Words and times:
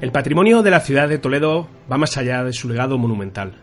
El 0.00 0.12
patrimonio 0.12 0.62
de 0.62 0.70
la 0.70 0.78
ciudad 0.78 1.08
de 1.08 1.18
Toledo 1.18 1.68
va 1.90 1.98
más 1.98 2.16
allá 2.16 2.44
de 2.44 2.52
su 2.52 2.68
legado 2.68 2.98
monumental. 2.98 3.56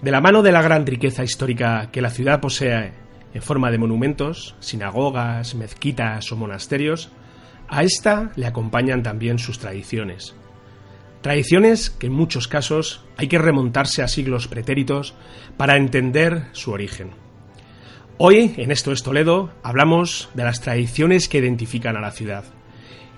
De 0.00 0.10
la 0.10 0.22
mano 0.22 0.42
de 0.42 0.50
la 0.50 0.62
gran 0.62 0.86
riqueza 0.86 1.24
histórica 1.24 1.90
que 1.92 2.00
la 2.00 2.08
ciudad 2.08 2.40
posee 2.40 2.92
en 3.34 3.42
forma 3.42 3.70
de 3.70 3.76
monumentos, 3.76 4.56
sinagogas, 4.60 5.54
mezquitas 5.54 6.32
o 6.32 6.36
monasterios, 6.36 7.10
a 7.68 7.82
esta 7.82 8.32
le 8.34 8.46
acompañan 8.46 9.02
también 9.02 9.38
sus 9.38 9.58
tradiciones. 9.58 10.34
Tradiciones 11.20 11.90
que 11.90 12.06
en 12.06 12.14
muchos 12.14 12.48
casos 12.48 13.04
hay 13.18 13.28
que 13.28 13.38
remontarse 13.38 14.02
a 14.02 14.08
siglos 14.08 14.48
pretéritos 14.48 15.14
para 15.58 15.76
entender 15.76 16.46
su 16.52 16.72
origen. 16.72 17.10
Hoy, 18.16 18.54
en 18.56 18.70
Esto 18.70 18.90
es 18.90 19.02
Toledo, 19.02 19.52
hablamos 19.62 20.30
de 20.32 20.44
las 20.44 20.62
tradiciones 20.62 21.28
que 21.28 21.38
identifican 21.38 21.98
a 21.98 22.00
la 22.00 22.10
ciudad 22.10 22.44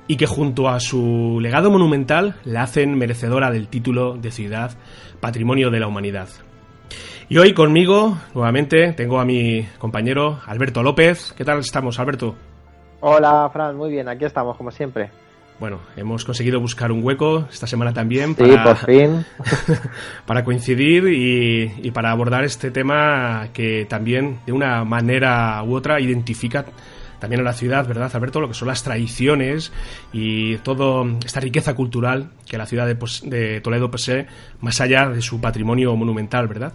y 0.07 0.17
que 0.17 0.27
junto 0.27 0.69
a 0.69 0.81
su 0.81 1.39
legado 1.41 1.71
monumental 1.71 2.37
la 2.45 2.63
hacen 2.63 2.97
merecedora 2.97 3.51
del 3.51 3.69
título 3.69 4.17
de 4.17 4.31
ciudad 4.31 4.73
Patrimonio 5.21 5.71
de 5.71 5.81
la 5.81 5.89
Humanidad. 5.89 6.29
Y 7.29 7.39
hoy 7.39 7.55
conmigo, 7.55 8.19
nuevamente, 8.35 8.93
tengo 8.93 9.19
a 9.19 9.25
mi 9.25 9.67
compañero 9.79 10.41
Alberto 10.47 10.83
López. 10.83 11.33
¿Qué 11.37 11.45
tal 11.45 11.59
estamos, 11.61 11.99
Alberto? 11.99 12.35
Hola, 13.01 13.49
Fran, 13.53 13.77
muy 13.77 13.91
bien, 13.91 14.09
aquí 14.09 14.27
estamos, 14.27 14.57
como 14.57 14.71
siempre. 14.71 15.11
Bueno, 15.59 15.81
hemos 15.97 16.25
conseguido 16.25 16.61
buscar 16.61 16.91
un 16.91 17.03
hueco 17.03 17.47
esta 17.51 17.67
semana 17.67 17.93
también 17.93 18.35
para, 18.35 18.51
sí, 18.51 18.59
por 18.59 18.77
fin. 18.77 19.25
para 20.27 20.45
coincidir 20.45 21.07
y, 21.07 21.73
y, 21.83 21.91
para 21.93 22.11
abordar 22.11 22.45
este 22.45 22.71
tema 22.71 23.49
que 23.53 23.87
también, 23.89 24.41
de 24.47 24.53
una 24.53 24.85
manera 24.85 25.63
u 25.63 25.75
otra, 25.75 26.01
identifica 26.01 26.65
también 27.25 27.41
a 27.41 27.45
la 27.45 27.55
ciudad, 27.55 27.89
¿verdad, 27.89 28.11
Alberto? 28.13 28.39
Lo 28.39 28.49
que 28.49 28.55
son 28.55 28.69
las 28.69 28.83
tradiciones 28.83 29.73
y 30.13 30.59
toda 30.59 31.07
esta 31.25 31.41
riqueza 31.41 31.75
cultural 31.75 32.29
que 32.47 32.59
la 32.59 32.67
ciudad 32.67 32.87
de, 32.87 32.99
de 33.23 33.63
Toledo 33.63 33.91
posee, 33.91 34.27
más 34.61 34.83
allá 34.83 35.09
de 35.09 35.23
su 35.23 35.41
patrimonio 35.41 35.97
monumental, 35.97 36.49
¿verdad? 36.49 36.75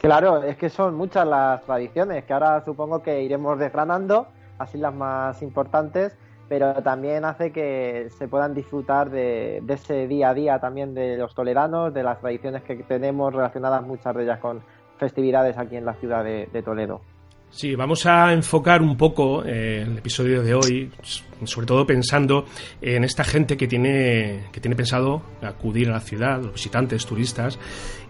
Claro, 0.00 0.44
es 0.44 0.56
que 0.56 0.68
son 0.68 0.94
muchas 0.94 1.26
las 1.26 1.64
tradiciones 1.64 2.22
que 2.22 2.32
ahora 2.32 2.64
supongo 2.64 3.02
que 3.02 3.24
iremos 3.24 3.58
desgranando, 3.58 4.28
así 4.58 4.78
las 4.78 4.94
más 4.94 5.42
importantes, 5.42 6.16
pero 6.48 6.74
también 6.74 7.24
hace 7.24 7.50
que 7.50 8.10
se 8.16 8.28
puedan 8.28 8.54
disfrutar 8.54 9.10
de, 9.10 9.60
ese 9.66 10.06
día 10.06 10.28
a 10.28 10.34
día 10.34 10.60
también 10.60 10.94
de 10.94 11.16
los 11.16 11.34
toleranos, 11.34 11.92
de 11.92 12.04
las 12.04 12.20
tradiciones 12.20 12.62
que 12.62 12.76
tenemos 12.76 13.34
relacionadas 13.34 13.82
muchas 13.82 14.14
de 14.14 14.22
ellas 14.22 14.38
con 14.38 14.62
festividades 14.98 15.58
aquí 15.58 15.74
en 15.74 15.84
la 15.84 15.94
ciudad 15.94 16.22
de 16.22 16.62
Toledo. 16.64 17.00
Sí, 17.50 17.74
vamos 17.74 18.04
a 18.06 18.32
enfocar 18.32 18.82
un 18.82 18.96
poco 18.96 19.42
eh, 19.44 19.82
el 19.82 19.98
episodio 19.98 20.42
de 20.42 20.54
hoy, 20.54 20.90
sobre 21.44 21.66
todo 21.66 21.86
pensando 21.86 22.44
en 22.80 23.04
esta 23.04 23.24
gente 23.24 23.56
que 23.56 23.66
tiene, 23.66 24.44
que 24.52 24.60
tiene 24.60 24.76
pensado 24.76 25.22
acudir 25.42 25.88
a 25.88 25.92
la 25.92 26.00
ciudad, 26.00 26.42
los 26.42 26.52
visitantes, 26.52 27.06
turistas, 27.06 27.58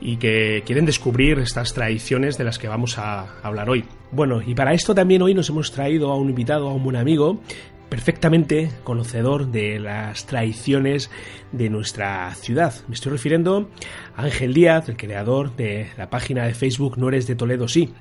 y 0.00 0.16
que 0.16 0.62
quieren 0.66 0.84
descubrir 0.84 1.38
estas 1.38 1.72
tradiciones 1.72 2.36
de 2.36 2.44
las 2.44 2.58
que 2.58 2.68
vamos 2.68 2.98
a 2.98 3.38
hablar 3.42 3.70
hoy. 3.70 3.84
Bueno, 4.10 4.42
y 4.44 4.54
para 4.54 4.72
esto 4.72 4.94
también 4.94 5.22
hoy 5.22 5.34
nos 5.34 5.48
hemos 5.48 5.70
traído 5.70 6.10
a 6.10 6.16
un 6.16 6.28
invitado, 6.28 6.68
a 6.68 6.74
un 6.74 6.82
buen 6.82 6.96
amigo, 6.96 7.40
perfectamente 7.88 8.70
conocedor 8.84 9.50
de 9.50 9.78
las 9.78 10.26
tradiciones 10.26 11.10
de 11.52 11.70
nuestra 11.70 12.34
ciudad. 12.34 12.74
Me 12.86 12.94
estoy 12.94 13.12
refiriendo 13.12 13.70
a 14.14 14.24
Ángel 14.24 14.52
Díaz, 14.52 14.88
el 14.88 14.96
creador 14.96 15.56
de 15.56 15.88
la 15.96 16.10
página 16.10 16.44
de 16.44 16.54
Facebook 16.54 16.98
No 16.98 17.08
eres 17.08 17.26
de 17.26 17.34
Toledo, 17.34 17.68
sí. 17.68 17.92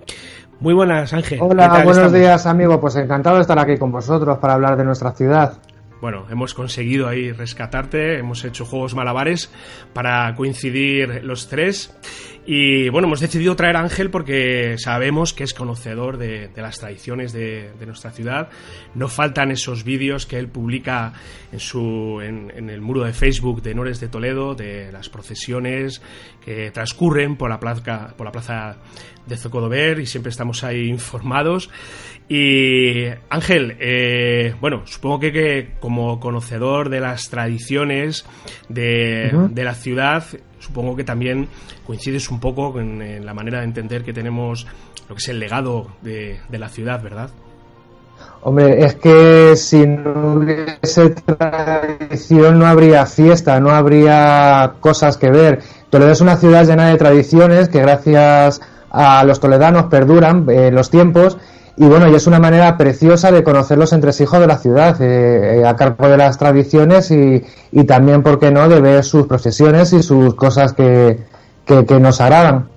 Muy 0.60 0.74
buenas, 0.74 1.14
Ángel. 1.14 1.40
Hola, 1.42 1.68
buenos 1.68 1.98
estamos? 1.98 2.14
días, 2.14 2.46
amigo. 2.48 2.80
Pues 2.82 2.96
encantado 2.96 3.36
de 3.36 3.42
estar 3.44 3.60
aquí 3.60 3.78
con 3.78 3.92
vosotros 3.92 4.40
para 4.40 4.54
hablar 4.54 4.76
de 4.76 4.86
nuestra 4.86 5.12
ciudad. 5.12 5.60
Bueno, 6.02 6.26
hemos 6.30 6.54
conseguido 6.54 7.08
ahí 7.08 7.32
rescatarte, 7.32 8.20
hemos 8.20 8.44
hecho 8.46 8.66
juegos 8.66 8.94
malabares 8.94 9.52
para 9.94 10.34
coincidir 10.36 11.24
los 11.24 11.48
tres. 11.48 11.96
Y 12.50 12.88
bueno, 12.88 13.10
hemos 13.10 13.20
decidido 13.20 13.58
traer 13.58 13.76
a 13.76 13.82
Ángel 13.82 14.10
porque 14.10 14.78
sabemos 14.78 15.34
que 15.34 15.44
es 15.44 15.54
conocedor 15.54 16.18
de, 16.18 16.50
las 16.56 16.80
tradiciones 16.80 17.34
de, 17.34 17.74
nuestra 17.86 18.12
ciudad. 18.12 18.48
No 18.96 19.10
faltan 19.10 19.52
esos 19.52 19.84
vídeos 19.84 20.26
que 20.26 20.40
él 20.40 20.48
publica 20.48 21.12
en, 21.52 21.60
su, 21.60 22.22
en, 22.22 22.70
el 22.70 22.80
muro 22.80 23.04
de 23.04 23.12
Facebook 23.12 23.62
de 23.62 23.76
Nores 23.76 24.00
de 24.00 24.08
Toledo, 24.08 24.56
de 24.56 24.94
las 24.94 25.10
procesiones 25.10 26.02
que 26.46 26.72
transcurren 26.72 27.36
por 27.36 27.50
la 27.50 27.60
plaza, 27.60 28.14
por 28.16 28.26
la 28.26 28.32
plaza 28.32 28.78
de 29.26 29.36
Zocodover 29.36 30.00
y 30.00 30.06
siempre 30.06 30.30
estamos 30.30 30.64
ahí 30.64 30.88
informados. 30.88 31.70
Y 32.30 33.06
Ángel, 33.30 33.78
eh, 33.80 34.54
bueno, 34.60 34.82
supongo 34.86 35.20
que, 35.20 35.32
que, 35.32 35.70
como 35.80 36.20
conocedor 36.20 36.90
de 36.90 37.00
las 37.00 37.30
tradiciones 37.30 38.26
de, 38.68 39.30
uh 39.34 39.38
-huh. 39.38 39.50
de 39.50 39.64
la 39.64 39.74
ciudad, 39.74 40.24
supongo 40.60 40.96
que 40.96 41.06
también 41.06 41.48
coincides 41.86 42.30
un 42.30 42.42
poco 42.42 42.74
con 42.74 43.02
en 43.02 43.26
la 43.26 43.34
manera 43.34 43.60
de 43.60 43.66
entender 43.66 44.04
que 44.04 44.12
tenemos 44.12 44.68
lo 45.08 45.16
que 45.16 45.20
es 45.20 45.30
el 45.30 45.40
legado 45.40 45.88
de, 46.02 46.40
de 46.50 46.60
la 46.60 46.68
ciudad, 46.68 47.02
¿verdad? 47.02 47.30
Hombre, 48.42 48.84
es 48.84 48.96
que 48.96 49.56
si 49.56 49.86
no 49.86 50.34
hubiese 50.34 51.10
tradición 51.10 52.60
no 52.60 52.66
habría 52.66 53.06
fiesta, 53.06 53.60
no 53.60 53.72
habría 53.72 54.74
cosas 54.80 55.18
que 55.18 55.30
ver. 55.30 55.60
Toledo 55.90 56.12
es 56.12 56.22
una 56.22 56.38
ciudad 56.38 56.66
llena 56.66 56.90
de 56.90 56.98
tradiciones 56.98 57.70
que 57.70 57.82
gracias 57.82 58.62
a 58.90 59.24
los 59.24 59.40
toledanos 59.40 59.86
perduran 59.86 60.46
eh, 60.50 60.72
los 60.72 60.90
tiempos 60.90 61.38
y 61.78 61.86
bueno, 61.86 62.08
y 62.08 62.16
es 62.16 62.26
una 62.26 62.40
manera 62.40 62.76
preciosa 62.76 63.32
de 63.32 63.44
conocer 63.44 63.78
los 63.78 63.94
entresijos 63.94 64.40
de 64.40 64.48
la 64.48 64.58
ciudad, 64.58 65.00
eh, 65.00 65.64
a 65.66 65.76
cargo 65.76 66.10
de 66.10 66.18
las 66.18 66.38
tradiciones 66.38 67.12
y, 67.12 67.44
y, 67.72 67.84
también, 67.84 68.24
¿por 68.24 68.40
qué 68.40 68.50
no?, 68.50 68.68
de 68.68 68.82
ver 68.82 69.04
sus 69.04 69.28
procesiones 69.28 69.94
y 69.94 70.02
sus 70.02 70.34
cosas 70.34 70.74
que, 70.74 71.20
que, 71.66 71.86
que 71.86 72.00
nos 72.00 72.20
agradan. 72.20 72.68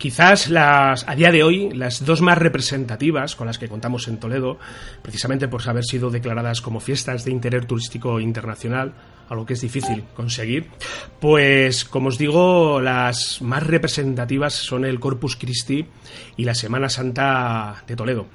Quizás 0.00 0.48
las, 0.48 1.06
a 1.06 1.14
día 1.14 1.30
de 1.30 1.42
hoy 1.42 1.68
las 1.74 2.06
dos 2.06 2.22
más 2.22 2.38
representativas 2.38 3.36
con 3.36 3.46
las 3.46 3.58
que 3.58 3.68
contamos 3.68 4.08
en 4.08 4.16
Toledo, 4.16 4.58
precisamente 5.02 5.46
por 5.46 5.60
haber 5.68 5.84
sido 5.84 6.08
declaradas 6.08 6.62
como 6.62 6.80
fiestas 6.80 7.26
de 7.26 7.32
interés 7.32 7.66
turístico 7.66 8.18
internacional, 8.18 8.94
algo 9.28 9.44
que 9.44 9.52
es 9.52 9.60
difícil 9.60 10.04
conseguir, 10.16 10.68
pues 11.20 11.84
como 11.84 12.08
os 12.08 12.16
digo, 12.16 12.80
las 12.80 13.42
más 13.42 13.66
representativas 13.66 14.54
son 14.54 14.86
el 14.86 14.98
Corpus 15.00 15.36
Christi 15.36 15.84
y 16.38 16.44
la 16.44 16.54
Semana 16.54 16.88
Santa 16.88 17.84
de 17.86 17.94
Toledo. 17.94 18.26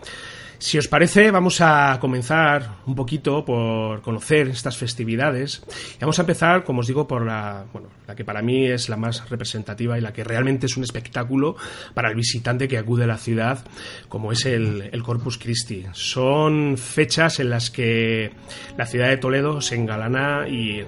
Si 0.66 0.80
os 0.80 0.88
parece, 0.88 1.30
vamos 1.30 1.62
a 1.62 2.00
comenzar 2.02 2.78
un 2.88 2.96
poquito 2.96 3.46
por 3.46 4.02
conocer 4.02 4.48
estas 4.48 4.76
festividades. 4.76 5.62
Y 5.96 6.00
vamos 6.02 6.18
a 6.18 6.24
empezar, 6.24 6.64
como 6.64 6.80
os 6.80 6.88
digo, 6.88 7.08
por 7.08 7.24
la, 7.24 7.66
bueno, 7.72 7.90
la 8.08 8.16
que 8.16 8.26
para 8.26 8.42
mí 8.42 8.66
es 8.66 8.90
la 8.90 8.98
más 8.98 9.30
representativa 9.30 9.96
y 9.96 10.02
la 10.02 10.12
que 10.12 10.24
realmente 10.24 10.66
es 10.66 10.76
un 10.76 10.84
espectáculo 10.84 11.56
para 11.94 12.10
el 12.10 12.16
visitante 12.16 12.68
que 12.68 12.80
acude 12.80 13.04
a 13.04 13.08
la 13.08 13.20
ciudad, 13.20 13.64
como 14.10 14.32
es 14.32 14.48
el, 14.48 14.90
Corpus 15.04 15.38
Christi. 15.38 15.86
Son 15.92 16.80
fechas 16.80 17.40
en 17.40 17.52
las 17.52 17.70
que 17.70 18.32
la 18.76 18.88
ciudad 18.88 19.10
de 19.10 19.18
Toledo 19.18 19.62
se 19.62 19.76
engalana 19.76 20.48
y 20.48 20.84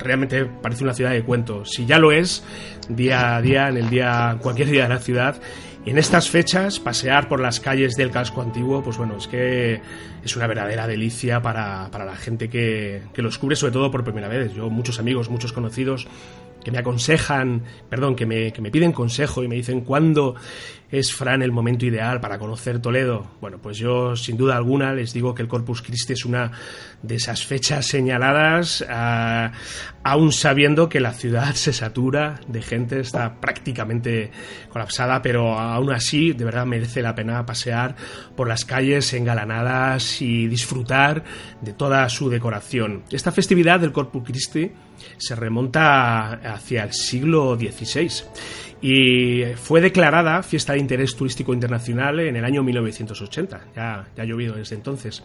realmente 0.00 0.44
parece 0.44 0.82
una 0.82 0.92
ciudad 0.92 1.12
de 1.12 1.22
cuento. 1.22 1.64
Si 1.64 1.86
ya 1.86 2.00
lo 2.00 2.10
es, 2.10 2.42
día 2.88 3.36
a 3.36 3.42
día, 3.42 3.68
en 3.68 3.76
el 3.76 3.90
día, 3.90 4.38
cualquier 4.42 4.70
día 4.70 4.82
de 4.82 4.88
la 4.88 4.98
ciudad, 4.98 5.40
en 5.90 5.98
estas 5.98 6.28
fechas, 6.28 6.80
pasear 6.80 7.28
por 7.28 7.40
las 7.40 7.60
calles 7.60 7.96
del 7.96 8.10
casco 8.10 8.42
antiguo, 8.42 8.82
pues 8.82 8.96
bueno, 8.96 9.16
es 9.16 9.26
que 9.26 9.80
es 10.24 10.36
una 10.36 10.46
verdadera 10.46 10.86
delicia 10.86 11.40
para, 11.40 11.88
para 11.90 12.04
la 12.04 12.16
gente 12.16 12.48
que, 12.48 13.02
que 13.14 13.22
los 13.22 13.38
cubre, 13.38 13.56
sobre 13.56 13.72
todo 13.72 13.90
por 13.90 14.04
primera 14.04 14.28
vez. 14.28 14.52
Yo, 14.54 14.68
muchos 14.70 14.98
amigos, 14.98 15.30
muchos 15.30 15.52
conocidos 15.52 16.06
que 16.62 16.70
me 16.70 16.78
aconsejan, 16.78 17.62
perdón, 17.88 18.16
que 18.16 18.26
me, 18.26 18.52
que 18.52 18.60
me 18.60 18.70
piden 18.70 18.92
consejo 18.92 19.42
y 19.42 19.48
me 19.48 19.54
dicen 19.54 19.82
cuándo 19.82 20.34
es 20.90 21.12
Fran 21.12 21.42
el 21.42 21.52
momento 21.52 21.84
ideal 21.84 22.20
para 22.20 22.38
conocer 22.38 22.80
Toledo. 22.80 23.26
Bueno, 23.40 23.58
pues 23.58 23.76
yo 23.76 24.16
sin 24.16 24.36
duda 24.36 24.56
alguna 24.56 24.94
les 24.94 25.12
digo 25.12 25.34
que 25.34 25.42
el 25.42 25.48
Corpus 25.48 25.82
Christi 25.82 26.14
es 26.14 26.24
una 26.24 26.52
de 27.02 27.16
esas 27.16 27.44
fechas 27.44 27.86
señaladas, 27.86 28.84
ah, 28.88 29.52
aún 30.02 30.32
sabiendo 30.32 30.88
que 30.88 31.00
la 31.00 31.12
ciudad 31.12 31.54
se 31.54 31.72
satura 31.72 32.40
de 32.48 32.62
gente, 32.62 33.00
está 33.00 33.40
prácticamente 33.40 34.30
colapsada, 34.70 35.20
pero 35.20 35.58
aún 35.58 35.92
así 35.92 36.32
de 36.32 36.44
verdad 36.44 36.64
merece 36.64 37.02
la 37.02 37.14
pena 37.14 37.44
pasear 37.44 37.94
por 38.34 38.48
las 38.48 38.64
calles 38.64 39.12
engalanadas 39.12 40.22
y 40.22 40.46
disfrutar 40.46 41.22
de 41.60 41.72
toda 41.74 42.08
su 42.08 42.30
decoración. 42.30 43.02
Esta 43.10 43.30
festividad 43.30 43.80
del 43.80 43.92
Corpus 43.92 44.24
Christi 44.24 44.72
se 45.16 45.34
remonta 45.34 46.32
hacia 46.32 46.84
el 46.84 46.92
siglo 46.92 47.56
XVI 47.56 48.24
y 48.80 49.42
fue 49.56 49.80
declarada 49.80 50.42
fiesta 50.42 50.74
de 50.74 50.78
interés 50.78 51.16
turístico 51.16 51.52
internacional 51.52 52.20
en 52.20 52.36
el 52.36 52.44
año 52.44 52.62
1980. 52.62 53.60
Ya, 53.74 54.06
ha 54.16 54.24
llovido 54.24 54.54
desde 54.54 54.76
entonces. 54.76 55.24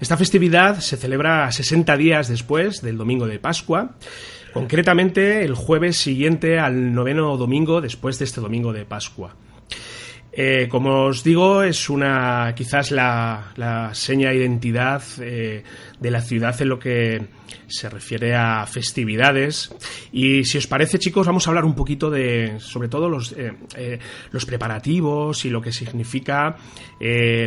Esta 0.00 0.16
festividad 0.16 0.78
se 0.80 0.96
celebra 0.96 1.50
60 1.50 1.96
días 1.96 2.28
después 2.28 2.80
del 2.80 2.96
domingo 2.96 3.26
de 3.26 3.38
Pascua, 3.38 3.96
concretamente 4.52 5.44
el 5.44 5.54
jueves 5.54 5.98
siguiente 5.98 6.58
al 6.58 6.94
noveno 6.94 7.36
domingo 7.36 7.80
después 7.80 8.18
de 8.18 8.24
este 8.24 8.40
domingo 8.40 8.72
de 8.72 8.86
Pascua. 8.86 9.36
Eh, 10.38 10.68
como 10.68 11.04
os 11.04 11.24
digo, 11.24 11.62
es 11.62 11.88
una 11.88 12.52
quizás 12.54 12.90
la, 12.90 13.54
la 13.56 13.94
seña 13.94 14.28
de 14.28 14.36
identidad 14.36 15.02
eh, 15.18 15.64
de 15.98 16.10
la 16.10 16.20
ciudad 16.20 16.60
en 16.60 16.68
lo 16.68 16.78
que 16.78 17.26
se 17.66 17.88
refiere 17.88 18.34
a 18.34 18.66
festividades. 18.66 19.74
Y 20.12 20.44
si 20.44 20.58
os 20.58 20.66
parece, 20.66 20.98
chicos, 20.98 21.26
vamos 21.26 21.46
a 21.46 21.50
hablar 21.50 21.64
un 21.64 21.74
poquito 21.74 22.10
de, 22.10 22.60
sobre 22.60 22.88
todo, 22.88 23.08
los, 23.08 23.32
eh, 23.32 23.98
los 24.30 24.44
preparativos 24.44 25.42
y 25.46 25.48
lo 25.48 25.62
que 25.62 25.72
significa 25.72 26.56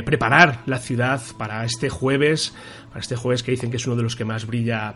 preparar 0.04 0.64
la 0.66 0.80
ciudad 0.80 1.22
para 1.38 1.64
este 1.66 1.90
jueves, 1.90 2.56
para 2.90 3.02
este 3.02 3.16
jueves 3.16 3.44
que 3.44 3.52
dicen 3.52 3.70
que 3.70 3.78
es 3.78 3.86
uno 3.86 3.98
de 3.98 4.04
los 4.04 4.16
que 4.16 4.26
más 4.26 4.48
brilla 4.48 4.96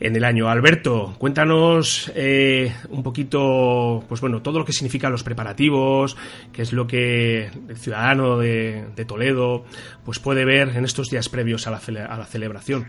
en 0.00 0.16
el 0.16 0.24
año. 0.24 0.48
Alberto, 0.48 1.14
cuéntanos 1.18 2.12
eh, 2.14 2.72
un 2.90 3.02
poquito, 3.02 4.04
pues 4.08 4.20
bueno, 4.20 4.42
todo 4.42 4.58
lo 4.58 4.64
que 4.64 4.72
significan 4.72 5.12
los 5.12 5.24
preparativos, 5.24 6.16
qué 6.52 6.62
es 6.62 6.72
lo 6.72 6.86
que 6.86 7.46
el 7.46 7.76
ciudadano 7.76 8.38
de, 8.38 8.86
Toledo 9.06 9.64
pues 10.04 10.18
puede 10.18 10.44
ver 10.44 10.70
en 10.76 10.84
estos 10.84 11.10
días 11.10 11.28
previos 11.28 11.66
a 11.66 11.70
la, 11.70 12.24
celebración. 12.24 12.86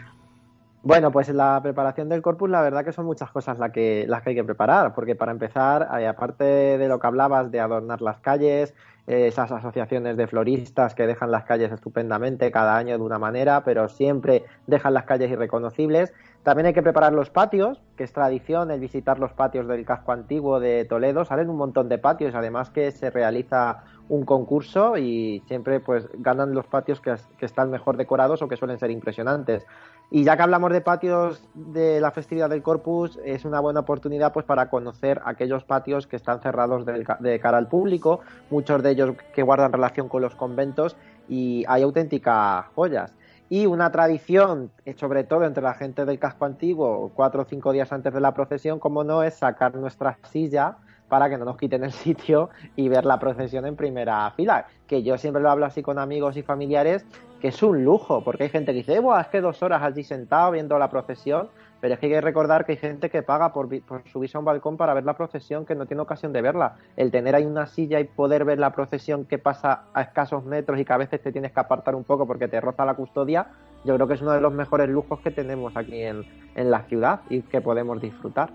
Bueno, 0.81 1.11
pues 1.11 1.29
la 1.29 1.59
preparación 1.61 2.09
del 2.09 2.21
corpus, 2.21 2.49
la 2.49 2.61
verdad 2.61 2.85
que 2.85 2.93
son 2.93 3.05
muchas 3.05 3.31
cosas 3.31 3.57
las 3.57 3.71
que, 3.71 4.05
las 4.07 4.21
que 4.21 4.29
hay 4.29 4.35
que 4.35 4.43
preparar, 4.43 4.93
porque 4.93 5.15
para 5.15 5.31
empezar, 5.31 5.89
eh, 5.99 6.07
aparte 6.07 6.43
de 6.43 6.87
lo 6.87 6.99
que 6.99 7.07
hablabas 7.07 7.51
de 7.51 7.59
adornar 7.59 8.01
las 8.01 8.19
calles, 8.19 8.73
esas 9.07 9.51
asociaciones 9.51 10.17
de 10.17 10.27
floristas 10.27 10.95
que 10.95 11.05
dejan 11.05 11.31
las 11.31 11.45
calles 11.45 11.71
estupendamente 11.71 12.51
cada 12.51 12.75
año 12.75 12.97
de 12.97 13.03
una 13.03 13.19
manera, 13.19 13.63
pero 13.63 13.87
siempre 13.87 14.43
dejan 14.67 14.93
las 14.93 15.05
calles 15.05 15.31
irreconocibles, 15.31 16.11
también 16.45 16.67
hay 16.67 16.73
que 16.73 16.83
preparar 16.83 17.11
los 17.11 17.31
patios, 17.31 17.81
que 17.97 18.03
es 18.03 18.13
tradición 18.13 18.69
el 18.69 18.79
visitar 18.79 19.17
los 19.17 19.33
patios 19.33 19.67
del 19.67 19.83
casco 19.83 20.11
antiguo 20.11 20.59
de 20.59 20.85
Toledo. 20.85 21.25
Salen 21.25 21.49
un 21.49 21.57
montón 21.57 21.89
de 21.89 21.97
patios, 21.97 22.35
además 22.35 22.69
que 22.69 22.91
se 22.91 23.09
realiza 23.09 23.83
un 24.09 24.25
concurso 24.25 24.95
y 24.95 25.41
siempre 25.47 25.79
pues 25.79 26.07
ganan 26.19 26.53
los 26.53 26.67
patios 26.67 27.01
que, 27.01 27.15
están 27.39 27.71
mejor 27.71 27.97
decorados 27.97 28.43
o 28.43 28.47
que 28.47 28.57
suelen 28.57 28.77
ser 28.77 28.91
impresionantes. 28.91 29.65
Y 30.11 30.23
ya 30.23 30.37
que 30.37 30.43
hablamos 30.43 30.71
de 30.71 30.81
patios 30.81 31.43
de 31.55 31.99
la 31.99 32.11
festividad 32.11 32.47
del 32.47 32.61
Corpus, 32.61 33.19
es 33.25 33.43
una 33.43 33.59
buena 33.59 33.79
oportunidad 33.79 34.31
pues 34.31 34.45
para 34.45 34.69
conocer 34.69 35.23
aquellos 35.25 35.63
patios 35.63 36.05
que 36.05 36.15
están 36.15 36.41
cerrados 36.41 36.85
de 36.85 37.39
cara 37.39 37.57
al 37.57 37.67
público, 37.67 38.19
muchos 38.51 38.83
de 38.83 38.94
ellos 38.95 39.15
que 39.33 39.43
guardan 39.43 39.71
relación 39.71 40.09
con 40.09 40.21
los 40.21 40.35
conventos 40.35 40.97
y 41.29 41.63
hay 41.67 41.83
auténticas 41.83 42.65
joyas 42.75 43.13
y 43.49 43.65
una 43.65 43.91
tradición, 43.91 44.71
eh, 44.85 44.95
sobre 44.97 45.23
todo 45.23 45.45
entre 45.45 45.63
la 45.63 45.75
gente 45.75 46.05
del 46.05 46.17
casco 46.17 46.45
antiguo, 46.45 47.11
cuatro 47.13 47.43
o 47.43 47.45
cinco 47.45 47.71
días 47.71 47.91
antes 47.91 48.13
de 48.13 48.19
la 48.19 48.33
procesión, 48.33 48.79
como 48.79 49.03
no, 49.03 49.23
es 49.23 49.35
sacar 49.35 49.75
nuestra 49.75 50.17
silla 50.31 50.77
para 51.07 51.29
que 51.29 51.37
no 51.37 51.45
nos 51.45 51.57
quiten 51.57 51.83
el 51.83 51.91
sitio 51.93 52.49
y 52.75 52.89
ver 52.89 53.05
la 53.05 53.19
procesión 53.19 53.65
en 53.65 53.75
primera 53.75 54.31
fila. 54.31 54.65
Que 54.87 55.03
yo 55.03 55.17
siempre 55.17 55.43
lo 55.43 55.51
hablo 55.51 55.65
así 55.65 55.83
con 55.83 55.99
amigos 55.99 56.37
y 56.37 56.41
familiares, 56.41 57.05
que 57.45 57.49
es 57.49 57.61
un 57.61 57.85
lujo, 57.85 58.23
porque 58.23 58.45
hay 58.45 58.49
gente 58.49 58.71
que 58.71 58.79
dice, 58.79 58.99
Buah, 58.99 59.21
es 59.21 59.27
que 59.27 59.39
dos 59.39 59.61
horas 59.61 59.83
allí 59.83 60.03
sentado 60.03 60.49
viendo 60.49 60.79
la 60.79 60.89
procesión, 60.89 61.49
pero 61.79 61.93
es 61.93 61.99
que 61.99 62.07
hay 62.07 62.13
que 62.13 62.21
recordar 62.21 62.65
que 62.65 62.71
hay 62.71 62.77
gente 62.79 63.11
que 63.11 63.21
paga 63.21 63.53
por, 63.53 63.69
subirse 64.11 64.35
a 64.35 64.39
un 64.39 64.45
balcón 64.45 64.77
para 64.77 64.95
ver 64.95 65.03
la 65.03 65.15
procesión 65.15 65.63
que 65.63 65.75
no 65.75 65.85
tiene 65.85 66.01
ocasión 66.01 66.33
de 66.33 66.41
verla. 66.41 66.77
El 66.97 67.11
tener 67.11 67.35
ahí 67.35 67.45
una 67.45 67.67
silla 67.67 67.99
y 67.99 68.05
poder 68.05 68.45
ver 68.45 68.57
la 68.57 68.71
procesión 68.71 69.25
que 69.25 69.37
pasa 69.37 69.83
a 69.93 70.01
escasos 70.01 70.43
metros 70.43 70.79
y 70.79 70.85
que 70.85 70.93
a 70.93 70.97
veces 70.97 71.21
te 71.21 71.31
tienes 71.31 71.51
que 71.51 71.59
apartar 71.59 71.93
un 71.93 72.03
poco 72.03 72.25
porque 72.25 72.47
te 72.47 72.59
roza 72.59 72.83
la 72.83 72.95
custodia, 72.95 73.45
yo 73.83 73.93
creo 73.93 74.07
que 74.07 74.15
es 74.15 74.23
uno 74.23 74.31
de 74.31 74.41
los 74.41 74.51
mejores 74.51 74.89
lujos 74.89 75.19
que 75.19 75.29
tenemos 75.29 75.77
aquí 75.77 76.01
en 76.01 76.25
la 76.55 76.81
ciudad 76.85 77.19
y 77.29 77.43
que 77.43 77.61
podemos 77.61 78.01
disfrutar. 78.01 78.49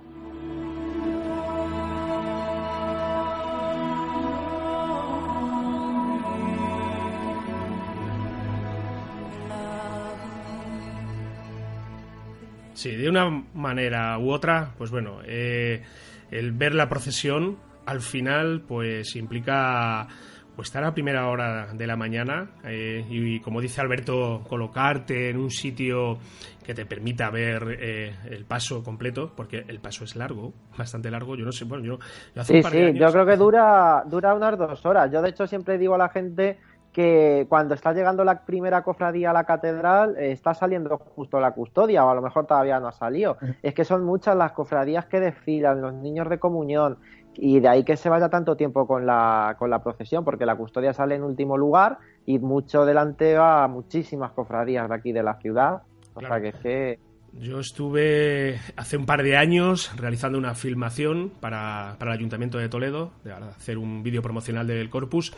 Sí, 12.80 12.96
de 12.96 13.10
una 13.10 13.28
manera 13.52 14.18
u 14.18 14.30
otra, 14.30 14.72
pues 14.78 14.90
bueno, 14.90 15.18
eh, 15.26 15.82
el 16.30 16.52
ver 16.52 16.74
la 16.74 16.88
procesión 16.88 17.58
al 17.84 18.00
final 18.00 18.62
pues 18.66 19.16
implica 19.16 20.08
pues 20.56 20.68
estar 20.68 20.84
a 20.84 20.94
primera 20.94 21.28
hora 21.28 21.74
de 21.74 21.86
la 21.86 21.96
mañana 21.96 22.52
eh, 22.64 23.04
y, 23.06 23.38
como 23.40 23.60
dice 23.60 23.82
Alberto, 23.82 24.42
colocarte 24.48 25.28
en 25.28 25.36
un 25.36 25.50
sitio 25.50 26.20
que 26.64 26.72
te 26.72 26.86
permita 26.86 27.28
ver 27.28 27.76
eh, 27.78 28.14
el 28.30 28.46
paso 28.46 28.82
completo, 28.82 29.30
porque 29.36 29.62
el 29.68 29.80
paso 29.80 30.04
es 30.04 30.16
largo, 30.16 30.54
bastante 30.78 31.10
largo. 31.10 31.36
Yo 31.36 31.44
no 31.44 31.52
sé, 31.52 31.66
bueno, 31.66 31.84
yo, 31.84 31.98
hace 32.34 32.56
un 32.56 32.62
par 32.62 32.72
de 32.72 32.92
sí, 32.92 32.98
yo 32.98 33.12
creo 33.12 33.26
que 33.26 33.36
dura, 33.36 34.04
dura 34.06 34.34
unas 34.34 34.56
dos 34.56 34.86
horas. 34.86 35.12
Yo 35.12 35.20
de 35.20 35.28
hecho 35.28 35.46
siempre 35.46 35.76
digo 35.76 35.96
a 35.96 35.98
la 35.98 36.08
gente 36.08 36.58
que 36.92 37.46
cuando 37.48 37.74
está 37.74 37.92
llegando 37.92 38.24
la 38.24 38.44
primera 38.44 38.82
cofradía 38.82 39.30
a 39.30 39.32
la 39.32 39.44
catedral 39.44 40.16
eh, 40.16 40.32
está 40.32 40.54
saliendo 40.54 40.98
justo 40.98 41.40
la 41.40 41.52
custodia 41.52 42.04
o 42.04 42.10
a 42.10 42.14
lo 42.14 42.22
mejor 42.22 42.46
todavía 42.46 42.80
no 42.80 42.88
ha 42.88 42.92
salido. 42.92 43.36
Es 43.62 43.74
que 43.74 43.84
son 43.84 44.04
muchas 44.04 44.36
las 44.36 44.52
cofradías 44.52 45.06
que 45.06 45.20
desfilan, 45.20 45.80
los 45.80 45.94
niños 45.94 46.28
de 46.28 46.38
comunión 46.38 46.98
y 47.34 47.60
de 47.60 47.68
ahí 47.68 47.84
que 47.84 47.96
se 47.96 48.08
vaya 48.08 48.28
tanto 48.28 48.56
tiempo 48.56 48.86
con 48.86 49.06
la, 49.06 49.54
con 49.58 49.70
la 49.70 49.82
procesión 49.82 50.24
porque 50.24 50.46
la 50.46 50.56
custodia 50.56 50.92
sale 50.92 51.14
en 51.14 51.22
último 51.22 51.56
lugar 51.56 51.98
y 52.26 52.38
mucho 52.38 52.84
delante 52.84 53.36
va 53.36 53.68
muchísimas 53.68 54.32
cofradías 54.32 54.88
de 54.88 54.94
aquí 54.94 55.12
de 55.12 55.22
la 55.22 55.34
ciudad. 55.34 55.82
O 56.14 56.20
sea 56.20 56.40
que 56.40 56.48
es 56.48 56.56
que 56.56 56.98
yo 57.32 57.60
estuve 57.60 58.60
hace 58.76 58.96
un 58.96 59.06
par 59.06 59.22
de 59.22 59.36
años 59.36 59.90
realizando 59.96 60.38
una 60.38 60.54
filmación 60.54 61.30
para, 61.40 61.96
para 61.98 62.12
el 62.12 62.18
Ayuntamiento 62.18 62.58
de 62.58 62.68
Toledo, 62.68 63.12
de 63.24 63.32
hacer 63.32 63.78
un 63.78 64.02
vídeo 64.02 64.22
promocional 64.22 64.66
del 64.66 64.90
Corpus 64.90 65.32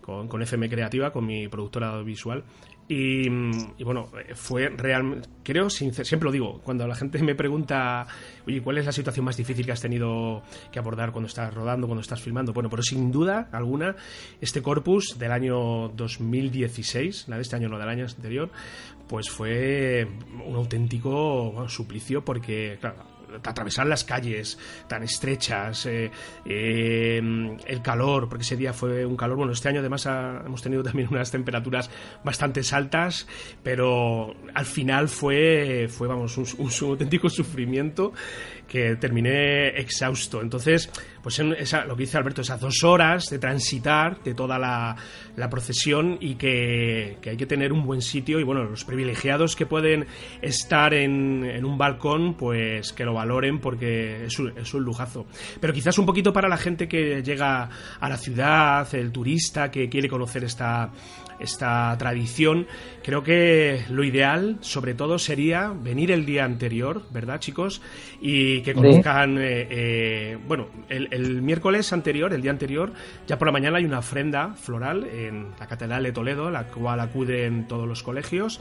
con, 0.00 0.28
con 0.28 0.42
FM 0.42 0.68
Creativa, 0.68 1.12
con 1.12 1.26
mi 1.26 1.48
productora 1.48 2.00
visual. 2.02 2.44
Y, 2.90 3.28
bueno, 3.84 4.10
fue 4.34 4.70
realmente, 4.70 5.28
creo, 5.42 5.68
siempre 5.68 6.24
lo 6.24 6.32
digo, 6.32 6.62
cuando 6.62 6.86
la 6.86 6.94
gente 6.94 7.22
me 7.22 7.34
pregunta, 7.34 8.06
oye, 8.46 8.62
¿cuál 8.62 8.78
es 8.78 8.86
la 8.86 8.92
situación 8.92 9.26
más 9.26 9.36
difícil 9.36 9.66
que 9.66 9.72
has 9.72 9.82
tenido 9.82 10.42
que 10.72 10.78
abordar 10.78 11.12
cuando 11.12 11.26
estás 11.26 11.52
rodando, 11.52 11.86
cuando 11.86 12.00
estás 12.00 12.22
filmando? 12.22 12.54
Bueno, 12.54 12.70
pero 12.70 12.82
sin 12.82 13.12
duda 13.12 13.50
alguna, 13.52 13.94
este 14.40 14.62
corpus 14.62 15.18
del 15.18 15.32
año 15.32 15.88
2016, 15.90 17.26
la 17.28 17.36
de 17.36 17.42
este 17.42 17.56
año, 17.56 17.68
no 17.68 17.78
del 17.78 17.90
año 17.90 18.06
anterior, 18.06 18.50
pues 19.06 19.28
fue 19.28 20.08
un 20.46 20.56
auténtico 20.56 21.68
suplicio 21.68 22.24
porque, 22.24 22.78
claro, 22.80 23.17
atravesar 23.42 23.86
las 23.86 24.04
calles 24.04 24.58
tan 24.88 25.02
estrechas, 25.02 25.86
eh, 25.86 26.10
eh, 26.44 27.56
el 27.66 27.82
calor, 27.82 28.28
porque 28.28 28.42
ese 28.42 28.56
día 28.56 28.72
fue 28.72 29.06
un 29.06 29.16
calor, 29.16 29.36
bueno, 29.36 29.52
este 29.52 29.68
año 29.68 29.80
además 29.80 30.06
hemos 30.06 30.62
tenido 30.62 30.82
también 30.88 31.08
unas 31.10 31.30
temperaturas 31.30 31.90
bastante 32.24 32.58
altas, 32.72 33.26
pero 33.62 34.34
al 34.54 34.66
final 34.66 35.08
fue, 35.08 35.88
fue 35.88 36.08
vamos, 36.08 36.36
un, 36.36 36.46
un 36.58 36.70
auténtico 36.90 37.30
sufrimiento 37.30 38.12
que 38.68 38.96
terminé 38.96 39.68
exhausto. 39.80 40.42
Entonces, 40.42 40.90
pues 41.22 41.38
esa, 41.38 41.86
lo 41.86 41.96
que 41.96 42.02
dice 42.02 42.18
Alberto, 42.18 42.42
esas 42.42 42.60
dos 42.60 42.84
horas 42.84 43.24
de 43.30 43.38
transitar 43.38 44.22
de 44.22 44.34
toda 44.34 44.58
la, 44.58 44.94
procesión 45.50 46.18
y 46.20 46.34
que, 46.34 47.16
hay 47.24 47.36
que 47.36 47.46
tener 47.46 47.72
un 47.72 47.84
buen 47.86 48.02
sitio 48.02 48.38
y 48.38 48.42
bueno, 48.42 48.64
los 48.64 48.84
privilegiados 48.84 49.56
que 49.56 49.64
pueden 49.64 50.06
estar 50.42 50.92
en, 50.92 51.44
en 51.44 51.64
un 51.64 51.78
balcón, 51.78 52.34
pues 52.34 52.92
que 52.92 53.04
lo 53.04 53.14
valoren 53.14 53.58
porque 53.58 54.26
es 54.26 54.38
un, 54.38 54.84
lujazo. 54.84 55.26
Pero 55.60 55.72
quizás 55.72 55.98
un 55.98 56.06
poquito 56.06 56.32
para 56.32 56.48
la 56.48 56.58
gente 56.58 56.86
que 56.86 57.22
llega 57.22 57.70
a 57.98 58.08
la 58.08 58.16
ciudad, 58.18 58.86
el 58.94 59.10
turista 59.10 59.70
que 59.70 59.88
quiere 59.88 60.08
conocer 60.08 60.44
esta, 60.44 60.90
esta 61.38 61.96
tradición. 61.98 62.66
Creo 63.02 63.22
que 63.22 63.84
lo 63.90 64.04
ideal, 64.04 64.58
sobre 64.60 64.94
todo, 64.94 65.18
sería 65.18 65.72
venir 65.74 66.10
el 66.10 66.24
día 66.26 66.44
anterior, 66.44 67.02
¿verdad, 67.10 67.40
chicos? 67.40 67.80
Y 68.20 68.62
que 68.62 68.74
conozcan, 68.74 69.38
eh, 69.38 69.66
eh, 69.70 70.38
bueno, 70.46 70.68
el, 70.88 71.42
miércoles 71.42 71.92
anterior, 71.92 72.32
el 72.32 72.42
día 72.42 72.50
anterior, 72.50 72.92
ya 73.26 73.38
por 73.38 73.48
la 73.48 73.52
mañana 73.52 73.78
hay 73.78 73.84
una 73.84 74.00
ofrenda 74.00 74.54
floral 74.54 75.04
en 75.04 75.50
la 75.58 75.66
Catedral 75.66 76.02
de 76.02 76.12
Toledo, 76.12 76.50
la 76.50 76.64
cual 76.64 77.00
acuden 77.00 77.68
todos 77.68 77.88
los 77.88 78.02
colegios. 78.02 78.60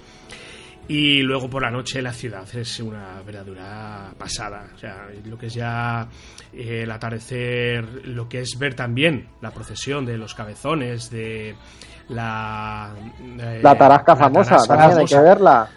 Y 0.90 1.22
luego 1.22 1.50
por 1.50 1.62
la 1.62 1.70
noche 1.70 2.02
la 2.02 2.14
ciudad 2.14 2.48
es 2.56 2.80
una 2.80 3.22
verdadera 3.26 4.14
pasada. 4.18 4.70
O 4.74 4.78
sea, 4.78 5.08
lo 5.26 5.38
que 5.38 5.48
es 5.48 5.54
ya 5.54 6.08
eh, 6.54 6.84
el 6.84 6.92
atardecer, 6.92 8.08
lo 8.08 8.30
que 8.30 8.42
es 8.42 8.58
ver 8.58 8.74
también 8.74 9.28
la 9.42 9.52
procesión 9.52 10.06
de 10.06 10.18
los 10.18 10.34
cabezones, 10.34 11.10
de 11.10 11.56
la... 12.10 12.94
Eh, 13.40 13.60
la 13.62 13.78
tarasca 13.78 14.16
famosa, 14.16 14.58
también 14.66 15.00
hay 15.00 15.06
que 15.06 15.20
verla. 15.20 15.70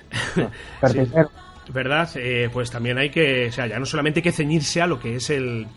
¿Verdad? 1.73 2.09
Eh, 2.17 2.49
pues 2.53 2.71
también 2.71 2.99
hay 2.99 3.11
que, 3.11 3.49
o 3.49 3.53
sea, 3.53 3.67
ya 3.67 3.79
no 3.79 3.87
solamente 3.87 4.19
hay 4.19 4.25
que 4.25 4.33
ceñirse 4.33 4.83
a 4.83 4.87
lo 4.87 4.99
que 4.99 5.17
es 5.17 5.31
el, 5.31 5.69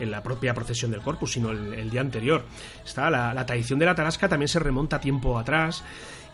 en 0.00 0.10
la 0.10 0.22
propia 0.22 0.54
procesión 0.54 0.90
del 0.90 1.00
corpus, 1.00 1.32
sino 1.32 1.50
el, 1.50 1.90
día 1.90 2.00
anterior. 2.00 2.44
Está 2.84 3.10
la, 3.10 3.46
tradición 3.46 3.78
de 3.78 3.86
la 3.86 3.94
tarasca 3.94 4.28
también 4.28 4.48
se 4.48 4.58
remonta 4.58 5.00
tiempo 5.00 5.38
atrás 5.38 5.84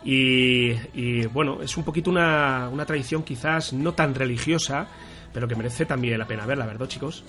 y, 0.09 1.27
bueno, 1.27 1.63
es 1.63 1.77
un 1.77 1.85
poquito 1.85 2.11
una, 2.11 2.69
una, 2.73 2.85
tradición 2.85 3.23
quizás 3.25 3.73
no 3.73 3.93
tan 3.93 4.15
religiosa, 4.15 4.87
pero 5.33 5.49
que 5.49 5.57
merece 5.57 5.85
también 5.85 6.19
la 6.19 6.27
pena 6.27 6.47
verla, 6.47 6.65
¿verdad, 6.65 6.87
chicos? 6.87 7.25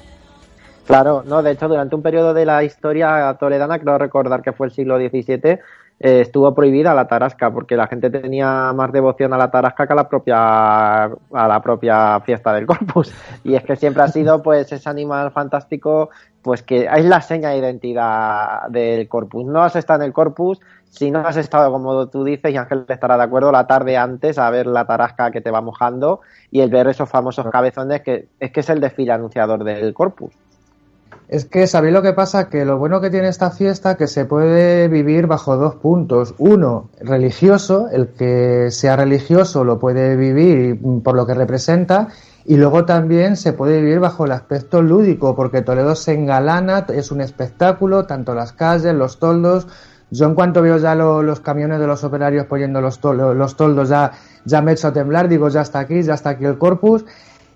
Claro, 0.86 1.24
no, 1.26 1.42
de 1.42 1.52
hecho, 1.52 1.68
durante 1.68 1.96
un 1.96 2.02
periodo 2.02 2.34
de 2.34 2.46
la 2.46 2.64
historia 2.64 3.36
toledana, 3.40 3.80
creo 3.80 3.98
recordar 3.98 4.42
que 4.42 4.54
fue 4.54 4.68
el 4.68 4.74
siglo 4.74 4.98
XVII, 4.98 5.60
eh, 6.00 6.22
estuvo 6.22 6.54
prohibida 6.54 6.94
la 6.94 7.08
tarasca 7.08 7.52
porque 7.52 7.76
la 7.76 7.88
gente 7.88 8.12
tenía 8.12 8.72
más 8.72 8.92
devoción 8.92 9.34
a 9.34 9.38
la 9.38 9.50
tarasca 9.50 9.88
que 9.88 9.94
a 9.94 9.96
la 9.96 10.08
propia 10.08 11.06
a 11.06 11.48
la 11.48 11.60
propia 11.60 12.20
fiesta 12.20 12.54
del 12.54 12.68
Corpus 12.68 13.12
y 13.44 13.56
es 13.56 13.64
que 13.64 13.76
siempre 13.76 14.04
ha 14.04 14.08
sido 14.08 14.44
pues 14.44 14.72
ese 14.72 14.88
animal 14.88 15.32
fantástico 15.32 16.12
pues 16.44 16.62
que 16.62 16.86
es 16.86 17.06
la 17.06 17.22
seña 17.22 17.50
de 17.50 17.58
identidad 17.58 18.68
del 18.70 19.08
Corpus 19.08 19.44
no 19.46 19.64
has 19.64 19.76
estado 19.76 20.04
en 20.04 20.10
el 20.10 20.14
Corpus 20.14 20.60
si 20.90 21.12
no 21.12 21.20
has 21.20 21.38
estado 21.38 21.72
como 21.72 22.08
tú 22.08 22.24
dices 22.24 22.52
y 22.52 22.58
Ángel 22.58 22.86
estará 22.88 23.18
de 23.18 23.24
acuerdo 23.24 23.52
la 23.52 23.68
tarde 23.68 23.98
antes 23.98 24.38
a 24.38 24.50
ver 24.50 24.68
la 24.68 24.86
tarasca 24.86 25.32
que 25.32 25.42
te 25.42 25.52
va 25.52 25.62
mojando 25.62 26.22
y 26.52 26.62
el 26.62 26.70
ver 26.70 26.88
esos 26.88 27.10
famosos 27.10 27.46
cabezones 27.52 28.02
que 28.02 28.28
es 28.40 28.52
que 28.52 28.60
es 28.62 28.70
el 28.70 28.80
desfile 28.80 29.12
anunciador 29.12 29.64
del 29.64 29.94
Corpus 29.94 30.32
es 31.28 31.44
que, 31.44 31.68
¿sabéis 31.68 31.94
lo 31.94 32.02
que 32.02 32.14
pasa? 32.14 32.50
Que 32.50 32.64
lo 32.64 32.78
bueno 32.78 33.02
que 33.02 33.10
tiene 33.10 33.28
esta 33.28 33.52
fiesta 33.52 33.98
que 33.98 34.08
se 34.08 34.24
puede 34.24 34.88
vivir 34.88 35.28
bajo 35.28 35.58
dos 35.58 35.76
puntos. 35.76 36.34
Uno, 36.38 36.90
religioso, 37.02 37.90
el 37.92 38.08
que 38.08 38.72
sea 38.72 38.96
religioso 38.96 39.66
lo 39.66 39.78
puede 39.78 40.16
vivir 40.16 40.80
por 41.04 41.16
lo 41.16 41.26
que 41.26 41.34
representa, 41.34 42.08
y 42.46 42.56
luego 42.56 42.86
también 42.86 43.36
se 43.36 43.52
puede 43.52 43.82
vivir 43.82 44.00
bajo 44.00 44.24
el 44.24 44.32
aspecto 44.32 44.82
lúdico, 44.82 45.36
porque 45.36 45.62
Toledo 45.62 45.96
se 45.96 46.14
engalana, 46.14 46.86
es 46.94 47.12
un 47.12 47.20
espectáculo, 47.20 48.06
tanto 48.06 48.34
las 48.34 48.54
calles, 48.54 48.94
los 48.94 49.20
toldos. 49.20 49.68
Yo 50.10 50.26
en 50.26 50.36
cuanto 50.36 50.62
veo 50.62 50.78
ya 50.78 50.96
los 50.96 51.40
camiones 51.42 51.80
de 51.80 51.88
los 51.88 52.04
operarios 52.04 52.46
poniendo 52.46 52.80
los, 52.82 53.00
los 53.04 53.56
toldos, 53.58 53.90
ya, 53.90 54.12
ya 54.46 54.62
me 54.62 54.72
echo 54.72 54.88
a 54.88 54.94
temblar, 54.94 55.28
digo, 55.28 55.50
ya 55.50 55.62
está 55.62 55.80
aquí, 55.80 56.02
ya 56.02 56.14
está 56.14 56.32
aquí 56.32 56.46
el 56.46 56.58
corpus 56.58 57.04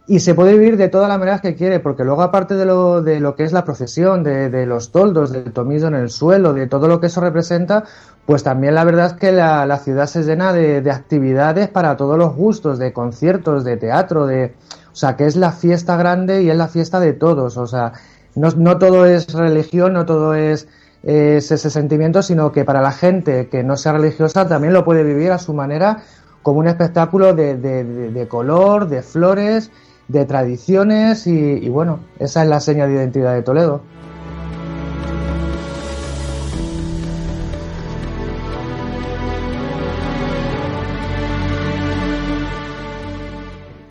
y 0.08 0.20
se 0.20 0.34
puede 0.34 0.54
vivir 0.58 0.76
de 0.76 0.90
todas 0.90 1.08
las 1.08 1.20
maneras 1.20 1.40
que 1.40 1.56
quiere, 1.56 1.80
porque 1.80 2.04
luego 2.04 2.22
aparte 2.22 2.56
de 2.56 2.66
lo, 2.66 3.02
de 3.02 3.20
lo 3.22 3.36
que 3.36 3.44
es 3.44 3.54
la 3.54 3.64
procesión, 3.64 4.24
de, 4.24 4.50
de 4.50 4.66
los 4.66 4.92
toldos, 4.92 5.32
del 5.32 5.54
tomillo 5.54 5.88
en 5.88 5.96
el 5.96 6.10
suelo, 6.10 6.54
de 6.54 6.68
todo 6.68 6.90
lo 6.90 7.00
que 7.00 7.08
eso 7.08 7.22
representa, 7.22 7.86
pues 8.26 8.44
también 8.44 8.76
la 8.76 8.84
verdad 8.84 9.06
es 9.06 9.14
que 9.14 9.32
la, 9.32 9.66
la 9.66 9.78
ciudad 9.78 10.08
se 10.08 10.24
llena 10.24 10.54
de, 10.54 10.82
de, 10.82 10.92
actividades 10.92 11.70
para 11.70 11.96
todos 11.98 12.18
los 12.18 12.36
gustos, 12.36 12.80
de 12.80 12.92
conciertos, 12.92 13.64
de 13.64 13.78
teatro, 13.78 14.26
de, 14.26 14.54
o 14.92 14.96
sea, 14.96 15.16
que 15.16 15.28
es 15.28 15.36
la 15.36 15.52
fiesta 15.52 15.96
grande 15.96 16.44
y 16.44 16.50
es 16.50 16.58
la 16.58 16.68
fiesta 16.68 17.00
de 17.00 17.14
todos, 17.14 17.56
o 17.56 17.68
sea, 17.68 17.94
no, 18.36 18.50
no 18.58 18.78
todo 18.80 19.06
es 19.06 19.32
religión, 19.34 19.94
no 19.94 20.06
todo 20.06 20.34
es, 20.34 20.68
es 21.04 21.52
ese 21.52 21.70
sentimiento, 21.70 22.22
sino 22.22 22.52
que 22.52 22.64
para 22.64 22.82
la 22.82 22.92
gente 22.92 23.50
que 23.50 23.64
no 23.64 23.76
sea 23.78 23.94
religiosa 23.94 24.48
también 24.48 24.74
lo 24.74 24.86
puede 24.86 25.04
vivir 25.04 25.32
a 25.32 25.40
su 25.40 25.54
manera 25.54 26.04
como 26.42 26.60
un 26.60 26.68
espectáculo 26.68 27.34
de, 27.34 27.58
de, 27.58 27.84
de 27.84 28.28
color, 28.28 28.88
de 28.88 29.02
flores, 29.02 29.72
de 30.12 30.26
tradiciones 30.26 31.26
y, 31.26 31.70
bueno, 31.70 32.02
esa 32.20 32.44
es 32.44 32.50
la 32.50 32.60
seña 32.60 32.86
de 32.86 32.96
identidad 32.96 33.34
de 33.34 33.44
Toledo. 33.44 33.82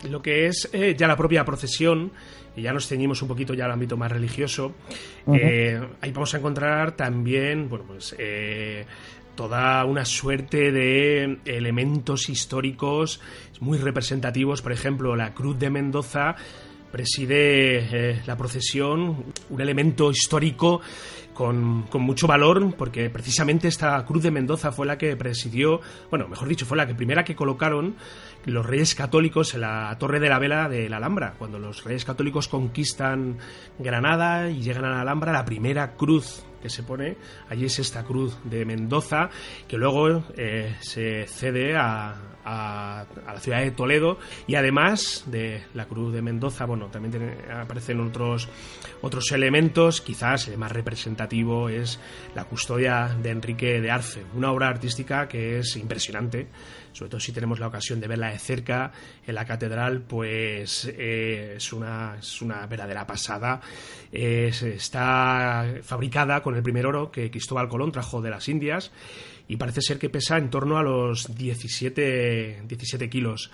Lo 0.07 0.21
que 0.21 0.45
es 0.45 0.69
eh, 0.73 0.95
ya 0.95 1.07
la 1.07 1.17
propia 1.17 1.43
procesión, 1.43 2.11
y 2.55 2.61
ya 2.63 2.73
nos 2.73 2.87
ceñimos 2.87 3.21
un 3.21 3.27
poquito 3.27 3.53
ya 3.53 3.65
al 3.65 3.71
ámbito 3.71 3.97
más 3.97 4.11
religioso, 4.11 4.73
eh, 5.33 5.79
ahí 6.01 6.11
vamos 6.11 6.33
a 6.33 6.37
encontrar 6.37 6.93
también, 6.93 7.69
bueno, 7.69 7.85
pues 7.87 8.15
eh, 8.17 8.85
toda 9.35 9.85
una 9.85 10.05
suerte 10.05 10.71
de 10.71 11.39
elementos 11.45 12.29
históricos 12.29 13.21
muy 13.59 13.77
representativos. 13.77 14.61
Por 14.61 14.71
ejemplo, 14.71 15.15
la 15.15 15.33
Cruz 15.33 15.57
de 15.57 15.69
Mendoza 15.69 16.35
preside 16.91 18.11
eh, 18.11 18.21
la 18.25 18.37
procesión, 18.37 19.25
un 19.49 19.61
elemento 19.61 20.11
histórico 20.11 20.81
con, 21.33 21.83
con, 21.83 22.01
mucho 22.01 22.27
valor, 22.27 22.75
porque 22.75 23.09
precisamente 23.09 23.67
esta 23.67 24.03
Cruz 24.05 24.23
de 24.23 24.31
Mendoza 24.31 24.71
fue 24.71 24.85
la 24.85 24.97
que 24.97 25.15
presidió, 25.15 25.81
bueno, 26.09 26.27
mejor 26.27 26.47
dicho, 26.47 26.65
fue 26.65 26.77
la 26.77 26.85
que 26.85 26.93
primera 26.93 27.23
que 27.23 27.35
colocaron 27.35 27.95
los 28.45 28.65
reyes 28.65 28.95
católicos 28.95 29.53
en 29.53 29.61
la 29.61 29.95
Torre 29.97 30.19
de 30.19 30.29
la 30.29 30.39
Vela 30.39 30.67
de 30.67 30.89
la 30.89 30.97
Alhambra. 30.97 31.35
Cuando 31.37 31.59
los 31.59 31.83
reyes 31.83 32.05
católicos 32.05 32.47
conquistan 32.47 33.37
Granada 33.79 34.49
y 34.49 34.61
llegan 34.61 34.85
a 34.85 34.89
la 34.89 35.01
Alhambra, 35.01 35.31
la 35.31 35.45
primera 35.45 35.95
cruz 35.95 36.43
que 36.61 36.69
se 36.69 36.83
pone 36.83 37.17
allí 37.49 37.65
es 37.65 37.79
esta 37.79 38.03
cruz 38.03 38.37
de 38.43 38.65
Mendoza, 38.65 39.29
que 39.67 39.77
luego 39.77 40.23
eh, 40.37 40.75
se 40.81 41.25
cede 41.27 41.75
a, 41.75 42.31
a, 42.45 43.05
la 43.25 43.39
ciudad 43.39 43.61
de 43.61 43.71
Toledo 43.71 44.17
y 44.47 44.55
además 44.55 45.23
de 45.27 45.63
la 45.73 45.85
cruz 45.85 46.13
de 46.13 46.21
Mendoza, 46.21 46.65
bueno, 46.65 46.87
también 46.87 47.37
aparecen 47.51 47.99
otros, 47.99 48.49
otros 49.01 49.31
elementos, 49.31 50.01
quizás 50.01 50.47
el 50.47 50.57
más 50.57 50.71
representativo 50.71 51.69
es 51.69 51.99
la 52.35 52.45
custodia 52.45 53.15
de 53.21 53.29
Enrique 53.29 53.81
de 53.81 53.91
Arce, 53.91 54.23
una 54.35 54.51
obra 54.51 54.67
artística 54.67 55.27
que 55.27 55.59
es 55.59 55.75
impresionante, 55.75 56.47
sobre 56.93 57.09
todo 57.09 57.19
si 57.19 57.31
tenemos 57.31 57.59
la 57.59 57.67
ocasión 57.67 57.99
de 57.99 58.07
verla 58.07 58.29
de 58.29 58.39
cerca 58.39 58.91
en 59.25 59.35
la 59.35 59.45
catedral, 59.45 60.01
pues 60.01 60.85
eh, 60.97 61.55
es, 61.57 61.73
una, 61.73 62.17
es 62.19 62.41
una 62.41 62.65
verdadera 62.67 63.05
pasada. 63.05 63.61
está 64.11 65.65
fabricada 65.83 66.41
con 66.41 66.55
el 66.55 66.63
primer 66.63 66.85
oro 66.85 67.11
que 67.11 67.31
Cristóbal 67.31 67.69
Colón 67.69 67.91
trajo 67.91 68.21
de 68.21 68.29
las 68.29 68.47
Indias 68.49 68.91
y 69.47 69.57
parece 69.57 69.81
ser 69.81 69.99
que 69.99 70.09
pesa 70.09 70.37
en 70.37 70.49
torno 70.49 70.77
a 70.77 70.83
los 70.83 71.35
17, 71.35 72.63
17 72.67 73.09
kilos. 73.09 73.51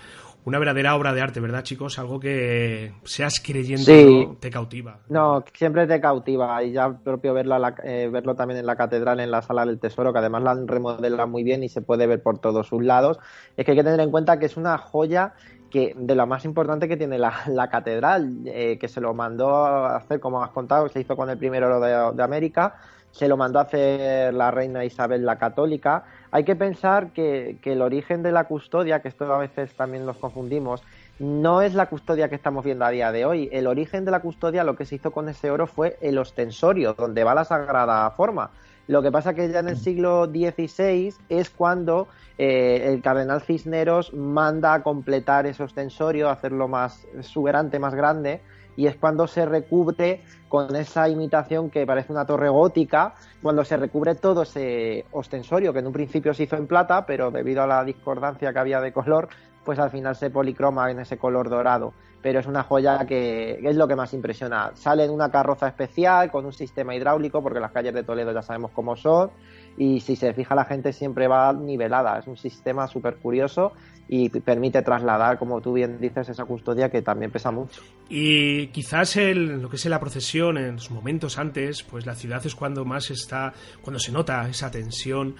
Una 0.48 0.60
verdadera 0.60 0.96
obra 0.96 1.13
de 1.13 1.20
arte, 1.20 1.42
¿verdad, 1.42 1.62
chicos? 1.62 2.00
Algo 2.00 2.22
que 2.22 2.94
seas 3.04 3.42
creyendo 3.44 4.38
te 4.39 4.50
cautiva. 4.50 5.01
No, 5.10 5.44
siempre 5.54 5.86
te 5.88 6.00
cautiva. 6.00 6.63
Y 6.63 6.72
ya 6.72 6.89
propio 6.89 7.34
verlo, 7.34 7.58
eh, 7.84 8.08
verlo 8.10 8.34
también 8.34 8.62
en 8.62 8.66
la 8.66 8.77
catedral, 8.77 9.20
en 9.20 9.30
la 9.30 9.42
sala 9.42 9.66
del 9.66 9.77
tesoro, 9.77 10.13
que 10.13 10.20
además 10.20 10.44
la 10.44 10.51
han 10.51 10.66
remodelado 10.66 11.27
muy 11.27 11.44
bien 11.44 11.63
y 11.63 11.68
se 11.68 11.82
puede 11.82 12.08
ver 12.08 12.24
por 12.24 12.39
todos 12.39 12.66
sus 12.66 12.82
lados. 12.82 13.20
Es 13.58 13.66
que 13.66 13.72
hay 13.72 13.77
que 13.77 13.84
tener 13.84 14.00
en 14.00 14.10
cuenta 14.10 14.39
que 14.39 14.46
es 14.46 14.56
una 14.56 14.77
joya 14.77 15.34
que 15.70 15.94
de 15.96 16.16
lo 16.16 16.26
más 16.28 16.46
importante 16.46 16.88
que 16.88 16.98
tiene 16.98 17.18
la, 17.20 17.70
catedral, 17.70 18.38
eh, 18.46 18.78
que 18.80 18.88
se 18.88 19.02
lo 19.02 19.14
mandó 19.14 19.66
a 19.66 19.98
hacer, 19.98 20.20
como 20.20 20.44
has 20.44 20.52
contado, 20.52 20.88
se 20.90 21.00
hizo 21.00 21.16
con 21.16 21.30
el 21.30 21.38
primer 21.38 21.64
oro 21.64 22.14
de 22.14 22.24
América 22.24 22.76
se 23.18 23.28
lo 23.28 23.36
mandó 23.36 23.58
a 23.58 23.64
hacer 23.64 24.34
la 24.34 24.52
reina 24.52 24.86
Isabel 24.86 25.26
la 25.26 25.38
Católica. 25.38 26.04
Hay 26.30 26.44
que 26.44 26.56
pensar 26.56 27.14
que, 27.14 27.58
el 27.64 27.82
origen 27.82 28.22
de 28.22 28.32
la 28.32 28.44
custodia, 28.44 29.02
que 29.02 29.08
esto 29.08 29.34
a 29.34 29.40
veces 29.40 29.74
también 29.74 30.06
nos 30.06 30.18
confundimos, 30.18 30.84
no 31.18 31.64
es 31.64 31.74
la 31.74 31.88
custodia 31.88 32.30
que 32.30 32.36
estamos 32.36 32.64
viendo 32.64 32.86
a 32.86 32.92
día 32.92 33.12
de 33.12 33.26
hoy. 33.26 33.50
El 33.52 33.66
origen 33.66 34.06
de 34.06 34.12
la 34.12 34.20
custodia, 34.20 34.64
lo 34.64 34.76
que 34.76 34.86
se 34.86 34.96
hizo 34.96 35.12
con 35.12 35.30
ese 35.30 35.50
oro 35.50 35.66
fue 35.66 35.98
el 36.02 36.20
ostensorio, 36.20 36.94
donde 36.94 37.24
va 37.24 37.34
la 37.34 37.44
sagrada 37.44 38.10
forma. 38.12 38.52
Lo 38.88 39.01
que 39.01 39.12
pasa 39.12 39.34
que 39.34 39.50
ya 39.50 39.60
en 39.60 39.67
el 39.67 39.77
siglo 39.77 40.25
XVI 40.25 41.13
es 41.27 41.50
cuando 41.50 42.08
eh, 42.38 42.84
el 42.86 43.01
cardenal 43.01 43.41
Cisneros 43.41 44.13
manda 44.13 44.74
a 44.74 44.82
completar 44.82 45.46
ese 45.46 45.63
ostensorio, 45.63 46.29
hacerlo 46.29 46.70
más 46.70 47.06
exuberante, 47.17 47.79
más 47.79 47.94
grande, 47.94 48.41
y 48.77 48.88
es 48.88 48.96
cuando 48.96 49.27
se 49.27 49.46
recubre 49.46 50.22
con 50.48 50.74
esa 50.75 51.10
imitación 51.10 51.70
que 51.70 51.86
parece 51.86 52.13
una 52.13 52.25
torre 52.25 52.48
gótica, 52.48 53.15
cuando 53.41 53.65
se 53.65 53.75
recubre 53.75 54.15
todo 54.15 54.44
ese 54.44 55.06
ostensorio 55.12 55.74
que 55.74 55.79
en 55.79 55.88
un 55.88 55.94
principio 55.94 56.34
se 56.34 56.44
hizo 56.44 56.56
en 56.56 56.67
plata, 56.67 57.06
pero 57.06 57.29
debido 57.29 57.63
a 57.63 57.67
la 57.67 57.84
discordancia 57.84 58.53
que 58.53 58.60
había 58.60 58.79
de 58.79 58.94
color, 58.94 59.27
pues 59.65 59.79
al 59.79 59.89
final 59.89 60.15
se 60.15 60.29
policroma 60.29 60.89
en 60.89 61.00
ese 61.00 61.17
color 61.17 61.50
dorado. 61.50 61.94
Pero 62.22 62.40
es 62.40 62.48
una 62.48 62.64
joya 62.64 63.06
que, 63.06 63.60
es 63.64 63.76
lo 63.76 63.88
que 63.88 63.96
más 63.96 64.14
impresiona. 64.14 64.72
Sale 64.74 65.06
en 65.06 65.12
una 65.12 65.30
carroza 65.30 65.68
especial 65.68 66.32
con 66.32 66.46
un 66.46 66.54
sistema 66.54 66.96
hidráulico, 66.96 67.42
porque 67.42 67.60
las 67.60 67.72
calles 67.72 67.94
de 67.94 68.04
Toledo 68.04 68.34
ya 68.34 68.42
sabemos 68.42 68.72
cómo 68.72 68.96
son, 68.96 69.32
y 69.78 70.00
si 70.00 70.16
se 70.16 70.34
fija 70.34 70.56
la 70.56 70.66
gente 70.66 70.92
siempre 70.94 71.28
va 71.28 71.54
nivelada. 71.54 72.20
Es 72.20 72.28
un 72.28 72.38
sistema 72.38 72.88
súper 72.88 73.18
curioso 73.18 73.74
y 74.10 74.30
permite 74.30 74.82
trasladar, 74.82 75.38
como 75.38 75.62
tú 75.62 75.74
bien 75.74 76.00
dices, 76.00 76.30
esa 76.30 76.46
custodia 76.46 76.90
que 76.90 77.02
también 77.02 77.32
pesa 77.32 77.52
mucho. 77.52 77.82
Y 78.10 78.68
quizás 78.68 79.18
el, 79.18 79.62
lo 79.62 79.70
que 79.70 79.76
es 79.76 79.86
la 79.86 80.00
procesión 80.00 80.58
en 80.58 80.76
los 80.76 80.92
momentos 80.92 81.38
antes, 81.38 81.84
pues 81.84 82.06
la 82.06 82.16
ciudad 82.16 82.46
es 82.46 82.56
cuando 82.56 82.86
más 82.86 83.12
está, 83.12 83.54
cuando 83.82 84.00
se 84.00 84.12
nota 84.12 84.48
esa 84.48 84.72
tensión. 84.72 85.36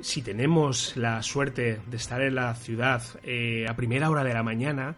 si 0.00 0.22
tenemos 0.22 0.96
la 0.96 1.22
suerte 1.22 1.80
de 1.86 1.96
estar 1.96 2.20
en 2.20 2.34
la 2.34 2.54
ciudad 2.54 3.02
eh, 3.22 3.66
a 3.68 3.74
primera 3.74 4.10
hora 4.10 4.22
de 4.22 4.34
la 4.34 4.42
mañana, 4.42 4.96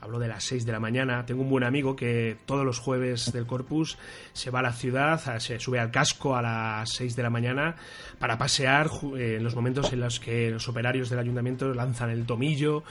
hablo 0.00 0.18
de 0.18 0.28
las 0.28 0.44
6 0.44 0.66
de 0.66 0.72
la 0.72 0.80
mañana. 0.80 1.24
Tengo 1.26 1.42
un 1.42 1.50
buen 1.50 1.64
amigo 1.64 1.96
que 1.96 2.36
todos 2.46 2.64
los 2.64 2.78
jueves 2.78 3.32
del 3.32 3.46
Corpus 3.46 3.98
se 4.32 4.50
va 4.50 4.60
a 4.60 4.62
la 4.62 4.72
ciudad, 4.72 5.20
se 5.38 5.58
sube 5.58 5.78
al 5.78 5.90
casco 5.90 6.36
a 6.36 6.42
las 6.42 6.90
6 6.90 7.16
de 7.16 7.22
la 7.22 7.30
mañana 7.30 7.76
para 8.18 8.38
pasear 8.38 8.90
eh, 9.16 9.36
en 9.36 9.44
los 9.44 9.54
momentos 9.54 9.92
en 9.92 10.00
los 10.00 10.20
que 10.20 10.50
los 10.50 10.68
operarios 10.68 11.10
del 11.10 11.18
ayuntamiento 11.18 11.72
lanzan 11.74 12.10
el 12.10 12.26
tomillo, 12.26 12.84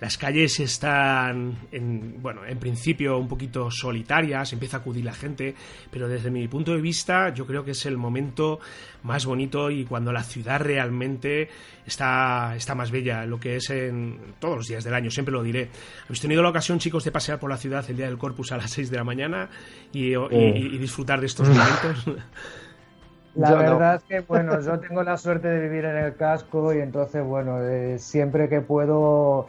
las 0.00 0.16
calles 0.16 0.60
están, 0.60 1.56
en, 1.72 2.22
bueno, 2.22 2.44
en 2.46 2.58
principio 2.58 3.18
un 3.18 3.28
poquito 3.28 3.70
solitarias, 3.70 4.52
empieza 4.52 4.76
a 4.76 4.80
acudir 4.80 5.04
la 5.04 5.12
gente, 5.12 5.54
pero 5.90 6.08
desde 6.08 6.30
mi 6.30 6.46
punto 6.46 6.72
de 6.72 6.80
vista 6.80 7.32
yo 7.34 7.46
creo 7.46 7.64
que 7.64 7.72
es 7.72 7.86
el 7.86 7.96
momento 7.96 8.60
más 9.02 9.26
bonito 9.26 9.70
y 9.70 9.84
cuando 9.84 10.12
la 10.12 10.22
ciudad 10.22 10.60
realmente 10.60 11.48
está, 11.86 12.54
está 12.54 12.74
más 12.74 12.90
bella, 12.90 13.26
lo 13.26 13.40
que 13.40 13.56
es 13.56 13.70
en 13.70 14.34
todos 14.38 14.56
los 14.56 14.66
días 14.68 14.84
del 14.84 14.94
año, 14.94 15.10
siempre 15.10 15.32
lo 15.32 15.42
diré. 15.42 15.68
¿Habéis 16.04 16.20
tenido 16.20 16.42
la 16.42 16.50
ocasión, 16.50 16.78
chicos, 16.78 17.04
de 17.04 17.10
pasear 17.10 17.38
por 17.38 17.50
la 17.50 17.56
ciudad 17.56 17.84
el 17.88 17.96
día 17.96 18.06
del 18.06 18.18
Corpus 18.18 18.52
a 18.52 18.56
las 18.56 18.70
6 18.70 18.90
de 18.90 18.96
la 18.96 19.04
mañana 19.04 19.48
y, 19.92 20.14
disfrutar 20.78 21.20
de 21.20 21.26
estos 21.26 21.48
momentos? 21.48 22.06
La 23.34 23.54
verdad 23.54 23.96
es 23.96 24.02
que, 24.04 24.20
bueno, 24.20 24.60
yo 24.60 24.78
tengo 24.80 25.02
la 25.02 25.16
suerte 25.16 25.48
de 25.48 25.68
vivir 25.68 25.84
en 25.84 25.96
el 25.96 26.16
casco 26.16 26.72
y 26.74 26.78
entonces, 26.78 27.24
bueno, 27.24 27.62
eh, 27.62 27.98
siempre 27.98 28.48
que 28.48 28.60
puedo 28.60 29.48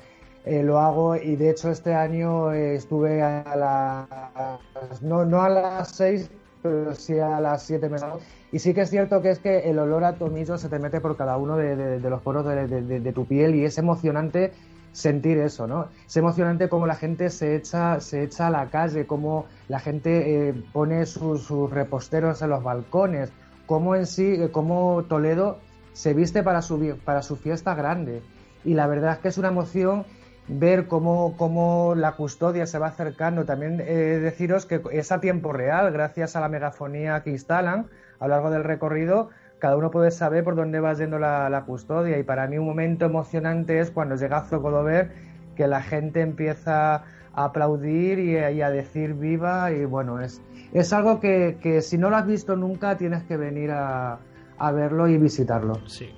eh, 0.49 0.63
lo 0.63 0.79
hago 0.79 1.15
y 1.15 1.35
de 1.35 1.51
hecho 1.51 1.69
este 1.69 1.93
año 1.93 2.51
eh, 2.51 2.73
estuve 2.73 3.21
a 3.21 3.55
las, 3.55 5.01
no, 5.03 5.23
no 5.23 5.43
a 5.43 5.49
las 5.49 5.89
6, 5.89 6.31
pero 6.63 6.95
sí 6.95 7.19
a 7.19 7.39
las 7.39 7.61
7 7.63 7.87
menos. 7.87 8.19
Y 8.51 8.57
sí 8.57 8.73
que 8.73 8.81
es 8.81 8.89
cierto 8.89 9.21
que 9.21 9.29
es 9.29 9.37
que 9.37 9.69
el 9.69 9.77
olor 9.77 10.03
a 10.03 10.15
tomillo 10.15 10.57
se 10.57 10.67
te 10.67 10.79
mete 10.79 11.01
por 11.01 11.15
cada 11.17 11.37
uno 11.37 11.55
de, 11.55 11.99
los 11.99 12.21
poros 12.23 12.45
de, 12.45 13.11
tu 13.13 13.27
piel 13.27 13.53
y 13.53 13.63
es 13.63 13.77
emocionante 13.77 14.51
sentir 14.91 15.37
eso, 15.37 15.67
¿no? 15.67 15.89
Es 16.07 16.17
emocionante 16.17 16.67
cómo 16.67 16.87
la 16.87 16.95
gente 16.95 17.29
se 17.29 17.55
echa, 17.55 17.99
se 17.99 18.23
echa 18.23 18.47
a 18.47 18.49
la 18.49 18.71
calle, 18.71 19.05
cómo 19.05 19.45
la 19.67 19.79
gente 19.79 20.49
eh, 20.49 20.53
pone 20.73 21.05
sus, 21.05 21.47
reposteros 21.69 22.41
en 22.41 22.49
los 22.49 22.63
balcones, 22.63 23.31
cómo 23.67 23.93
en 23.95 24.07
sí, 24.07 24.35
cómo 24.51 25.03
Toledo 25.07 25.59
se 25.93 26.15
viste 26.15 26.41
para 26.41 26.63
su, 26.63 26.97
para 27.05 27.21
su 27.21 27.35
fiesta 27.35 27.75
grande. 27.75 28.23
Y 28.65 28.73
la 28.73 28.87
verdad 28.87 29.13
es 29.13 29.19
que 29.19 29.27
es 29.27 29.37
una 29.37 29.49
emoción 29.49 30.05
ver 30.49 30.87
cómo, 30.87 31.37
cómo, 31.37 31.93
la 31.95 32.13
custodia 32.13 32.65
se 32.65 32.79
va 32.79 32.87
acercando. 32.87 33.45
También 33.45 33.79
eh, 33.81 34.19
deciros 34.21 34.65
que 34.65 34.81
es 34.91 35.11
a 35.11 35.19
tiempo 35.19 35.53
real, 35.53 35.91
gracias 35.91 36.35
a 36.35 36.41
la 36.41 36.49
megafonía 36.49 37.21
que 37.23 37.29
instalan 37.29 37.87
a 38.19 38.27
lo 38.27 38.33
largo 38.33 38.49
del 38.49 38.63
recorrido, 38.63 39.29
cada 39.59 39.75
uno 39.75 39.91
puede 39.91 40.11
saber 40.11 40.43
por 40.43 40.55
dónde 40.55 40.79
va 40.79 40.93
yendo 40.93 41.19
la, 41.19 41.63
custodia. 41.65 42.17
Y 42.17 42.23
para 42.23 42.47
mí 42.47 42.57
un 42.57 42.65
momento 42.65 43.05
emocionante 43.05 43.79
es 43.79 43.91
cuando 43.91 44.15
llega 44.15 44.37
a 44.37 44.81
ver 44.81 45.11
que 45.55 45.67
la 45.67 45.81
gente 45.81 46.21
empieza 46.21 46.95
a 46.95 47.03
aplaudir 47.33 48.19
y, 48.19 48.37
a 48.37 48.69
decir 48.69 49.13
viva. 49.13 49.71
Y 49.71 49.85
bueno, 49.85 50.21
es, 50.21 50.41
es 50.73 50.93
algo 50.93 51.19
que, 51.19 51.57
que, 51.61 51.81
si 51.81 51.97
no 51.97 52.09
lo 52.09 52.17
has 52.17 52.25
visto 52.25 52.55
nunca 52.55 52.97
tienes 52.97 53.23
que 53.23 53.37
venir 53.37 53.71
a, 53.71 54.19
a 54.57 54.71
verlo 54.71 55.07
y 55.07 55.17
visitarlo. 55.17 55.75
Sí. 55.87 56.09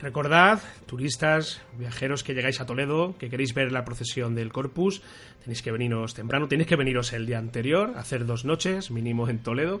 Recordad, 0.00 0.60
turistas, 0.86 1.60
viajeros 1.76 2.22
que 2.22 2.32
llegáis 2.32 2.60
a 2.60 2.66
Toledo, 2.66 3.16
que 3.18 3.28
queréis 3.28 3.52
ver 3.52 3.72
la 3.72 3.84
procesión 3.84 4.36
del 4.36 4.52
Corpus, 4.52 5.02
tenéis 5.42 5.60
que 5.60 5.72
veniros 5.72 6.14
temprano, 6.14 6.46
tenéis 6.46 6.68
que 6.68 6.76
veniros 6.76 7.12
el 7.12 7.26
día 7.26 7.38
anterior, 7.38 7.94
hacer 7.96 8.24
dos 8.24 8.44
noches 8.44 8.92
mínimo 8.92 9.28
en 9.28 9.40
Toledo 9.40 9.80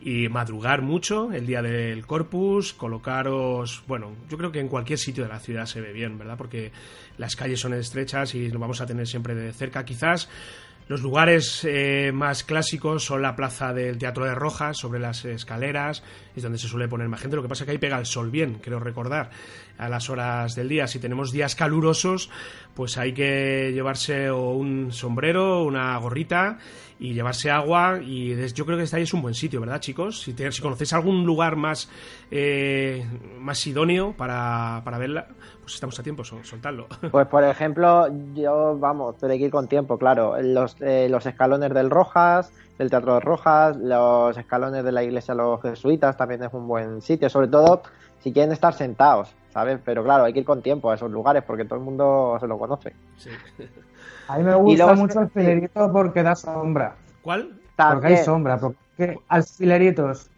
y 0.00 0.30
madrugar 0.30 0.80
mucho 0.80 1.30
el 1.30 1.44
día 1.44 1.60
del 1.60 2.06
Corpus, 2.06 2.72
colocaros, 2.72 3.82
bueno, 3.86 4.16
yo 4.30 4.38
creo 4.38 4.50
que 4.50 4.60
en 4.60 4.68
cualquier 4.68 4.98
sitio 4.98 5.24
de 5.24 5.28
la 5.28 5.40
ciudad 5.40 5.66
se 5.66 5.82
ve 5.82 5.92
bien, 5.92 6.16
¿verdad? 6.16 6.38
Porque 6.38 6.72
las 7.18 7.36
calles 7.36 7.60
son 7.60 7.74
estrechas 7.74 8.34
y 8.34 8.48
nos 8.48 8.62
vamos 8.62 8.80
a 8.80 8.86
tener 8.86 9.06
siempre 9.06 9.34
de 9.34 9.52
cerca. 9.52 9.84
Quizás 9.84 10.30
los 10.90 11.02
lugares 11.02 11.64
eh, 11.64 12.10
más 12.12 12.42
clásicos 12.42 13.04
son 13.04 13.22
la 13.22 13.36
plaza 13.36 13.72
del 13.72 13.96
Teatro 13.96 14.24
de 14.24 14.34
Rojas, 14.34 14.76
sobre 14.76 14.98
las 14.98 15.24
escaleras, 15.24 16.02
es 16.34 16.42
donde 16.42 16.58
se 16.58 16.66
suele 16.66 16.88
poner 16.88 17.06
más 17.08 17.20
gente. 17.20 17.36
Lo 17.36 17.42
que 17.42 17.48
pasa 17.48 17.62
es 17.62 17.66
que 17.66 17.70
ahí 17.70 17.78
pega 17.78 17.96
el 17.96 18.06
sol 18.06 18.28
bien, 18.28 18.54
creo 18.60 18.80
recordar, 18.80 19.30
a 19.78 19.88
las 19.88 20.10
horas 20.10 20.56
del 20.56 20.68
día. 20.68 20.88
Si 20.88 20.98
tenemos 20.98 21.30
días 21.30 21.54
calurosos, 21.54 22.28
pues 22.74 22.98
hay 22.98 23.12
que 23.12 23.70
llevarse 23.72 24.32
un 24.32 24.90
sombrero, 24.90 25.62
una 25.62 25.96
gorrita 25.98 26.58
y 27.00 27.14
llevarse 27.14 27.50
agua. 27.50 27.98
Y 28.00 28.36
yo 28.52 28.64
creo 28.66 28.76
que 28.76 28.84
este 28.84 28.96
ahí 28.96 29.02
es 29.02 29.14
un 29.14 29.22
buen 29.22 29.34
sitio, 29.34 29.60
¿verdad, 29.60 29.80
chicos? 29.80 30.20
Si, 30.20 30.32
si 30.32 30.62
conocéis 30.62 30.92
algún 30.92 31.24
lugar 31.24 31.56
más, 31.56 31.88
eh, 32.30 33.04
más 33.40 33.66
idóneo 33.66 34.12
para, 34.12 34.82
para 34.84 34.98
verla, 34.98 35.26
pues 35.62 35.74
estamos 35.74 35.98
a 35.98 36.02
tiempo, 36.02 36.22
soltarlo. 36.22 36.86
Pues 37.10 37.26
por 37.26 37.42
ejemplo, 37.42 38.06
yo, 38.34 38.78
vamos, 38.78 39.16
hay 39.24 39.38
que 39.38 39.46
ir 39.46 39.50
con 39.50 39.66
tiempo, 39.66 39.98
claro. 39.98 40.40
Los, 40.40 40.76
eh, 40.80 41.08
los 41.10 41.24
escalones 41.26 41.72
del 41.72 41.90
Rojas, 41.90 42.52
del 42.78 42.90
Teatro 42.90 43.14
de 43.14 43.20
Rojas, 43.20 43.76
los 43.76 44.36
escalones 44.36 44.84
de 44.84 44.92
la 44.92 45.02
iglesia 45.02 45.34
de 45.34 45.42
los 45.42 45.60
jesuitas 45.62 46.16
también 46.16 46.42
es 46.44 46.52
un 46.52 46.68
buen 46.68 47.00
sitio, 47.00 47.28
sobre 47.28 47.48
todo 47.48 47.82
si 48.20 48.32
quieren 48.32 48.52
estar 48.52 48.74
sentados, 48.74 49.34
¿sabes? 49.52 49.78
Pero 49.84 50.02
claro, 50.04 50.24
hay 50.24 50.32
que 50.32 50.40
ir 50.40 50.44
con 50.44 50.62
tiempo 50.62 50.90
a 50.90 50.94
esos 50.94 51.10
lugares 51.10 51.42
porque 51.46 51.64
todo 51.64 51.76
el 51.76 51.84
mundo 51.84 52.36
se 52.40 52.46
lo 52.46 52.58
conoce. 52.58 52.94
Sí. 53.16 53.30
A 54.28 54.38
mí 54.38 54.44
me 54.44 54.54
gusta 54.54 54.94
mucho 54.94 55.20
alfileritos 55.20 55.90
porque 55.90 56.22
da 56.22 56.34
sombra. 56.36 56.94
¿Cuál? 57.22 57.58
Porque 57.76 58.06
hay 58.06 58.16
sombra, 58.18 58.58
porque 58.58 59.18
alfileritos. 59.28 60.30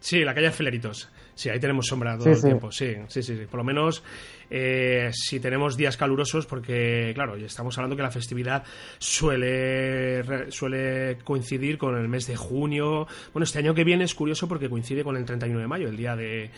Sí, 0.00 0.24
la 0.24 0.34
calle 0.34 0.48
Alfileritos. 0.48 1.10
Sí, 1.34 1.50
ahí 1.50 1.58
tenemos 1.58 1.86
sombra 1.86 2.16
todo 2.16 2.30
el 2.30 2.40
tiempo. 2.40 2.70
Sí, 2.70 2.94
sí, 3.08 3.22
sí, 3.22 3.34
Por 3.50 3.58
lo 3.58 3.64
menos 3.64 4.02
eh, 4.50 5.10
si 5.12 5.40
tenemos 5.40 5.76
días 5.76 5.96
calurosos, 5.96 6.46
porque, 6.46 7.10
claro, 7.14 7.34
estamos 7.36 7.76
hablando 7.76 7.96
que 7.96 8.02
la 8.02 8.10
festividad 8.10 8.62
suele, 8.98 10.50
suele 10.50 11.18
coincidir 11.24 11.76
con 11.76 11.96
el 11.96 12.08
mes 12.08 12.26
de 12.26 12.36
junio. 12.36 13.06
Bueno, 13.32 13.44
este 13.44 13.58
año 13.58 13.74
que 13.74 13.82
viene 13.82 14.04
es 14.04 14.14
curioso 14.14 14.46
porque 14.46 14.70
coincide 14.70 15.02
con 15.02 15.16
el 15.16 15.24
31 15.24 15.60
de 15.60 15.66
mayo, 15.66 15.88
el 15.88 15.96
día 15.96 16.14
de, 16.14 16.50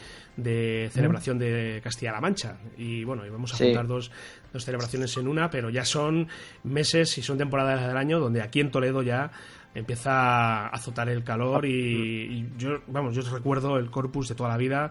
celebración 0.92 1.38
de 1.38 1.80
Castilla-La 1.82 2.20
Mancha. 2.20 2.58
Y 2.76 3.04
bueno, 3.04 3.22
vamos 3.30 3.54
a 3.54 3.56
juntar 3.56 3.86
dos, 3.86 4.10
dos 4.52 4.64
celebraciones 4.64 5.16
en 5.16 5.28
una, 5.28 5.48
pero 5.48 5.70
ya 5.70 5.86
son 5.86 6.28
meses 6.64 7.16
y 7.16 7.22
son 7.22 7.38
temporadas 7.38 7.86
del 7.86 7.96
año 7.96 8.20
donde 8.20 8.42
aquí 8.42 8.60
en 8.60 8.70
Toledo 8.70 9.02
ya 9.02 9.30
empieza 9.76 10.10
a 10.10 10.68
azotar 10.68 11.08
el 11.08 11.22
calor 11.22 11.66
y, 11.66 12.48
yo, 12.56 12.78
vamos, 12.86 13.14
yo 13.14 13.22
recuerdo 13.30 13.76
el 13.76 13.90
corpus 13.90 14.28
de 14.28 14.34
toda 14.34 14.48
la 14.48 14.56
vida 14.56 14.90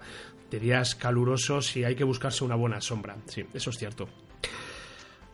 de 0.51 0.59
días 0.59 0.95
calurosos 0.95 1.75
y 1.75 1.83
hay 1.83 1.95
que 1.95 2.03
buscarse 2.03 2.43
una 2.43 2.55
buena 2.55 2.79
sombra. 2.81 3.15
Sí, 3.25 3.43
eso 3.53 3.71
es 3.71 3.77
cierto. 3.77 4.07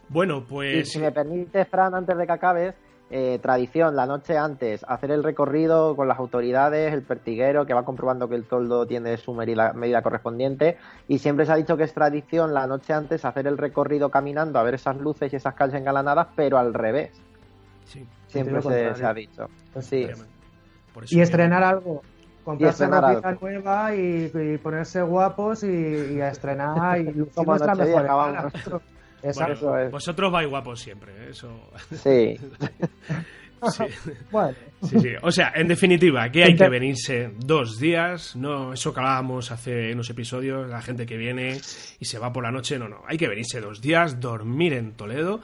Bueno, 0.08 0.46
pues... 0.48 0.92
si 0.92 1.00
me 1.00 1.12
permite, 1.12 1.66
Fran, 1.66 1.94
antes 1.94 2.18
de 2.18 2.26
que 2.26 2.32
acabes, 2.32 2.76
eh, 3.10 3.40
tradición, 3.42 3.94
la 3.96 4.06
noche 4.06 4.38
antes, 4.38 4.86
hacer 4.88 5.12
el 5.12 5.22
recorrido 5.24 5.98
con 5.98 6.08
las 6.08 6.18
autoridades, 6.18 6.94
el 6.94 7.04
pertiguero 7.04 7.66
que 7.66 7.74
va 7.74 7.84
comprobando 7.84 8.30
que 8.30 8.36
el 8.36 8.46
toldo 8.46 8.86
tiene 8.86 9.18
su 9.18 9.34
medida, 9.34 9.74
medida, 9.74 10.02
correspondiente 10.02 10.78
y 11.10 11.20
siempre 11.20 11.46
se 11.46 11.52
ha 11.52 11.58
dicho 11.58 11.76
que 11.76 11.84
es 11.84 11.94
tradición 11.94 12.54
la 12.54 12.68
noche 12.68 12.94
antes 12.94 13.26
hacer 13.26 13.48
el 13.48 13.58
recorrido 13.58 14.10
caminando 14.10 14.60
a 14.60 14.64
ver 14.64 14.76
esas 14.76 14.96
luces 14.96 15.34
y 15.34 15.36
esas 15.36 15.56
calles 15.56 15.76
engalanadas, 15.76 16.28
pero 16.38 16.58
al 16.58 16.74
revés. 16.74 17.22
Sí. 17.84 18.08
Siempre 18.32 18.62
se, 18.62 19.06
ha 19.06 19.14
dicho. 19.14 19.48
Pues 19.74 19.86
sí. 19.86 20.08
y 21.10 21.20
estrenar 21.20 21.64
algo. 21.64 22.02
Comprarse 22.44 22.86
una 22.86 23.08
pieza 23.08 23.38
nueva 23.40 23.96
y, 23.96 24.58
ponerse 24.64 25.02
guapos 25.04 25.64
y, 25.64 26.20
a 26.22 26.30
estrenar 26.30 27.00
y 27.00 27.26
Como 27.36 27.56
noche 27.56 27.86
vieja, 27.86 28.52
Vosotros 29.92 30.32
vais 30.32 30.50
guapos 30.50 30.80
siempre, 30.80 31.12
¿eh? 31.12 31.30
eso. 31.30 31.50
Sí. 31.92 32.40
sí. 34.82 35.14
O 35.22 35.32
sea, 35.32 35.52
en 35.54 35.68
definitiva, 35.68 36.32
que 36.32 36.44
hay 36.44 36.56
que 36.56 36.68
venirse 36.68 37.30
dos 37.38 37.80
días, 37.80 38.36
no 38.36 38.74
eso 38.74 38.92
que 38.92 39.00
hablábamos 39.00 39.52
hace 39.52 39.94
unos 39.94 40.10
episodios, 40.10 40.68
la 40.68 40.82
gente 40.82 41.06
que 41.06 41.16
viene 41.16 41.62
y 42.00 42.06
se 42.06 42.18
va 42.18 42.34
por 42.34 42.44
la 42.44 42.50
noche, 42.50 42.80
no, 42.80 42.90
no, 42.90 43.04
hay 43.08 43.20
que 43.20 43.28
venirse 43.28 43.62
dos 43.62 43.80
días, 43.80 44.20
dormir 44.20 44.74
en 44.74 44.94
Toledo, 44.94 45.42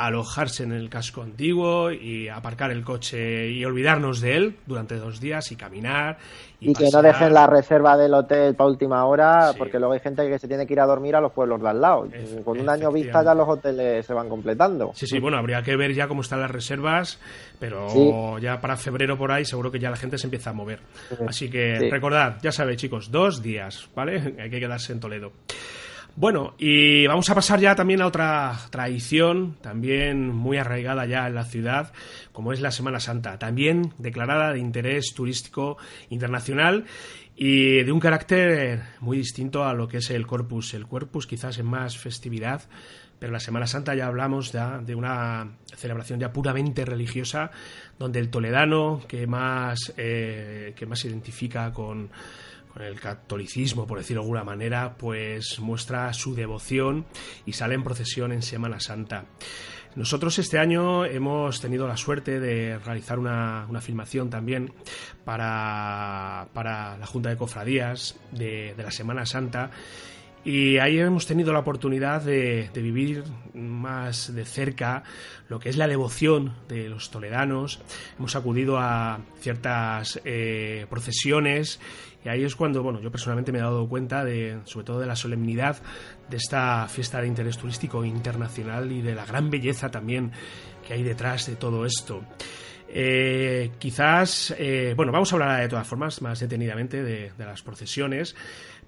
alojarse 0.00 0.62
en 0.62 0.72
el 0.72 0.88
casco 0.88 1.20
antiguo 1.20 1.92
y 1.92 2.28
aparcar 2.28 2.70
el 2.70 2.82
coche 2.82 3.50
y 3.50 3.62
olvidarnos 3.66 4.22
de 4.22 4.36
él 4.36 4.56
durante 4.66 4.96
dos 4.96 5.20
días 5.20 5.52
y 5.52 5.56
caminar. 5.56 6.16
Y, 6.58 6.72
que 6.72 6.88
no 6.90 7.02
dejen 7.02 7.34
la 7.34 7.46
reserva 7.46 7.98
del 7.98 8.14
hotel 8.14 8.54
para 8.54 8.70
última 8.70 9.04
hora, 9.04 9.52
porque 9.56 9.78
luego 9.78 9.92
hay 9.92 10.00
gente 10.00 10.26
que 10.28 10.38
se 10.38 10.48
tiene 10.48 10.66
que 10.66 10.72
ir 10.72 10.80
a 10.80 10.86
dormir 10.86 11.16
a 11.16 11.20
los 11.20 11.32
pueblos 11.32 11.60
de 11.60 11.68
al 11.68 11.80
lado. 11.80 12.08
Con 12.44 12.60
un 12.60 12.68
año 12.68 12.90
vista 12.90 13.22
ya 13.22 13.34
los 13.34 13.48
hoteles 13.48 14.04
se 14.06 14.14
van 14.14 14.28
completando. 14.28 14.92
Sí, 14.94 15.06
sí, 15.06 15.18
bueno, 15.18 15.36
habría 15.36 15.62
que 15.62 15.76
ver 15.76 15.92
ya 15.92 16.08
cómo 16.08 16.22
están 16.22 16.40
las 16.40 16.50
reservas, 16.50 17.18
pero 17.58 18.38
ya 18.38 18.60
para 18.60 18.76
febrero 18.76 19.18
por 19.18 19.32
ahí 19.32 19.44
seguro 19.44 19.70
que 19.70 19.78
ya 19.78 19.90
la 19.90 19.96
gente 19.96 20.16
se 20.16 20.26
empieza 20.26 20.50
a 20.50 20.54
mover. 20.54 20.80
Así 21.26 21.50
que 21.50 21.90
recordad, 21.90 22.38
ya 22.42 22.52
sabéis 22.52 22.78
chicos, 22.78 23.10
dos 23.10 23.42
días, 23.42 23.88
¿vale? 23.94 24.34
Hay 24.38 24.50
que 24.50 24.60
quedarse 24.60 24.92
en 24.92 25.00
Toledo. 25.00 25.32
Bueno, 26.16 26.54
y 26.58 27.06
vamos 27.06 27.30
a 27.30 27.34
pasar 27.34 27.60
ya 27.60 27.74
también 27.74 28.02
a 28.02 28.06
otra 28.06 28.58
tradición, 28.70 29.56
también 29.62 30.28
muy 30.28 30.58
arraigada 30.58 31.06
ya 31.06 31.26
en 31.26 31.34
la 31.34 31.44
ciudad, 31.44 31.92
como 32.32 32.52
es 32.52 32.60
la 32.60 32.72
Semana 32.72 33.00
Santa, 33.00 33.38
también 33.38 33.94
declarada 33.98 34.52
de 34.52 34.58
interés 34.58 35.14
turístico 35.14 35.78
internacional 36.10 36.84
y 37.36 37.82
de 37.84 37.92
un 37.92 38.00
carácter 38.00 38.82
muy 39.00 39.16
distinto 39.16 39.64
a 39.64 39.72
lo 39.72 39.88
que 39.88 39.98
es 39.98 40.10
el 40.10 40.26
Corpus. 40.26 40.74
El 40.74 40.86
Corpus 40.86 41.26
quizás 41.26 41.58
en 41.58 41.66
más 41.66 41.96
festividad, 41.96 42.62
pero 43.18 43.32
la 43.32 43.40
Semana 43.40 43.66
Santa 43.66 43.94
ya 43.94 44.06
hablamos 44.06 44.52
ya 44.52 44.78
de 44.78 44.94
una 44.94 45.52
celebración 45.76 46.20
ya 46.20 46.32
puramente 46.32 46.84
religiosa, 46.84 47.50
donde 47.98 48.18
el 48.18 48.30
toledano 48.30 49.00
que 49.06 49.26
más, 49.26 49.94
eh, 49.96 50.74
que 50.76 50.86
más 50.86 50.98
se 50.98 51.08
identifica 51.08 51.72
con 51.72 52.10
con 52.72 52.82
el 52.82 53.00
catolicismo, 53.00 53.86
por 53.86 53.98
decirlo 53.98 54.22
de 54.22 54.26
alguna 54.26 54.44
manera, 54.44 54.96
pues 54.96 55.58
muestra 55.60 56.12
su 56.12 56.34
devoción 56.34 57.06
y 57.46 57.52
sale 57.52 57.74
en 57.74 57.84
procesión 57.84 58.32
en 58.32 58.42
Semana 58.42 58.80
Santa. 58.80 59.24
Nosotros 59.96 60.38
este 60.38 60.58
año 60.58 61.04
hemos 61.04 61.60
tenido 61.60 61.88
la 61.88 61.96
suerte 61.96 62.38
de 62.38 62.78
realizar 62.78 63.18
una, 63.18 63.66
filmación 63.80 64.30
también 64.30 64.72
para, 65.24 66.46
la 66.54 67.06
Junta 67.06 67.30
de 67.30 67.36
Cofradías 67.36 68.16
de, 68.30 68.74
la 68.78 68.92
Semana 68.92 69.26
Santa 69.26 69.70
y 70.44 70.78
ahí 70.78 70.98
hemos 70.98 71.26
tenido 71.26 71.52
la 71.52 71.58
oportunidad 71.58 72.22
de, 72.22 72.70
vivir 72.74 73.24
más 73.52 74.32
de 74.32 74.44
cerca 74.44 75.02
lo 75.48 75.58
que 75.58 75.68
es 75.68 75.76
la 75.76 75.88
devoción 75.88 76.54
de 76.68 76.88
los 76.88 77.10
toledanos. 77.10 77.80
Hemos 78.16 78.36
acudido 78.36 78.78
a 78.78 79.20
ciertas 79.40 80.20
eh, 80.24 80.86
procesiones 80.88 81.80
y 82.24 82.28
ahí 82.28 82.44
es 82.44 82.54
cuando, 82.54 82.82
bueno, 82.82 83.00
yo 83.00 83.10
personalmente 83.10 83.52
me 83.52 83.58
he 83.58 83.62
dado 83.62 83.88
cuenta 83.88 84.24
de, 84.24 84.60
sobre 84.64 84.84
todo 84.84 85.00
de 85.00 85.06
la 85.06 85.16
solemnidad 85.16 85.78
de 86.28 86.36
esta 86.36 86.86
fiesta 86.88 87.20
de 87.20 87.26
interés 87.26 87.56
turístico 87.56 88.04
internacional 88.04 88.92
y 88.92 89.00
de 89.00 89.14
la 89.14 89.24
gran 89.24 89.50
belleza 89.50 89.90
también 89.90 90.32
que 90.86 90.94
hay 90.94 91.02
detrás 91.02 91.46
de 91.46 91.56
todo 91.56 91.86
esto. 91.86 92.22
Eh, 92.92 93.70
quizás, 93.78 94.54
eh, 94.58 94.94
bueno, 94.96 95.12
vamos 95.12 95.32
a 95.32 95.36
hablar 95.36 95.60
de 95.60 95.68
todas 95.68 95.86
formas 95.86 96.20
más 96.22 96.40
detenidamente 96.40 97.02
de, 97.02 97.32
las 97.38 97.62
procesiones, 97.62 98.34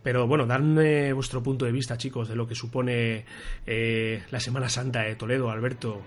pero 0.02 0.26
bueno, 0.26 0.44
darme 0.44 1.12
vuestro 1.12 1.42
punto 1.42 1.64
de 1.64 1.72
vista, 1.72 1.96
chicos, 1.96 2.28
de 2.28 2.34
lo 2.34 2.46
que 2.46 2.56
supone 2.56 3.24
eh, 3.64 4.22
la 4.30 4.40
Semana 4.40 4.68
Santa 4.68 5.02
de 5.02 5.14
Toledo, 5.14 5.50
Alberto. 5.50 6.02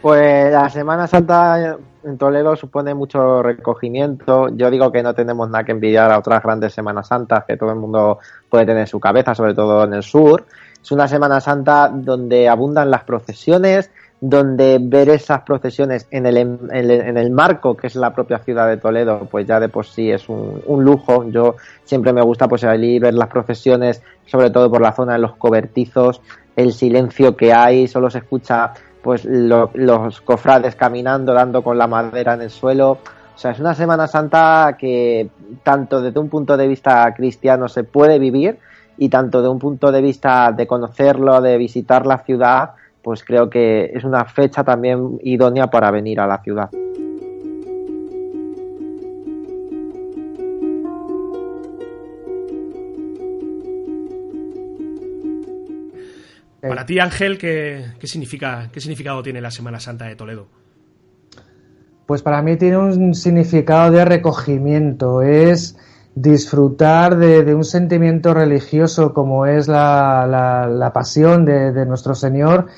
Pues 0.00 0.52
la 0.52 0.68
Semana 0.68 1.06
Santa 1.06 1.78
en 2.04 2.18
Toledo 2.18 2.56
supone 2.56 2.94
mucho 2.94 3.42
recogimiento. 3.42 4.48
Yo 4.54 4.70
digo 4.70 4.90
que 4.90 5.02
no 5.02 5.14
tenemos 5.14 5.48
nada 5.48 5.64
que 5.64 5.72
envidiar 5.72 6.10
a 6.10 6.18
otras 6.18 6.42
grandes 6.42 6.72
Semanas 6.72 7.08
Santas 7.08 7.44
que 7.46 7.56
todo 7.56 7.70
el 7.70 7.76
mundo 7.76 8.18
puede 8.48 8.66
tener 8.66 8.82
en 8.82 8.86
su 8.86 8.98
cabeza, 8.98 9.34
sobre 9.34 9.54
todo 9.54 9.84
en 9.84 9.94
el 9.94 10.02
sur. 10.02 10.44
Es 10.82 10.90
una 10.90 11.06
Semana 11.06 11.40
Santa 11.40 11.88
donde 11.92 12.48
abundan 12.48 12.90
las 12.90 13.04
procesiones, 13.04 13.90
donde 14.20 14.78
ver 14.80 15.08
esas 15.08 15.42
procesiones 15.42 16.06
en 16.10 16.26
el, 16.26 16.36
en 16.36 17.16
el, 17.16 17.30
marco 17.30 17.76
que 17.76 17.88
es 17.88 17.96
la 17.96 18.14
propia 18.14 18.38
ciudad 18.38 18.68
de 18.68 18.76
Toledo, 18.76 19.26
pues 19.30 19.46
ya 19.46 19.58
de 19.58 19.68
por 19.68 19.84
sí 19.86 20.10
es 20.10 20.28
un, 20.28 20.62
un 20.66 20.84
lujo. 20.84 21.28
Yo 21.28 21.56
siempre 21.84 22.12
me 22.12 22.22
gusta 22.22 22.48
pues 22.48 22.64
y 22.64 22.98
ver 22.98 23.14
las 23.14 23.28
procesiones, 23.28 24.02
sobre 24.26 24.50
todo 24.50 24.70
por 24.70 24.80
la 24.80 24.92
zona 24.92 25.14
de 25.14 25.18
los 25.20 25.36
cobertizos, 25.36 26.20
el 26.56 26.72
silencio 26.72 27.36
que 27.36 27.52
hay, 27.52 27.88
solo 27.88 28.10
se 28.10 28.18
escucha 28.18 28.72
pues 29.02 29.24
los 29.24 30.20
cofrades 30.20 30.76
caminando, 30.76 31.34
dando 31.34 31.62
con 31.62 31.76
la 31.76 31.86
madera 31.86 32.34
en 32.34 32.42
el 32.42 32.50
suelo. 32.50 32.98
O 33.34 33.38
sea, 33.38 33.50
es 33.50 33.60
una 33.60 33.74
Semana 33.74 34.06
Santa 34.06 34.76
que 34.78 35.28
tanto 35.62 36.00
desde 36.00 36.20
un 36.20 36.28
punto 36.28 36.56
de 36.56 36.68
vista 36.68 37.12
cristiano 37.14 37.68
se 37.68 37.84
puede 37.84 38.18
vivir 38.18 38.58
y 38.98 39.08
tanto 39.08 39.42
de 39.42 39.48
un 39.48 39.58
punto 39.58 39.90
de 39.90 40.00
vista 40.00 40.52
de 40.52 40.66
conocerlo, 40.66 41.40
de 41.40 41.56
visitar 41.56 42.06
la 42.06 42.18
ciudad, 42.18 42.72
pues 43.02 43.24
creo 43.24 43.50
que 43.50 43.90
es 43.92 44.04
una 44.04 44.24
fecha 44.24 44.62
también 44.62 45.18
idónea 45.22 45.66
para 45.68 45.90
venir 45.90 46.20
a 46.20 46.26
la 46.26 46.38
ciudad. 46.38 46.70
Para 56.72 56.86
ti, 56.86 56.98
Ángel, 56.98 57.36
¿qué, 57.36 57.84
significa, 58.04 58.70
¿qué 58.72 58.80
significado 58.80 59.22
tiene 59.22 59.42
la 59.42 59.50
Semana 59.50 59.78
Santa 59.78 60.06
de 60.06 60.16
Toledo? 60.16 60.46
Pues 62.06 62.22
para 62.22 62.40
mí 62.40 62.56
tiene 62.56 62.78
un 62.78 63.14
significado 63.14 63.90
de 63.90 64.06
recogimiento, 64.06 65.20
es 65.20 65.76
disfrutar 66.14 67.18
de, 67.18 67.54
un 67.54 67.64
sentimiento 67.64 68.32
religioso 68.32 69.12
como 69.12 69.44
es 69.44 69.68
la, 69.68 70.90
pasión 70.94 71.44
de, 71.44 71.84
nuestro 71.84 72.14
Señor, 72.14 72.68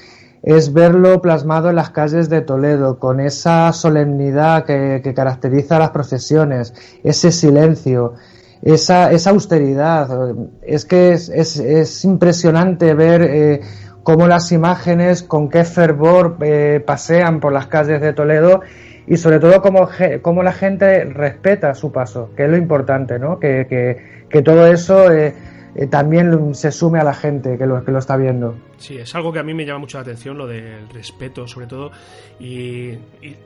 es 0.43 0.73
verlo 0.73 1.23
plasmado 1.23 1.71
en 1.71 1.77
las 1.77 1.91
calles 1.91 2.29
de 2.29 2.41
Toledo, 2.41 2.99
con 2.99 3.21
esa 3.21 3.73
solemnidad 3.73 4.65
que, 4.65 5.15
caracteriza 5.15 5.79
las 5.79 5.91
procesiones, 5.91 6.75
ese 7.05 7.31
silencio, 7.31 8.15
esa, 8.61 9.13
esa 9.13 9.31
austeridad. 9.31 10.35
Es 10.63 10.85
que 10.85 11.13
es, 11.13 11.29
es, 11.29 12.05
impresionante 12.05 12.93
ver 12.95 13.23
eh, 13.23 13.61
cómo 14.05 14.29
las 14.29 14.53
imágenes, 14.53 15.23
con 15.25 15.49
qué 15.49 15.65
fervor 15.65 16.37
eh, 16.43 16.81
pasean 16.87 17.41
por 17.41 17.53
las 17.53 17.67
calles 17.67 18.01
de 18.01 18.13
Toledo 18.13 18.61
y 19.07 19.17
sobre 19.17 19.41
todo 19.41 19.61
cómo, 19.61 20.43
la 20.43 20.53
gente 20.53 21.05
respeta 21.05 21.75
su 21.75 21.91
paso, 21.91 22.31
que 22.37 22.45
es 22.45 22.51
lo 22.51 22.57
importante, 22.57 23.19
¿no? 23.19 23.41
Que, 23.41 23.67
que, 23.69 24.25
que 24.29 24.43
todo 24.43 24.67
eso 24.67 25.11
eh, 25.13 25.35
eh, 25.75 25.89
también 25.89 26.55
se 26.55 26.71
sume 26.71 27.01
a 27.01 27.05
la 27.05 27.15
gente 27.15 27.59
que 27.59 27.67
lo, 27.67 27.85
que 27.85 27.91
lo 27.91 27.99
está 27.99 28.17
viendo. 28.17 28.57
Sí, 28.77 28.97
es 28.97 29.15
algo 29.15 29.33
que 29.33 29.41
a 29.41 29.43
mí 29.43 29.55
me 29.55 29.65
llama 29.65 29.81
mucho 29.81 29.99
la 29.99 30.03
atención, 30.03 30.39
lo 30.39 30.47
del 30.47 30.89
respeto, 30.91 31.49
sobre 31.49 31.67
todo, 31.67 31.91
y, 32.39 32.93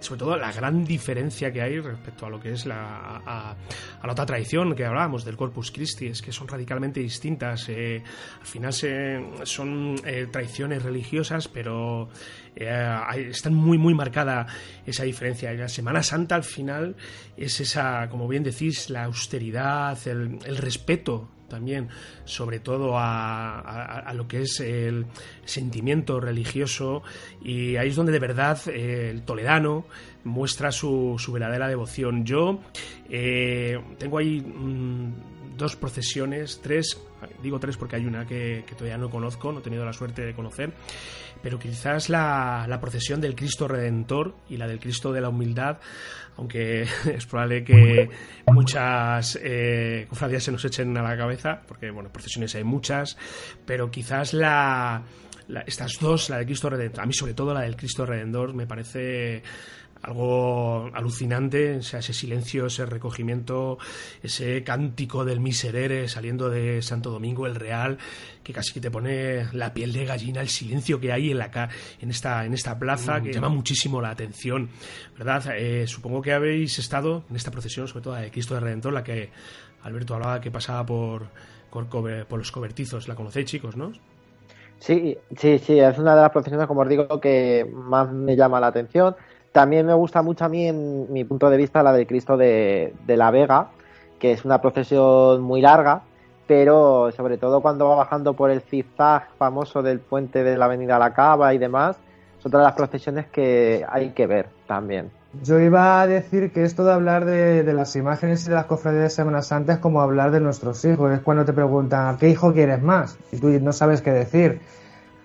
sobre 0.00 0.18
todo 0.18 0.36
la 0.36 0.52
gran 0.52 0.84
diferencia 0.84 1.50
que 1.52 1.62
hay 1.62 1.80
respecto 1.80 2.26
a 2.26 2.30
lo 2.30 2.38
que 2.38 2.52
es 2.52 2.66
la, 2.66 3.22
a, 3.24 3.56
la 4.04 4.12
otra 4.12 4.26
tradición 4.26 4.74
que 4.74 4.84
hablábamos 4.84 5.24
del 5.24 5.36
Corpus 5.36 5.70
Christi, 5.70 6.08
es 6.08 6.20
que 6.20 6.32
son 6.32 6.48
radicalmente 6.48 7.00
distintas. 7.00 7.68
Eh, 7.68 8.02
al 8.40 8.46
final 8.46 8.72
se, 8.72 9.24
son 9.44 9.96
eh, 10.04 10.26
tradiciones 10.30 10.82
religiosas, 10.82 11.48
pero 11.48 12.08
están 12.54 13.54
muy, 13.54 13.78
muy 13.78 13.94
marcada 13.94 14.46
esa 14.84 15.04
diferencia. 15.04 15.52
la 15.52 15.68
Semana 15.68 16.02
Santa, 16.02 16.34
al 16.34 16.42
final, 16.42 16.96
es 17.36 17.60
esa, 17.60 18.08
como 18.10 18.26
bien 18.26 18.42
decís, 18.42 18.90
la 18.90 19.04
austeridad, 19.04 19.96
el 20.06 20.56
respeto 20.56 21.28
también, 21.48 21.88
sobre 22.24 22.60
todo 22.60 22.92
a, 22.96 24.12
lo 24.14 24.28
que 24.28 24.42
es 24.42 24.60
el 24.60 25.06
sentimiento 25.44 26.20
religioso, 26.20 27.02
y 27.42 27.76
ahí 27.76 27.88
es 27.88 27.96
donde 27.96 28.12
de 28.12 28.18
verdad 28.18 28.58
eh, 28.68 29.10
el 29.10 29.22
toledano 29.22 29.86
muestra 30.24 30.70
su, 30.70 31.16
su 31.18 31.32
verdadera 31.32 31.68
devoción. 31.68 32.24
Yo 32.24 32.60
eh, 33.08 33.78
tengo 33.98 34.18
ahí 34.18 34.40
mm, 34.40 35.37
dos 35.58 35.76
procesiones, 35.76 36.60
tres, 36.62 36.98
digo 37.42 37.58
tres 37.58 37.76
porque 37.76 37.96
hay 37.96 38.06
una 38.06 38.26
que, 38.26 38.64
todavía 38.70 38.96
no 38.96 39.10
conozco, 39.10 39.52
no 39.52 39.58
he 39.58 39.62
tenido 39.62 39.84
la 39.84 39.92
suerte 39.92 40.24
de 40.24 40.32
conocer, 40.32 40.72
pero 41.42 41.58
quizás 41.58 42.08
la, 42.08 42.64
la 42.66 42.80
procesión 42.80 43.20
del 43.20 43.34
Cristo 43.34 43.68
Redentor 43.68 44.34
y 44.48 44.56
la 44.56 44.66
del 44.66 44.80
Cristo 44.80 45.12
de 45.12 45.20
la 45.20 45.28
Humildad 45.28 45.78
aunque 46.38 46.82
es 47.12 47.26
probable 47.26 47.64
que 47.64 48.08
muchas 48.46 49.38
eh, 49.42 50.08
se 50.38 50.52
nos 50.52 50.64
echen 50.64 50.96
a 50.96 51.02
la 51.02 51.16
cabeza, 51.16 51.60
porque 51.66 51.90
bueno, 51.90 52.10
procesiones 52.10 52.54
hay 52.54 52.64
muchas, 52.64 53.18
pero 53.66 53.90
quizás 53.90 54.32
la, 54.32 55.02
estas 55.66 55.98
dos, 56.00 56.30
la 56.30 56.38
del 56.38 56.46
Cristo 56.46 56.70
Redentor, 56.70 57.02
a 57.02 57.06
mí 57.06 57.12
sobre 57.12 57.34
todo 57.34 57.52
la 57.52 57.62
del 57.62 57.76
Cristo 57.76 58.06
Redentor, 58.06 58.54
me 58.54 58.66
parece 58.66 59.42
algo 60.02 60.90
alucinante, 60.94 61.76
o 61.78 61.82
sea, 61.82 62.00
ese 62.00 62.12
silencio, 62.12 62.66
ese 62.66 62.86
recogimiento, 62.86 63.78
ese 64.22 64.62
cántico 64.64 65.24
del 65.24 65.40
miserere 65.40 66.08
saliendo 66.08 66.50
de 66.50 66.82
Santo 66.82 67.10
Domingo 67.10 67.46
el 67.46 67.54
Real, 67.54 67.98
que 68.42 68.52
casi 68.52 68.72
que 68.72 68.80
te 68.80 68.90
pone 68.90 69.46
la 69.52 69.74
piel 69.74 69.92
de 69.92 70.04
gallina 70.04 70.40
el 70.40 70.48
silencio 70.48 71.00
que 71.00 71.12
hay 71.12 71.30
en 71.30 71.38
la 71.38 71.68
en 72.00 72.10
esta 72.10 72.44
en 72.44 72.54
esta 72.54 72.78
plaza 72.78 73.20
que 73.20 73.32
llama 73.32 73.48
muchísimo 73.48 74.00
la 74.00 74.10
atención, 74.10 74.70
¿verdad? 75.16 75.42
Eh, 75.56 75.86
supongo 75.86 76.22
que 76.22 76.32
habéis 76.32 76.78
estado 76.78 77.24
en 77.28 77.36
esta 77.36 77.50
procesión, 77.50 77.88
sobre 77.88 78.04
todo 78.04 78.14
de 78.14 78.30
Cristo 78.30 78.54
de 78.54 78.60
Redentor, 78.60 78.92
la 78.92 79.02
que 79.02 79.30
Alberto 79.82 80.14
hablaba 80.14 80.40
que 80.40 80.50
pasaba 80.50 80.84
por 80.84 81.28
por, 81.70 82.38
los 82.38 82.52
cobertizos, 82.52 83.08
la 83.08 83.14
conocéis 83.14 83.46
chicos, 83.46 83.76
¿no? 83.76 83.92
Sí, 84.78 85.18
sí, 85.36 85.58
sí, 85.58 85.78
es 85.78 85.98
una 85.98 86.14
de 86.14 86.22
las 86.22 86.30
procesiones, 86.30 86.66
como 86.66 86.82
os 86.82 86.88
digo, 86.88 87.20
que 87.20 87.68
más 87.72 88.12
me 88.12 88.36
llama 88.36 88.60
la 88.60 88.68
atención. 88.68 89.16
También 89.52 89.86
me 89.86 89.94
gusta 89.94 90.22
mucho 90.22 90.44
a 90.44 90.48
mí, 90.48 90.66
en 90.66 91.12
mi 91.12 91.24
punto 91.24 91.48
de 91.50 91.56
vista, 91.56 91.82
la 91.82 91.92
del 91.92 92.06
Cristo 92.06 92.36
de, 92.36 92.92
la 93.06 93.30
Vega, 93.30 93.68
que 94.18 94.32
es 94.32 94.44
una 94.44 94.60
procesión 94.60 95.40
muy 95.42 95.60
larga, 95.60 96.02
pero 96.46 97.10
sobre 97.12 97.38
todo 97.38 97.60
cuando 97.60 97.88
va 97.88 97.96
bajando 97.96 98.34
por 98.34 98.50
el 98.50 98.60
zigzag 98.60 99.28
famoso 99.38 99.82
del 99.82 100.00
puente 100.00 100.44
de 100.44 100.56
la 100.56 100.66
Avenida 100.66 100.98
La 100.98 101.12
Cava 101.12 101.54
y 101.54 101.58
demás, 101.58 101.96
es 102.38 102.46
otra 102.46 102.60
de 102.60 102.64
las 102.66 102.74
procesiones 102.74 103.26
que 103.26 103.84
hay 103.88 104.10
que 104.10 104.26
ver 104.26 104.48
también. 104.66 105.10
Yo 105.42 105.60
iba 105.60 106.00
a 106.00 106.06
decir 106.06 106.52
que 106.52 106.64
esto 106.64 106.84
de 106.84 106.92
hablar 106.92 107.26
de, 107.26 107.62
las 107.74 107.94
imágenes 107.96 108.46
y 108.46 108.48
de 108.48 108.54
las 108.54 108.64
cofradías 108.64 109.04
de 109.04 109.10
Semana 109.10 109.42
Santa 109.42 109.74
es 109.74 109.78
como 109.78 110.00
hablar 110.00 110.30
de 110.30 110.40
nuestros 110.40 110.82
hijos. 110.86 111.12
Es 111.12 111.20
cuando 111.20 111.44
te 111.44 111.52
preguntan, 111.52 112.16
¿qué 112.16 112.30
hijo 112.30 112.52
quieres 112.52 112.82
más? 112.82 113.18
Y 113.30 113.38
tú 113.38 113.48
no 113.60 113.72
sabes 113.72 114.00
qué 114.00 114.10
decir. 114.10 114.60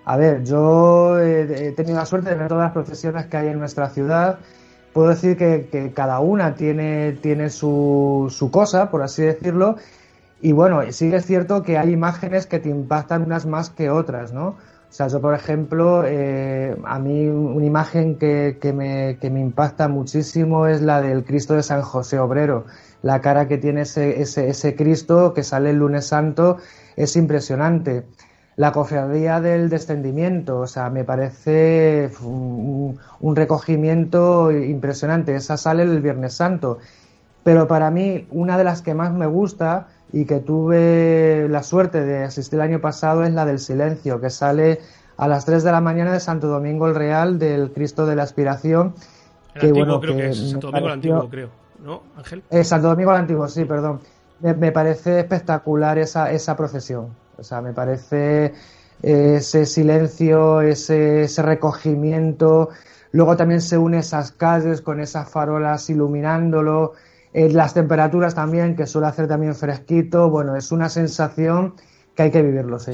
A 0.06 0.18
ver, 0.18 0.44
yo 0.44 1.20
he, 1.20 1.72
tenido 1.72 1.98
la 1.98 2.06
suerte 2.06 2.30
de 2.30 2.36
ver 2.36 2.48
todas 2.48 2.66
las 2.66 2.74
procesiones 2.74 3.26
que 3.28 3.38
hay 3.38 3.48
en 3.48 3.60
nuestra 3.60 3.90
ciudad. 3.90 4.40
Puedo 4.92 5.10
decir 5.10 5.38
que, 5.38 5.92
cada 5.96 6.20
una 6.20 6.56
tiene, 6.56 7.14
tiene 7.22 7.50
su, 7.50 8.28
su 8.30 8.52
cosa, 8.52 8.92
por 8.92 9.02
así 9.02 9.24
decirlo. 9.24 9.78
Y 10.42 10.52
bueno, 10.52 10.82
sí 10.92 11.14
es 11.14 11.26
cierto 11.26 11.64
que 11.64 11.78
hay 11.78 11.92
imágenes 11.92 12.48
que 12.48 12.60
te 12.60 12.70
impactan 12.70 13.24
unas 13.24 13.46
más 13.46 13.70
que 13.70 13.90
otras, 13.90 14.34
¿no? 14.34 14.58
O 14.94 14.96
sea, 14.96 15.08
yo, 15.08 15.22
por 15.22 15.34
ejemplo, 15.34 16.04
eh, 16.06 16.78
a 16.84 17.00
mí 17.00 17.26
una 17.28 17.66
imagen 17.66 18.20
que, 18.20 18.60
que, 18.62 18.74
me, 18.74 19.18
que, 19.20 19.32
me, 19.32 19.40
impacta 19.40 19.88
muchísimo 19.88 20.68
es 20.68 20.84
la 20.84 21.02
del 21.02 21.24
Cristo 21.24 21.56
de 21.56 21.64
San 21.64 21.82
José 21.82 22.20
Obrero. 22.20 22.66
La 23.02 23.20
cara 23.20 23.48
que 23.48 23.58
tiene 23.58 23.82
ese, 23.82 24.22
ese, 24.22 24.50
ese 24.50 24.76
Cristo 24.76 25.34
que 25.34 25.44
sale 25.44 25.72
el 25.72 25.78
lunes 25.78 26.06
santo 26.06 26.58
es 26.96 27.16
impresionante. 27.16 28.06
La 28.56 28.72
cofradía 28.72 29.42
del 29.42 29.70
descendimiento, 29.70 30.60
o 30.60 30.68
sea, 30.68 30.90
me 30.90 31.04
parece 31.04 32.12
un, 32.22 33.00
un 33.20 33.36
recogimiento 33.36 34.52
impresionante. 34.52 35.36
Esa 35.36 35.58
sale 35.58 35.84
el 35.84 36.02
Viernes 36.02 36.36
Santo. 36.36 36.78
Pero 37.44 37.68
para 37.68 37.92
mí, 37.92 38.28
una 38.32 38.58
de 38.58 38.64
las 38.64 38.82
que 38.82 38.94
más 38.94 39.12
me 39.14 39.26
gusta 39.26 39.88
y 40.14 40.26
que 40.26 40.40
tuve 40.40 41.48
la 41.50 41.64
suerte 41.64 42.06
de 42.06 42.24
asistir 42.24 42.60
el 42.60 42.62
año 42.62 42.80
pasado 42.80 43.24
es 43.24 43.34
la 43.34 43.46
del 43.46 43.60
silencio, 43.60 44.22
que 44.22 44.30
sale 44.30 44.80
a 45.18 45.28
las 45.28 45.46
3 45.46 45.64
de 45.64 45.72
la 45.72 45.82
mañana 45.82 46.14
de 46.14 46.20
Santo 46.20 46.48
Domingo 46.48 46.88
el 46.88 46.96
Real 46.96 47.40
del 47.40 47.72
Cristo 47.72 48.06
de 48.06 48.16
la 48.16 48.24
Aspiración. 48.24 48.94
que, 49.60 49.72
bueno, 49.72 50.00
creo 50.00 50.16
que, 50.16 50.30
es 50.30 50.52
Santo 50.52 50.68
Domingo 50.68 50.88
el 50.88 50.94
Antiguo, 50.94 51.30
creo. 51.30 51.50
¿No, 51.84 52.04
Ángel? 52.16 52.44
Eh, 52.50 52.64
Santo 52.64 52.88
Domingo 52.88 53.12
el 53.12 53.18
Antiguo, 53.18 53.48
sí, 53.48 53.66
perdón. 53.66 54.00
Me, 54.40 54.72
parece 54.72 55.20
espectacular 55.20 55.98
esa, 55.98 56.32
esa 56.32 56.56
procesión. 56.56 57.08
O 57.38 57.44
sea, 57.44 57.62
me 57.62 57.74
parece 57.74 58.54
ese 59.02 59.66
silencio, 59.66 60.62
ese, 60.62 61.28
recogimiento. 61.42 62.70
Luego 63.12 63.36
también 63.38 63.62
se 63.62 63.78
une 63.78 64.00
esas 64.00 64.32
calles 64.32 64.82
con 64.82 65.00
esas 65.00 65.30
farolas 65.30 65.90
iluminándolo. 65.90 66.94
Eh, 67.34 67.50
las 67.50 67.74
temperaturas 67.74 68.36
también, 68.36 68.76
que 68.76 68.86
suele 68.86 69.08
hacer 69.08 69.28
también 69.28 69.56
fresquito, 69.56 70.30
bueno, 70.30 70.56
es 70.56 70.72
una 70.72 70.88
sensación 70.88 71.76
que 72.16 72.24
hay 72.24 72.32
que 72.32 72.44
vivirlo, 72.44 72.78
sí. 72.80 72.92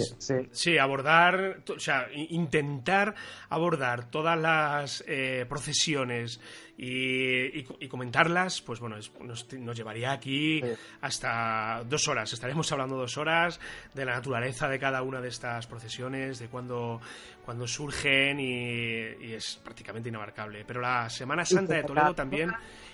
Sí, 0.51 0.77
abordar, 0.77 1.61
o 1.75 1.79
sea, 1.79 2.07
intentar 2.13 3.15
abordar 3.49 4.09
todas 4.09 4.39
las 4.39 5.03
eh, 5.07 5.45
procesiones 5.49 6.39
y, 6.81 7.87
comentarlas, 7.89 8.61
pues 8.61 8.79
bueno, 8.79 8.95
nos, 9.19 9.47
llevaría 9.75 10.13
aquí 10.13 10.61
hasta 11.01 11.83
dos 11.85 12.07
horas. 12.07 12.31
Estaremos 12.31 12.71
hablando 12.71 12.95
dos 12.95 13.17
horas 13.17 13.59
de 13.93 14.05
la 14.05 14.13
naturaleza 14.13 14.69
de 14.69 14.79
cada 14.79 15.01
una 15.01 15.19
de 15.19 15.27
estas 15.27 15.67
procesiones, 15.67 16.39
de 16.39 16.47
cuándo, 16.47 17.01
cuando 17.49 17.65
surgen 17.65 18.39
y, 18.39 19.33
es 19.33 19.59
prácticamente 19.63 20.07
inabarcable. 20.07 20.63
Pero 20.67 20.81
la 20.81 21.09
Semana 21.09 21.43
Santa 21.43 21.73
de 21.73 21.83
Toledo 21.83 22.13
también 22.13 22.51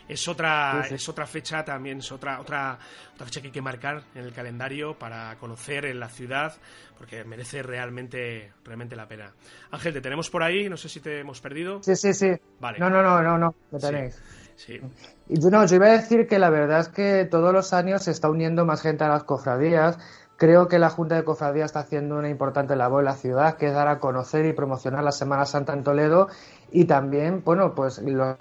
es 0.07 0.25
otra, 0.29 0.87
es 0.89 1.09
otra 1.09 1.25
fecha 1.25 1.65
también, 1.65 1.97
es 1.97 2.09
otra, 2.09 2.39
otra, 2.39 2.79
otra 3.15 3.25
fecha 3.25 3.41
que 3.41 3.47
hay 3.47 3.51
que 3.51 3.61
marcar 3.61 4.03
en 4.15 4.23
el 4.23 4.31
calendario 4.31 4.97
para 4.97 5.35
conocer 5.39 5.83
en 5.87 5.99
la 5.99 6.07
ciudad, 6.07 6.53
porque 6.97 7.25
merece 7.25 7.63
realmente, 7.63 8.53
realmente 8.63 8.95
la 8.95 9.09
pena. 9.09 9.33
Ángel, 9.71 9.91
te 9.91 9.99
tenemos 9.99 10.29
por 10.29 10.41
ahí, 10.41 10.69
no 10.69 10.77
sé 10.77 10.87
si 10.87 11.01
te 11.01 11.19
hemos 11.19 11.41
perdido. 11.41 11.83
Sí, 11.83 11.97
sí, 11.97 12.13
sí. 12.13 12.31
Vale. 12.61 12.79
No, 12.79 12.89
no, 12.89 13.03
no, 13.03 13.21
no, 13.21 13.37
no, 13.37 13.55
me 13.71 13.79
tenéis. 13.79 14.23
Sí. 14.55 14.79
Y 15.27 15.41
yo, 15.41 15.49
no, 15.49 15.65
yo 15.65 15.75
iba 15.75 15.87
a 15.87 15.97
decir 15.97 16.27
que 16.27 16.39
la 16.39 16.49
verdad 16.49 16.79
es 16.79 16.87
que 16.87 17.27
todos 17.29 17.51
los 17.51 17.73
años 17.73 18.03
se 18.03 18.11
está 18.11 18.29
uniendo 18.29 18.63
más 18.63 18.81
gente 18.81 19.03
a 19.03 19.09
las 19.09 19.25
cofradías. 19.25 19.97
Creo 20.37 20.67
que 20.67 20.79
la 20.79 20.89
Junta 20.89 21.15
de 21.15 21.23
Cofradías 21.23 21.67
está 21.67 21.79
haciendo 21.79 22.17
una 22.17 22.29
importante 22.29 22.75
labor 22.75 23.01
en 23.01 23.05
la 23.05 23.15
ciudad, 23.15 23.55
que 23.55 23.67
es 23.67 23.73
dar 23.73 23.87
a 23.87 23.99
conocer 23.99 24.45
y 24.45 24.51
promocionar 24.53 25.03
la 25.03 25.13
Semana 25.13 25.45
Santa 25.45 25.71
en 25.73 25.83
Toledo 25.83 26.27
y 26.71 26.85
también, 26.85 27.41
bueno, 27.43 27.73
pues 27.73 27.99
los 27.99 28.35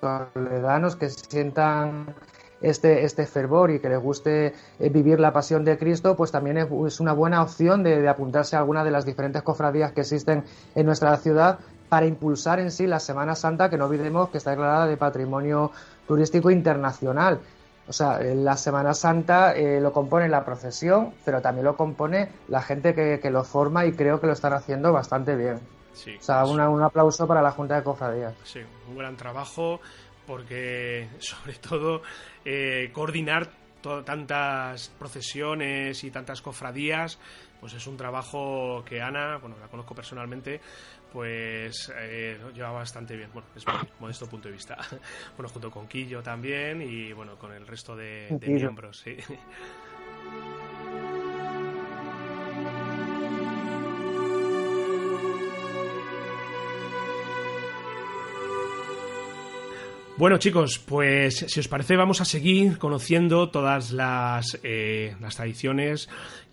toledanos 0.00 0.96
que 0.96 1.08
sientan 1.08 2.14
este, 2.60 3.04
este 3.04 3.26
fervor 3.26 3.70
y 3.70 3.78
que 3.78 3.88
les 3.88 4.00
guste 4.00 4.54
eh, 4.78 4.88
vivir 4.88 5.20
la 5.20 5.32
pasión 5.32 5.64
de 5.64 5.78
Cristo, 5.78 6.16
pues 6.16 6.32
también 6.32 6.58
es, 6.58 7.00
una 7.00 7.12
buena 7.12 7.42
opción 7.42 7.82
de, 7.82 8.08
apuntarse 8.08 8.56
a 8.56 8.60
alguna 8.60 8.82
de 8.82 8.90
las 8.90 9.04
diferentes 9.04 9.42
cofradías 9.42 9.92
que 9.92 10.00
existen 10.00 10.44
en 10.74 10.86
nuestra 10.86 11.16
ciudad 11.18 11.58
para 11.88 12.06
impulsar 12.06 12.58
en 12.58 12.72
sí 12.72 12.86
la 12.86 12.98
Semana 12.98 13.36
Santa, 13.36 13.70
que 13.70 13.76
no 13.76 13.84
olvidemos 13.84 14.30
que 14.30 14.38
está 14.38 14.50
declarada 14.50 14.86
de 14.86 14.96
Patrimonio 14.96 15.70
Turístico 16.08 16.50
Internacional. 16.50 17.40
O 17.88 17.92
sea, 17.92 18.18
la 18.20 18.56
Semana 18.56 18.94
Santa 18.94 19.54
eh, 19.54 19.80
lo 19.80 19.92
compone 19.92 20.28
la 20.28 20.44
procesión, 20.44 21.14
pero 21.24 21.40
también 21.40 21.64
lo 21.64 21.76
compone 21.76 22.30
la 22.48 22.60
gente 22.62 22.94
que, 22.94 23.20
que 23.20 23.30
lo 23.30 23.44
forma 23.44 23.86
y 23.86 23.92
creo 23.92 24.20
que 24.20 24.26
lo 24.26 24.32
están 24.32 24.52
haciendo 24.52 24.92
bastante 24.92 25.36
bien 25.36 25.60
o 26.18 26.22
sea, 26.22 26.44
un 26.44 26.82
aplauso 26.82 27.26
para 27.26 27.42
la 27.42 27.50
Junta 27.50 27.76
de 27.76 27.82
Cofradías. 27.82 28.34
Sí, 28.44 28.60
un 28.88 28.98
gran 28.98 29.16
trabajo 29.16 29.80
porque 30.26 31.08
sobre 31.18 31.54
todo 31.54 32.02
eh, 32.44 32.90
coordinar 32.92 33.50
tantas 34.04 34.88
procesiones 34.98 36.02
y 36.02 36.10
tantas 36.10 36.42
cofradías, 36.42 37.20
pues 37.60 37.72
es 37.74 37.86
un 37.86 37.96
trabajo 37.96 38.84
que 38.84 39.00
Ana, 39.00 39.36
bueno, 39.36 39.56
la 39.60 39.68
conozco 39.68 39.94
personalmente, 39.94 40.60
pues 41.16 41.90
eh, 41.98 42.38
lleva 42.54 42.72
bastante 42.72 43.16
bien. 43.16 43.30
Bueno, 43.32 43.48
es 43.56 43.64
modesto 43.98 44.28
punto 44.28 44.48
de 44.48 44.52
vista. 44.52 44.76
bueno, 45.38 45.48
junto 45.48 45.70
con 45.70 45.88
Quillo 45.88 46.22
también 46.22 46.82
y 46.82 47.10
bueno, 47.14 47.38
con 47.38 47.52
el 47.52 47.66
resto 47.66 47.96
de, 47.96 48.28
de 48.38 48.48
miembros, 48.48 48.98
sí. 48.98 49.16
Bueno 60.18 60.38
chicos, 60.38 60.78
pues 60.78 61.44
si 61.46 61.60
os 61.60 61.68
parece 61.68 61.94
vamos 61.94 62.22
a 62.22 62.24
seguir 62.24 62.78
conociendo 62.78 63.50
todas 63.50 63.92
las, 63.92 64.58
eh, 64.62 65.14
las 65.20 65.36
tradiciones, 65.36 66.08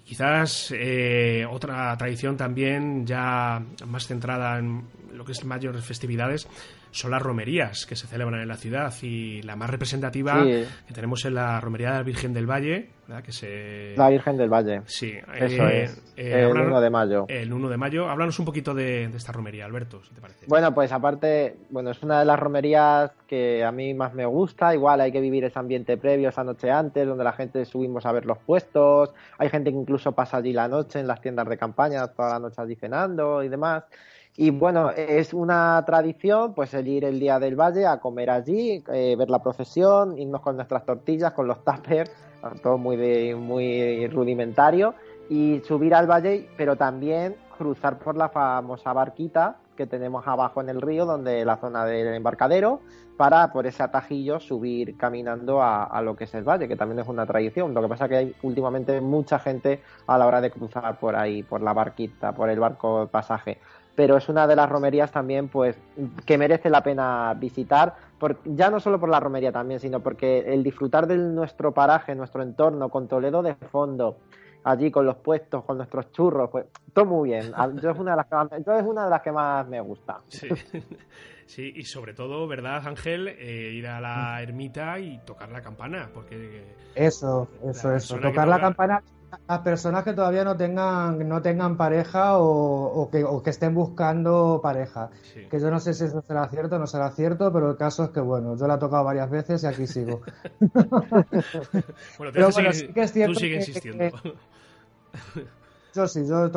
quizás 0.05 0.73
eh, 0.75 1.45
otra 1.49 1.95
tradición 1.97 2.37
también 2.37 3.05
ya 3.05 3.61
más 3.85 4.07
centrada 4.07 4.59
en 4.59 4.83
lo 5.13 5.25
que 5.25 5.31
es 5.31 5.43
mayores 5.45 5.83
festividades 5.83 6.47
son 6.91 7.11
las 7.11 7.21
romerías 7.21 7.85
que 7.85 7.95
se 7.95 8.07
celebran 8.07 8.41
en 8.41 8.47
la 8.47 8.55
ciudad 8.55 8.93
y 9.01 9.41
la 9.41 9.55
más 9.55 9.69
representativa 9.69 10.43
que 10.43 10.93
tenemos 10.93 11.25
en 11.25 11.35
la 11.35 11.59
romería 11.59 11.91
de 11.91 11.97
la 11.97 12.03
Virgen 12.03 12.33
del 12.33 12.49
Valle, 12.49 12.89
¿verdad? 13.07 13.23
que 13.23 13.31
se... 13.31 13.95
La 13.97 14.09
Virgen 14.09 14.37
del 14.37 14.49
Valle. 14.49 14.81
Sí. 14.85 15.13
Eso 15.35 15.67
eh, 15.67 15.83
es. 15.83 16.13
Eh, 16.15 16.41
el 16.41 16.47
1 16.47 16.81
de 16.81 16.89
mayo. 16.89 17.25
El 17.27 17.51
1 17.51 17.69
de 17.69 17.77
mayo. 17.77 18.09
Háblanos 18.09 18.37
un 18.39 18.45
poquito 18.45 18.73
de, 18.73 19.05
esta 19.05 19.31
romería, 19.31 19.65
Alberto, 19.65 20.03
si 20.03 20.13
te 20.13 20.21
parece. 20.21 20.45
Bueno, 20.47 20.73
pues 20.73 20.91
aparte, 20.91 21.57
bueno, 21.69 21.91
es 21.91 22.03
una 22.03 22.19
de 22.19 22.25
las 22.25 22.39
romerías 22.39 23.11
que 23.27 23.63
a 23.63 23.71
mí 23.71 23.93
más 23.93 24.13
me 24.13 24.25
gusta. 24.25 24.73
Igual 24.73 25.01
hay 25.01 25.11
que 25.11 25.21
vivir 25.21 25.43
ese 25.45 25.57
ambiente 25.57 25.97
previo, 25.97 26.29
esa 26.29 26.43
noche 26.43 26.69
antes, 26.69 27.07
donde 27.07 27.23
la 27.23 27.33
gente 27.33 27.65
subimos 27.65 28.05
a 28.05 28.11
ver 28.11 28.25
los 28.25 28.37
puestos. 28.37 29.13
Hay 29.37 29.49
gente 29.49 29.71
que 29.71 29.77
incluso 29.77 30.11
pasa 30.11 30.37
allí 30.37 30.53
la 30.53 30.67
noche 30.67 30.99
en 30.99 31.07
las 31.07 31.21
tiendas 31.21 31.47
de 31.47 31.57
campaña, 31.57 32.07
toda 32.07 32.33
la 32.33 32.39
noche 32.39 32.61
allí 32.61 32.75
cenando 32.75 33.43
y 33.43 33.49
demás. 33.49 33.83
Y 34.35 34.49
bueno, 34.49 34.89
es 34.89 35.33
una 35.33 35.83
tradición, 35.85 36.53
pues 36.55 36.73
el 36.73 36.87
ir 36.87 37.05
el 37.05 37.19
día 37.19 37.39
del 37.39 37.55
valle 37.55 37.85
a 37.85 37.99
comer 37.99 38.31
allí, 38.31 38.83
eh, 38.91 39.15
ver 39.15 39.29
la 39.29 39.43
procesión, 39.43 40.17
irnos 40.17 40.41
con 40.41 40.55
nuestras 40.55 40.85
tortillas, 40.85 41.33
con 41.33 41.47
los 41.47 41.63
tuppers, 41.63 42.11
todo 42.63 42.79
muy, 42.79 43.35
muy 43.35 44.07
rudimentario, 44.07 44.95
y 45.29 45.61
subir 45.65 45.93
al 45.93 46.07
valle, 46.09 46.49
pero 46.57 46.75
también 46.75 47.35
cruzar 47.57 47.99
por 47.99 48.17
la 48.17 48.29
famosa 48.29 48.91
barquita 48.91 49.57
que 49.77 49.87
tenemos 49.87 50.27
abajo 50.27 50.61
en 50.61 50.69
el 50.69 50.81
río, 50.81 51.05
donde 51.05 51.45
la 51.45 51.57
zona 51.57 51.85
del 51.85 52.15
embarcadero, 52.15 52.81
para 53.17 53.51
por 53.51 53.67
ese 53.67 53.83
atajillo 53.83 54.39
subir 54.39 54.97
caminando 54.97 55.61
a, 55.61 56.01
lo 56.01 56.15
que 56.15 56.23
es 56.23 56.33
el 56.33 56.43
valle, 56.43 56.67
que 56.67 56.75
también 56.75 56.99
es 56.99 57.07
una 57.07 57.25
tradición. 57.25 57.73
Lo 57.73 57.81
que 57.81 57.87
pasa 57.87 58.09
que 58.09 58.17
hay 58.17 58.35
últimamente 58.41 58.99
mucha 59.01 59.39
gente 59.39 59.81
a 60.07 60.17
la 60.17 60.25
hora 60.25 60.41
de 60.41 60.51
cruzar 60.51 60.99
por 60.99 61.15
ahí, 61.15 61.43
por 61.43 61.61
la 61.61 61.73
barquita, 61.73 62.33
por 62.33 62.49
el 62.49 62.59
barco 62.59 63.07
pasaje. 63.11 63.59
Pero 63.95 64.17
es 64.17 64.27
una 64.27 64.47
de 64.47 64.55
las 64.55 64.69
romerías 64.69 65.11
también, 65.11 65.49
pues, 65.49 65.77
que 66.25 66.37
merece 66.37 66.69
la 66.69 66.81
pena 66.81 67.33
visitar, 67.35 67.95
por, 68.17 68.39
ya 68.45 68.69
no 68.69 68.79
solo 68.79 68.99
por 68.99 69.09
la 69.09 69.19
romería 69.19 69.51
también, 69.51 69.79
sino 69.79 69.99
porque 69.99 70.39
el 70.39 70.63
disfrutar 70.63 71.05
de 71.05 71.17
nuestro 71.17 71.73
paraje, 71.73 72.15
nuestro 72.15 72.41
entorno, 72.41 72.89
con 72.89 73.07
Toledo 73.07 73.43
de 73.43 73.53
fondo, 73.55 74.17
allí 74.63 74.89
con 74.89 75.05
los 75.05 75.17
puestos, 75.17 75.63
con 75.63 75.77
nuestros 75.77 76.11
churros, 76.11 76.49
pues 76.49 76.65
todo 76.93 77.05
muy 77.05 77.29
bien. 77.29 77.51
Yo 77.81 77.91
es 77.91 77.99
una 77.99 78.11
de 78.11 78.17
las 78.17 78.25
que, 78.27 78.55
es 78.57 78.85
una 78.85 79.03
de 79.03 79.09
las 79.09 79.21
que 79.21 79.31
más 79.31 79.67
me 79.67 79.81
gusta. 79.81 80.21
Sí. 80.27 80.49
Sí, 81.45 81.73
y 81.75 81.83
sobre 81.83 82.13
todo, 82.13 82.47
¿verdad, 82.47 82.87
Ángel? 82.87 83.27
Eh, 83.27 83.73
ir 83.73 83.85
a 83.87 83.99
la 83.99 84.41
ermita 84.41 84.97
y 84.99 85.19
tocar 85.19 85.51
la 85.51 85.61
campana, 85.61 86.09
porque... 86.13 86.63
Eso, 86.95 87.49
eso, 87.65 87.93
eso. 87.93 88.17
Tocar 88.17 88.47
la 88.47 88.59
campana 88.59 89.03
a 89.47 89.63
personas 89.63 90.03
que 90.03 90.13
todavía 90.13 90.43
no 90.43 90.55
tengan 90.57 91.27
no 91.27 91.41
tengan 91.41 91.77
pareja 91.77 92.37
o, 92.37 93.09
que, 93.11 93.23
o 93.23 93.41
que, 93.41 93.49
estén 93.49 93.73
buscando 93.73 94.59
pareja. 94.61 95.09
Que 95.49 95.59
yo 95.59 95.69
no 95.71 95.79
sé 95.79 95.93
si 95.93 96.05
eso 96.05 96.21
será 96.21 96.47
cierto 96.49 96.75
o 96.75 96.79
no 96.79 96.87
será 96.87 97.11
cierto, 97.11 97.51
pero 97.51 97.71
el 97.71 97.77
caso 97.77 98.05
es 98.05 98.09
que, 98.11 98.19
bueno, 98.19 98.57
yo 98.57 98.67
la 98.67 98.75
he 98.75 98.77
tendré 98.77 99.03
varias 99.03 99.29
veces 99.29 99.63
y 99.63 99.67
aquí 99.67 99.87
sigo. 99.87 100.21
bueno, 102.17 102.31
pero 102.33 102.49
bueno, 102.51 102.73
sí 102.73 102.87
que 102.87 103.01
es 103.01 103.11
cierto 103.11 103.33
tú 103.33 103.39
sigue 103.39 103.55
insistiendo. 103.57 104.11
Yo 105.93 106.07
sí, 106.07 106.25
yo 106.27 106.49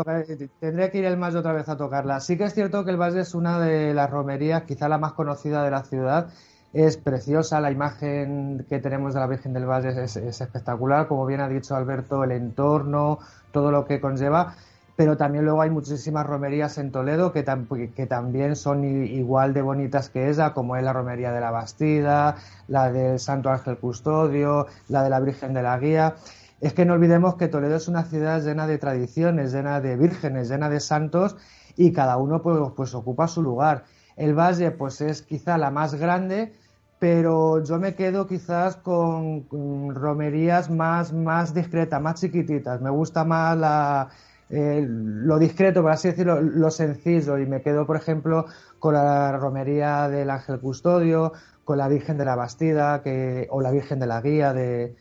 tendría 0.61 0.91
que 0.91 0.99
ir 0.99 1.05
el 1.05 1.17
Valle 1.17 1.39
otra 1.39 1.53
vez 1.53 1.69
a 1.69 1.77
tocarla. 1.77 2.21
Sí 2.21 2.39
que 2.39 2.45
es 2.45 2.55
cierto 2.55 2.85
que 2.85 2.91
el 2.91 2.97
Valle 2.97 3.21
es 3.21 3.35
una 3.35 3.61
de 3.61 3.93
las 3.93 4.09
romerías, 4.11 4.63
quizá 4.63 4.89
la 4.89 4.97
más 4.97 5.13
conocida 5.13 5.63
de 5.63 5.71
la 5.71 5.83
ciudad. 5.83 6.31
Es 6.73 6.97
preciosa, 6.97 7.61
la 7.61 7.71
imagen 7.71 8.67
que 8.69 8.79
tenemos 8.79 9.15
de 9.15 9.21
la 9.21 9.27
Virgen 9.27 9.53
del 9.53 9.65
Valle 9.67 10.03
es, 10.03 10.17
espectacular, 10.17 11.09
como 11.09 11.25
bien 11.25 11.41
ha 11.41 11.49
dicho 11.49 11.75
Alberto, 11.75 12.25
el 12.25 12.33
entorno, 12.33 13.19
todo 13.51 13.71
lo 13.71 13.87
que 13.87 14.01
conlleva. 14.01 14.55
Pero 14.97 15.17
también 15.17 15.45
luego 15.45 15.61
hay 15.61 15.71
muchísimas 15.71 16.27
romerías 16.27 16.79
en 16.79 16.91
Toledo 16.91 17.33
que, 17.33 17.43
también 17.43 18.57
son 18.57 18.85
igual 18.85 19.53
de 19.53 19.63
bonitas 19.63 20.09
que 20.09 20.31
esa, 20.31 20.55
como 20.55 20.77
es 20.77 20.83
la 20.83 20.93
romería 20.93 21.33
de 21.33 21.41
la 21.41 21.51
Bastida, 21.51 22.37
la 22.69 22.91
del 22.91 23.19
Santo 23.19 23.51
Ángel 23.51 23.77
Custodio, 23.79 24.67
la 24.89 25.03
de 25.03 25.11
la 25.11 25.21
Virgen 25.21 25.53
de 25.53 25.63
la 25.63 25.79
Guía 25.79 26.15
es 26.61 26.73
que 26.73 26.85
no 26.85 26.95
olvidemos 26.95 27.37
que 27.37 27.49
Toledo 27.49 27.77
es 27.77 27.89
una 27.89 28.05
ciudad 28.05 28.43
llena 28.43 28.67
de 28.67 28.79
tradiciones, 28.79 29.53
llena 29.53 29.81
de 29.81 29.97
vírgenes, 29.97 30.49
llena 30.49 30.71
de 30.71 30.81
santos 30.81 31.37
y 31.77 31.93
cada 31.93 32.17
uno 32.17 32.43
pues, 32.43 32.59
pues 32.75 32.95
ocupa 32.95 33.29
su 33.29 33.43
lugar. 33.43 33.85
El 34.17 34.35
valle 34.35 34.71
pues 34.71 35.01
es 35.01 35.23
quizá 35.23 35.59
la 35.59 35.71
más 35.71 35.95
grande, 35.95 36.53
pero 36.99 37.63
yo 37.63 37.79
me 37.79 37.95
quedo 37.95 38.27
quizás 38.27 38.77
con, 38.77 39.47
romerías 39.95 40.71
más, 40.71 41.13
más 41.13 41.53
discretas, 41.55 42.01
más 42.01 42.21
chiquititas. 42.21 42.81
Me 42.81 42.91
gusta 42.91 43.25
más 43.25 43.57
la, 43.59 44.09
eh, 44.49 44.85
lo 44.89 45.39
discreto, 45.39 45.83
por 45.83 45.91
así 45.91 46.09
decirlo, 46.09 46.41
lo 46.41 46.71
sencillo. 46.71 47.39
Y 47.39 47.47
me 47.47 47.61
quedo, 47.61 47.87
por 47.87 47.97
ejemplo, 47.97 48.47
con 48.79 48.95
la 48.95 49.33
romería 49.37 50.09
del 50.09 50.31
Ángel 50.31 50.61
Custodio, 50.61 51.33
con 51.65 51.79
la 51.79 51.89
Virgen 51.89 52.17
de 52.17 52.25
la 52.25 52.37
Bastida 52.37 53.03
que, 53.03 53.49
o 53.51 53.61
la 53.61 53.71
Virgen 53.71 53.99
de 53.99 54.07
la 54.07 54.21
Guía 54.23 54.53
de, 54.55 54.97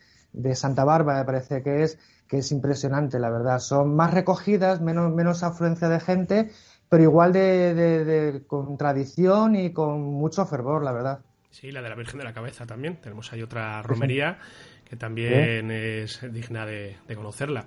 Santa 0.56 0.84
Bárbara, 0.84 1.20
me 1.20 1.26
parece 1.26 1.64
que 1.64 1.84
es, 1.84 1.98
que 2.28 2.40
es 2.40 2.52
impresionante, 2.52 3.20
la 3.20 3.30
verdad. 3.30 3.60
Son 3.60 3.96
más 3.96 4.14
recogidas, 4.14 4.82
menos, 4.82 5.14
menos 5.14 5.44
afluencia 5.44 5.88
de 5.88 6.00
gente, 6.02 6.52
pero 6.96 7.04
igual 7.04 7.34
de, 7.34 7.74
de, 7.76 8.44
con 8.48 8.78
tradición 8.78 9.58
y 9.58 9.74
con 9.74 10.02
mucho 10.02 10.46
fervor, 10.46 10.82
la 10.82 10.94
verdad. 10.94 11.20
Sí, 11.50 11.70
la 11.70 11.82
de 11.82 11.90
la 11.90 11.96
Virgen 11.96 12.20
de 12.20 12.24
la 12.24 12.32
Cabeza 12.32 12.66
también. 12.66 13.02
Tenemos 13.02 13.34
ahí 13.34 13.42
otra 13.42 13.82
romería 13.82 14.38
que 14.96 15.00
también 15.00 15.72
es 15.72 16.22
digna 16.32 16.66
de, 16.66 16.96
conocerla. 17.16 17.66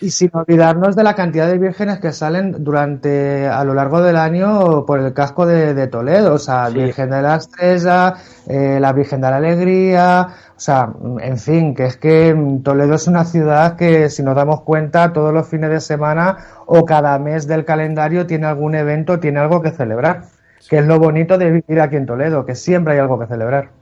Y 0.00 0.10
sin 0.10 0.30
olvidarnos 0.32 0.96
de 0.96 1.04
la 1.04 1.14
cantidad 1.14 1.46
de 1.46 1.58
vírgenes 1.58 2.00
que 2.00 2.12
salen 2.12 2.64
durante 2.64 3.46
a 3.46 3.62
lo 3.64 3.74
largo 3.74 4.00
del 4.00 4.16
año 4.16 4.84
por 4.86 5.00
el 5.00 5.12
casco 5.12 5.46
de, 5.46 5.86
Toledo, 5.88 6.34
o 6.34 6.38
sea, 6.38 6.68
Virgen 6.70 7.10
de 7.10 7.22
la 7.22 7.36
Estrella, 7.36 8.14
eh, 8.48 8.78
la 8.80 8.92
Virgen 8.92 9.20
de 9.20 9.30
la 9.30 9.36
Alegría, 9.36 10.28
o 10.56 10.60
sea, 10.60 10.90
en 11.20 11.38
fin, 11.38 11.74
que 11.74 11.86
es 11.86 11.96
que 11.96 12.34
Toledo 12.62 12.94
es 12.94 13.06
una 13.06 13.24
ciudad 13.24 13.76
que 13.76 14.08
si 14.08 14.22
nos 14.22 14.34
damos 14.34 14.62
cuenta 14.62 15.12
todos 15.12 15.32
los 15.32 15.48
fines 15.48 15.70
de 15.70 15.80
semana 15.80 16.38
o 16.66 16.84
cada 16.84 17.18
mes 17.18 17.46
del 17.46 17.64
calendario 17.64 18.26
tiene 18.26 18.46
algún 18.46 18.74
evento, 18.74 19.20
tiene 19.20 19.40
algo 19.40 19.60
que 19.60 19.70
celebrar, 19.70 20.22
que 20.68 20.78
es 20.78 20.86
lo 20.86 20.98
bonito 20.98 21.36
de 21.36 21.50
vivir 21.50 21.80
aquí 21.80 21.96
en 21.96 22.06
Toledo, 22.06 22.46
que 22.46 22.54
siempre 22.54 22.94
hay 22.94 23.00
algo 23.00 23.18
que 23.18 23.26
celebrar. 23.26 23.79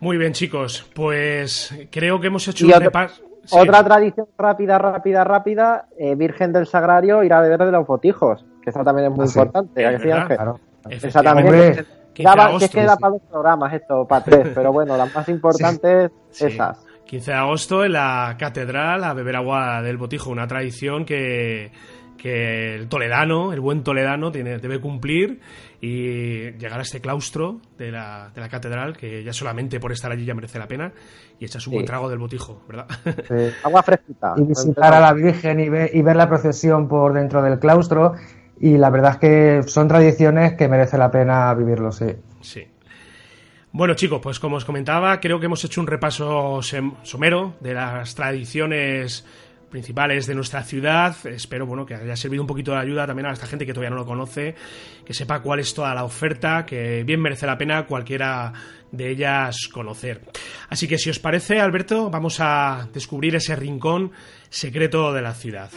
Muy 0.00 0.18
bien, 0.18 0.32
chicos. 0.32 0.88
Pues 0.94 1.74
creo 1.90 2.20
que 2.20 2.26
hemos 2.28 2.46
hecho 2.48 2.66
un 2.66 2.72
repaso. 2.72 3.22
Otra 3.50 3.84
tradición 3.84 4.26
rápida, 4.36 4.78
rápida, 4.78 5.24
rápida, 5.24 5.88
eh, 5.98 6.14
Virgen 6.16 6.52
del 6.52 6.66
Sagrario 6.66 7.22
ir 7.22 7.32
a 7.32 7.40
beber 7.40 7.64
de 7.64 7.72
los 7.72 7.86
botijos, 7.86 8.44
que 8.62 8.70
eso 8.70 8.82
también 8.82 9.12
es 9.12 9.16
muy 9.16 9.26
ah, 9.26 9.28
importante. 9.28 9.98
Claro. 10.34 10.60
Exactamente. 10.90 11.84
que 12.12 12.22
queda 12.68 12.96
para 12.96 13.12
dos 13.12 13.22
programas 13.30 13.72
esto, 13.72 14.06
para 14.06 14.24
tres, 14.24 14.48
pero 14.54 14.72
bueno, 14.72 14.96
las 14.96 15.14
más 15.14 15.28
importantes 15.28 16.10
esas. 16.38 16.84
15 17.06 17.30
de 17.30 17.36
agosto 17.36 17.84
en 17.84 17.92
la 17.92 18.34
catedral 18.36 19.04
a 19.04 19.14
beber 19.14 19.36
agua 19.36 19.80
del 19.80 19.96
botijo, 19.96 20.30
una 20.30 20.48
tradición 20.48 21.04
que, 21.04 21.70
que 22.16 22.74
el 22.74 22.88
toledano, 22.88 23.52
el 23.52 23.60
buen 23.60 23.82
toledano, 23.82 24.32
tiene, 24.32 24.58
debe 24.58 24.80
cumplir 24.80 25.40
y 25.80 26.52
llegar 26.52 26.78
a 26.78 26.82
este 26.82 27.00
claustro 27.00 27.60
de 27.78 27.92
la, 27.92 28.30
de 28.34 28.40
la 28.40 28.48
catedral, 28.48 28.96
que 28.96 29.22
ya 29.22 29.32
solamente 29.32 29.78
por 29.78 29.92
estar 29.92 30.10
allí 30.10 30.24
ya 30.24 30.34
merece 30.34 30.58
la 30.58 30.66
pena, 30.66 30.92
y 31.38 31.44
echas 31.44 31.66
un 31.66 31.74
buen 31.74 31.86
trago 31.86 32.08
del 32.08 32.18
botijo, 32.18 32.62
¿verdad? 32.68 32.86
Agua 33.64 33.82
fresquita. 33.82 34.34
Y 34.36 34.42
visitar 34.42 34.94
a 34.94 35.00
la 35.00 35.12
Virgen 35.12 35.60
y 35.60 35.68
ver, 35.68 35.90
y 35.94 36.02
ver 36.02 36.16
la 36.16 36.28
procesión 36.28 36.88
por 36.88 37.12
dentro 37.12 37.42
del 37.42 37.58
claustro, 37.58 38.14
y 38.58 38.78
la 38.78 38.90
verdad 38.90 39.12
es 39.12 39.18
que 39.18 39.62
son 39.68 39.88
tradiciones 39.88 40.54
que 40.54 40.68
merece 40.68 40.96
la 40.98 41.10
pena 41.10 41.52
vivirlo, 41.54 41.92
sí. 41.92 42.06
Sí. 42.40 42.66
Bueno 43.76 43.92
chicos, 43.92 44.20
pues 44.22 44.40
como 44.40 44.56
os 44.56 44.64
comentaba, 44.64 45.20
creo 45.20 45.38
que 45.38 45.44
hemos 45.46 45.62
hecho 45.62 45.82
un 45.82 45.86
repaso 45.86 46.60
somero 46.62 47.56
de 47.60 47.74
las 47.74 48.14
tradiciones 48.14 49.26
principales 49.76 50.26
de 50.26 50.34
nuestra 50.34 50.62
ciudad. 50.62 51.14
Espero 51.26 51.66
bueno, 51.66 51.84
que 51.84 51.94
haya 51.94 52.16
servido 52.16 52.42
un 52.42 52.46
poquito 52.46 52.70
de 52.72 52.78
ayuda 52.78 53.06
también 53.06 53.26
a 53.26 53.32
esta 53.32 53.46
gente 53.46 53.66
que 53.66 53.74
todavía 53.74 53.90
no 53.90 53.96
lo 53.96 54.06
conoce, 54.06 54.54
que 55.04 55.12
sepa 55.12 55.40
cuál 55.40 55.60
es 55.60 55.74
toda 55.74 55.94
la 55.94 56.02
oferta, 56.02 56.64
que 56.64 57.04
bien 57.04 57.20
merece 57.20 57.44
la 57.44 57.58
pena 57.58 57.84
cualquiera 57.84 58.54
de 58.90 59.10
ellas 59.10 59.68
conocer. 59.70 60.22
Así 60.70 60.88
que 60.88 60.96
si 60.96 61.10
os 61.10 61.18
parece, 61.18 61.60
Alberto, 61.60 62.08
vamos 62.08 62.38
a 62.40 62.88
descubrir 62.90 63.36
ese 63.36 63.54
rincón 63.54 64.12
secreto 64.48 65.12
de 65.12 65.20
la 65.20 65.34
ciudad. 65.34 65.68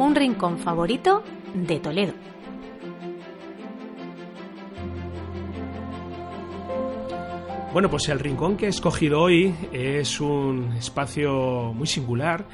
Un 0.00 0.16
rincón 0.16 0.58
favorito 0.58 1.22
de 1.54 1.78
Toledo. 1.78 2.33
Bueno, 7.74 7.90
pues 7.90 8.08
el 8.08 8.20
rincón 8.20 8.56
que 8.56 8.66
he 8.66 8.68
escogido 8.68 9.20
hoy 9.20 9.52
es 9.72 10.20
un 10.20 10.74
espacio 10.74 11.72
muy 11.74 11.88
singular 11.88 12.46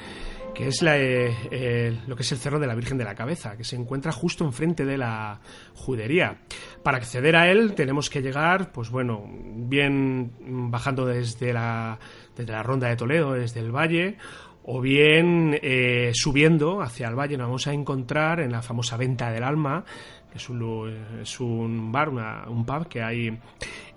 que 0.55 0.69
es 0.69 0.83
eh, 0.83 1.95
lo 2.07 2.17
que 2.17 2.23
es 2.23 2.33
el 2.33 2.39
Cerro 2.39 2.59
de 2.59 2.67
la 2.67 2.75
Virgen 2.75 2.97
de 2.97 3.05
la 3.05 3.15
Cabeza, 3.15 3.55
que 3.55 3.63
se 3.63 3.77
encuentra 3.77 4.13
justo 4.13 4.47
enfrente 4.47 4.87
de 4.87 4.97
la 4.97 5.41
judería. 5.75 6.39
Para 6.83 6.97
acceder 6.97 7.37
a 7.37 7.51
él 7.51 7.75
tenemos 7.75 8.09
que 8.09 8.23
llegar, 8.23 8.73
pues 8.73 8.89
bueno, 8.89 9.23
bien 9.31 10.33
bajando 10.71 11.05
desde 11.05 11.53
la, 11.53 11.99
desde 12.35 12.53
la 12.53 12.63
Ronda 12.63 12.89
de 12.89 12.97
Toledo, 12.97 13.35
desde 13.35 13.61
el 13.61 13.73
valle, 13.77 14.17
o 14.63 14.81
bien 14.81 15.59
eh, 15.63 16.13
subiendo 16.15 16.81
hacia 16.81 17.09
el 17.09 17.15
valle 17.15 17.37
nos 17.37 17.49
vamos 17.49 17.67
a 17.67 17.75
encontrar 17.75 18.41
en 18.41 18.53
la 18.53 18.63
famosa 18.63 18.97
Venta 18.97 19.31
del 19.31 19.43
Alma, 19.43 19.85
que 20.31 20.39
es 20.39 20.49
un, 20.49 20.97
es 21.21 21.41
un 21.41 21.91
bar, 21.91 22.09
un 22.09 22.65
pub 22.65 22.89
que 22.89 23.03
hay 23.03 23.39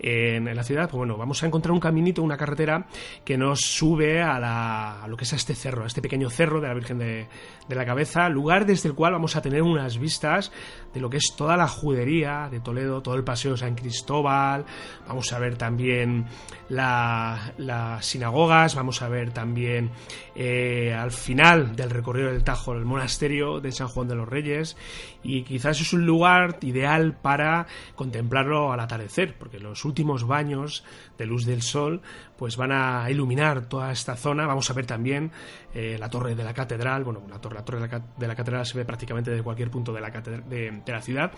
en, 0.03 0.53
la 0.53 0.63
ciudad, 0.63 0.89
pues 0.89 0.97
bueno, 0.97 1.17
vamos 1.17 1.41
a 1.41 1.47
encontrar 1.47 1.71
un 1.71 1.79
caminito, 1.79 2.21
una 2.21 2.37
carretera 2.37 2.85
que 3.23 3.37
nos 3.37 3.61
sube 3.61 4.21
a, 4.21 4.37
la, 4.37 5.05
lo 5.07 5.15
que 5.15 5.23
es 5.23 5.33
este 5.33 5.55
cerro, 5.55 5.83
a 5.83 5.87
este 5.87 6.01
pequeño 6.01 6.29
cerro 6.29 6.59
de 6.59 6.67
la 6.67 6.73
Virgen 6.73 6.99
de, 6.99 7.27
de, 7.67 7.75
la 7.75 7.85
Cabeza, 7.85 8.27
lugar 8.27 8.65
desde 8.65 8.89
el 8.89 8.95
cual 8.95 9.13
vamos 9.13 9.37
a 9.37 9.41
tener 9.41 9.61
unas 9.61 9.97
vistas 9.97 10.51
de 10.93 10.99
lo 10.99 11.09
que 11.09 11.17
es 11.17 11.33
toda 11.37 11.55
la 11.55 11.67
judería 11.67 12.49
de 12.51 12.59
Toledo, 12.59 13.01
todo 13.01 13.15
el 13.15 13.23
paseo 13.23 13.51
de 13.51 13.57
San 13.57 13.75
Cristóbal, 13.75 14.65
vamos 15.07 15.31
a 15.31 15.39
ver 15.39 15.57
también 15.57 16.25
la, 16.67 17.53
las 17.57 18.05
sinagogas, 18.05 18.75
vamos 18.75 19.01
a 19.01 19.07
ver 19.07 19.31
también 19.31 19.91
eh, 20.35 20.93
al 20.93 21.11
final 21.11 21.75
del 21.75 21.89
recorrido 21.89 22.29
del 22.29 22.43
Tajo 22.43 22.73
el 22.73 22.85
monasterio 22.85 23.61
de 23.61 23.71
San 23.71 23.87
Juan 23.87 24.07
de 24.07 24.15
los 24.15 24.27
Reyes 24.27 24.75
y 25.23 25.43
quizás 25.43 25.79
es 25.79 25.93
un 25.93 26.05
lugar 26.05 26.57
ideal 26.61 27.15
para 27.21 27.67
contemplarlo 27.95 28.73
al 28.73 28.79
atardecer, 28.79 29.37
porque 29.37 29.59
los 29.59 29.85
últimos 29.85 29.92
baños 30.25 30.83
de 31.17 31.25
luz 31.25 31.45
del 31.45 31.61
sol 31.61 32.01
pues 32.37 32.57
van 32.57 32.71
a 32.71 33.09
iluminar 33.09 33.67
toda 33.67 33.91
esta 33.91 34.15
zona. 34.15 34.45
Vamos 34.45 34.69
a 34.69 34.73
ver 34.73 34.85
también 34.85 35.31
eh, 35.73 35.95
la 35.99 36.09
torre 36.09 36.35
de 36.35 36.43
la 36.43 36.53
catedral. 36.53 37.03
Bueno, 37.03 37.21
la 37.29 37.39
torre, 37.39 37.55
la 37.55 37.63
torre 37.63 37.79
de, 38.17 38.27
la, 38.27 38.35
catedral 38.35 38.65
se 38.65 38.77
ve 38.77 38.85
prácticamente 38.85 39.31
desde 39.31 39.43
cualquier 39.43 39.71
punto 39.71 39.93
de 39.93 40.01
la, 40.01 40.09
de 40.09 40.83
la 40.85 41.01
ciudad. 41.01 41.31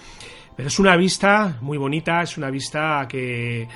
Pero 0.55 0.67
es 0.67 0.79
una 0.79 0.95
vista 0.95 1.57
muy 1.61 1.77
bonita, 1.77 2.21
es 2.21 2.37
una 2.37 2.49
vista 2.49 3.05
que 3.07 3.67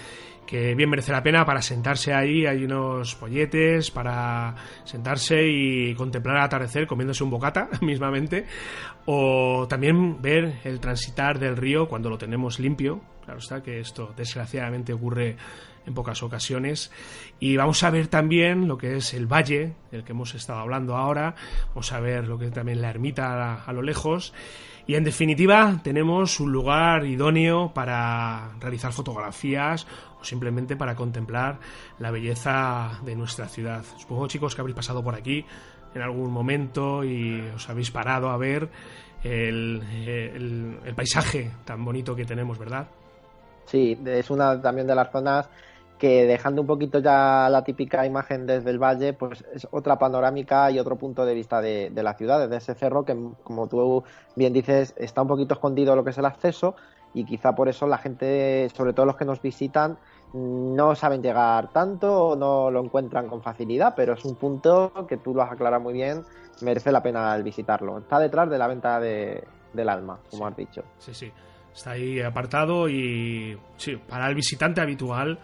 que 0.50 0.74
bien 0.74 0.90
merece 0.90 1.12
la 1.12 1.22
pena 1.22 1.46
para 1.46 1.62
sentarse 1.62 2.12
ahí, 2.12 2.48
hay 2.48 2.64
unos 2.64 3.14
polletes 3.14 3.92
para 3.92 4.56
sentarse 4.84 5.48
y 5.48 5.94
contemplar 5.94 6.38
el 6.38 6.42
atardecer 6.42 6.88
comiéndose 6.88 7.24
un 7.24 7.30
bocata 7.30 7.70
mismamente, 7.82 8.48
o 9.06 9.68
también 9.70 10.20
ver 10.24 10.56
el 10.64 10.80
transitar 10.80 11.38
del 11.38 11.56
río 11.56 11.88
cuando 11.88 12.10
lo 12.10 12.18
tenemos 12.18 12.60
limpio, 12.60 13.00
claro 13.24 13.38
está 13.38 13.62
que 13.62 13.80
esto 13.80 14.12
desgraciadamente 14.18 14.92
ocurre 14.92 15.38
en 15.86 15.94
pocas 15.94 16.24
ocasiones, 16.24 16.92
y 17.40 17.56
vamos 17.56 17.84
a 17.84 17.92
ver 17.92 18.08
también 18.08 18.68
lo 18.68 18.76
que 18.76 18.96
es 18.96 19.14
el 19.14 19.28
valle, 19.28 19.76
del 19.92 20.04
que 20.04 20.14
hemos 20.14 20.34
estado 20.34 20.62
hablando 20.62 20.96
ahora, 20.96 21.36
vamos 21.68 21.92
a 21.94 22.00
ver 22.00 22.28
lo 22.28 22.40
que 22.40 22.46
es 22.46 22.52
también 22.52 22.82
la 22.82 22.90
ermita 22.90 23.34
a, 23.34 23.64
a 23.66 23.72
lo 23.72 23.84
lejos, 23.84 24.34
y 24.90 24.96
en 24.96 25.04
definitiva, 25.04 25.80
tenemos 25.84 26.40
un 26.40 26.52
lugar 26.52 27.06
idóneo 27.06 27.72
para 27.76 28.54
realizar 28.60 28.92
fotografías 28.92 29.86
o 30.20 30.24
simplemente 30.24 30.76
para 30.76 30.96
contemplar 30.96 31.60
la 32.00 32.10
belleza 32.10 33.00
de 33.06 33.16
nuestra 33.16 33.48
ciudad. 33.48 33.84
Supongo, 33.98 34.28
chicos, 34.28 34.56
que 34.56 34.62
habréis 34.62 34.76
pasado 34.76 35.04
por 35.04 35.14
aquí 35.14 35.46
en 35.94 36.02
algún 36.02 36.32
momento 36.32 37.04
y 37.04 37.40
os 37.54 37.70
habéis 37.70 37.92
parado 37.92 38.30
a 38.30 38.38
ver 38.38 38.68
el, 39.24 40.80
el 40.84 40.96
paisaje 40.96 41.52
tan 41.66 41.86
bonito 41.86 42.16
que 42.16 42.26
tenemos, 42.26 42.58
¿verdad? 42.58 42.88
Sí, 43.66 43.96
es 44.04 44.32
una 44.32 44.60
también 44.60 44.88
de 44.88 44.96
las 44.96 45.12
zonas 45.12 45.50
que 46.00 46.26
dejando 46.26 46.62
un 46.62 46.68
poquito 46.68 47.00
ya 47.00 47.50
la 47.50 47.64
típica 47.64 48.06
imagen 48.06 48.48
desde 48.48 48.70
el 48.72 48.80
valle, 48.80 49.14
pues 49.14 49.46
es 49.54 49.68
otra 49.70 50.00
panorámica 50.00 50.72
y 50.72 50.80
otro 50.80 50.96
punto 50.96 51.26
de 51.26 51.36
vista 51.36 51.62
de, 51.62 51.92
la 51.94 52.14
ciudad, 52.14 52.40
desde 52.40 52.56
ese 52.56 52.74
cerro 52.74 53.04
que, 53.04 53.16
como 53.44 53.68
tú 53.68 54.04
bien 54.36 54.54
dices, 54.54 54.96
está 54.98 55.22
un 55.22 55.28
poquito 55.28 55.54
escondido 55.54 55.96
lo 55.96 56.04
que 56.04 56.12
es 56.12 56.18
el 56.18 56.26
acceso 56.26 56.76
y 57.14 57.26
quizá 57.26 57.54
por 57.54 57.68
eso 57.68 57.86
la 57.86 57.98
gente, 57.98 58.70
sobre 58.74 58.94
todo 58.94 59.06
los 59.06 59.18
que 59.18 59.26
nos 59.26 59.42
visitan, 59.42 59.98
no 60.34 60.96
saben 60.96 61.22
llegar 61.22 61.70
tanto 61.72 62.30
o 62.30 62.36
no 62.36 62.72
lo 62.72 62.84
encuentran 62.84 63.28
con 63.28 63.42
facilidad, 63.42 63.94
pero 63.96 64.14
es 64.14 64.24
un 64.24 64.36
punto 64.36 64.94
que 65.08 65.18
tú 65.18 65.34
lo 65.34 65.42
has 65.42 65.52
aclarado 65.52 65.84
muy 65.84 65.94
bien, 65.94 66.24
merece 66.62 66.92
la 66.92 67.04
pena 67.04 67.36
el 67.36 67.44
visitarlo. 67.44 67.98
Está 67.98 68.20
detrás 68.20 68.50
de 68.50 68.58
la 68.58 68.68
venta 68.68 69.00
de, 69.00 69.44
del 69.74 69.90
alma, 69.90 70.20
como 70.30 70.48
has 70.48 70.56
dicho. 70.56 70.84
Sí, 70.98 71.14
sí. 71.14 71.32
Está 71.74 71.92
ahí 71.92 72.22
apartado 72.22 72.88
y 72.90 73.58
sí, 73.78 73.96
para 73.98 74.28
el 74.28 74.36
visitante 74.36 74.82
habitual 74.82 75.40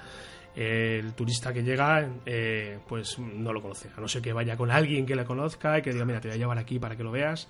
el 0.56 1.14
turista 1.14 1.54
que 1.54 1.64
llega 1.64 2.10
eh, 2.26 2.80
pues 2.88 3.20
no 3.20 3.52
lo 3.52 3.62
conoce, 3.62 3.90
a 3.96 4.00
no 4.00 4.08
ser 4.08 4.22
que 4.22 4.32
vaya 4.32 4.56
con 4.56 4.72
alguien 4.72 5.06
que 5.06 5.16
le 5.16 5.26
conozca 5.26 5.78
y 5.78 5.82
que 5.82 5.92
diga, 5.92 6.06
mira, 6.06 6.22
te 6.22 6.30
voy 6.30 6.36
a 6.36 6.40
llevar 6.40 6.58
aquí 6.58 6.80
para 6.80 6.96
que 6.96 7.04
lo 7.04 7.12
veas. 7.12 7.50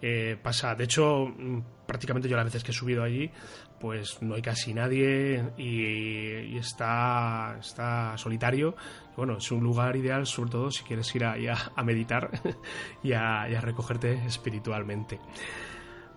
Eh, 0.00 0.36
pasa, 0.42 0.74
de 0.74 0.84
hecho, 0.84 1.26
mm, 1.26 1.60
prácticamente 1.86 2.28
yo 2.28 2.36
las 2.36 2.46
veces 2.46 2.64
que 2.64 2.70
he 2.70 2.74
subido 2.74 3.02
allí, 3.02 3.30
pues 3.78 4.22
no 4.22 4.34
hay 4.34 4.42
casi 4.42 4.72
nadie 4.72 5.44
y, 5.58 6.56
está, 6.56 7.56
está 7.60 8.16
solitario. 8.16 8.74
Bueno, 9.16 9.36
es 9.36 9.50
un 9.50 9.62
lugar 9.62 9.96
ideal, 9.96 10.26
sobre 10.26 10.50
todo 10.50 10.70
si 10.70 10.82
quieres 10.82 11.14
ir 11.14 11.24
a, 11.24 11.36
a, 11.74 11.84
meditar 11.84 12.30
y 13.02 13.12
a, 13.12 13.48
y 13.50 13.54
a 13.54 13.60
recogerte 13.60 14.14
espiritualmente. 14.26 15.20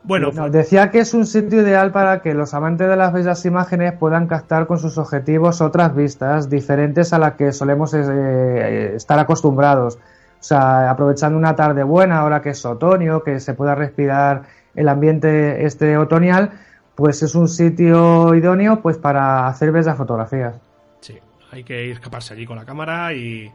Bueno, 0.04 0.32
decía 0.50 0.92
que 0.92 1.00
es 1.00 1.14
un 1.14 1.26
sitio 1.26 1.62
ideal 1.62 1.92
para 1.92 2.22
que 2.22 2.34
los 2.34 2.54
amantes 2.54 2.88
de 2.88 2.96
las 2.96 3.12
bellas 3.14 3.46
imágenes 3.46 3.94
puedan 3.94 4.28
captar 4.28 4.66
con 4.66 4.80
sus 4.80 4.98
objetivos 4.98 5.62
otras 5.62 5.94
vistas 5.96 6.50
diferentes 6.50 7.12
a 7.14 7.20
las 7.20 7.34
que 7.34 7.52
solemos 7.52 7.94
eh, 7.94 8.96
estar 8.96 9.20
acostumbrados. 9.20 9.96
O 9.96 10.44
sea, 10.44 10.90
aprovechando 10.90 11.38
una 11.38 11.56
tarde 11.56 11.84
buena, 11.84 12.20
ahora 12.20 12.42
que 12.42 12.52
es 12.52 12.66
otoño, 12.66 13.24
que 13.24 13.40
se 13.42 13.54
pueda 13.54 13.76
respirar 13.76 14.44
el 14.74 14.88
ambiente 14.88 15.66
este 15.66 15.98
otoñal, 15.98 16.52
pues 16.96 17.22
es 17.22 17.36
un 17.36 17.50
sitio 17.50 18.34
idóneo 18.36 18.82
pues 18.82 18.98
para 18.98 19.48
hacer 19.48 19.72
bellas 19.72 19.98
fotografías. 19.98 20.56
Sí, 21.02 21.20
hay 21.52 21.64
que 21.64 21.86
ir 21.86 21.92
escaparse 21.92 22.34
allí 22.34 22.46
con 22.46 22.56
la 22.56 22.66
cámara 22.66 23.14
y, 23.14 23.52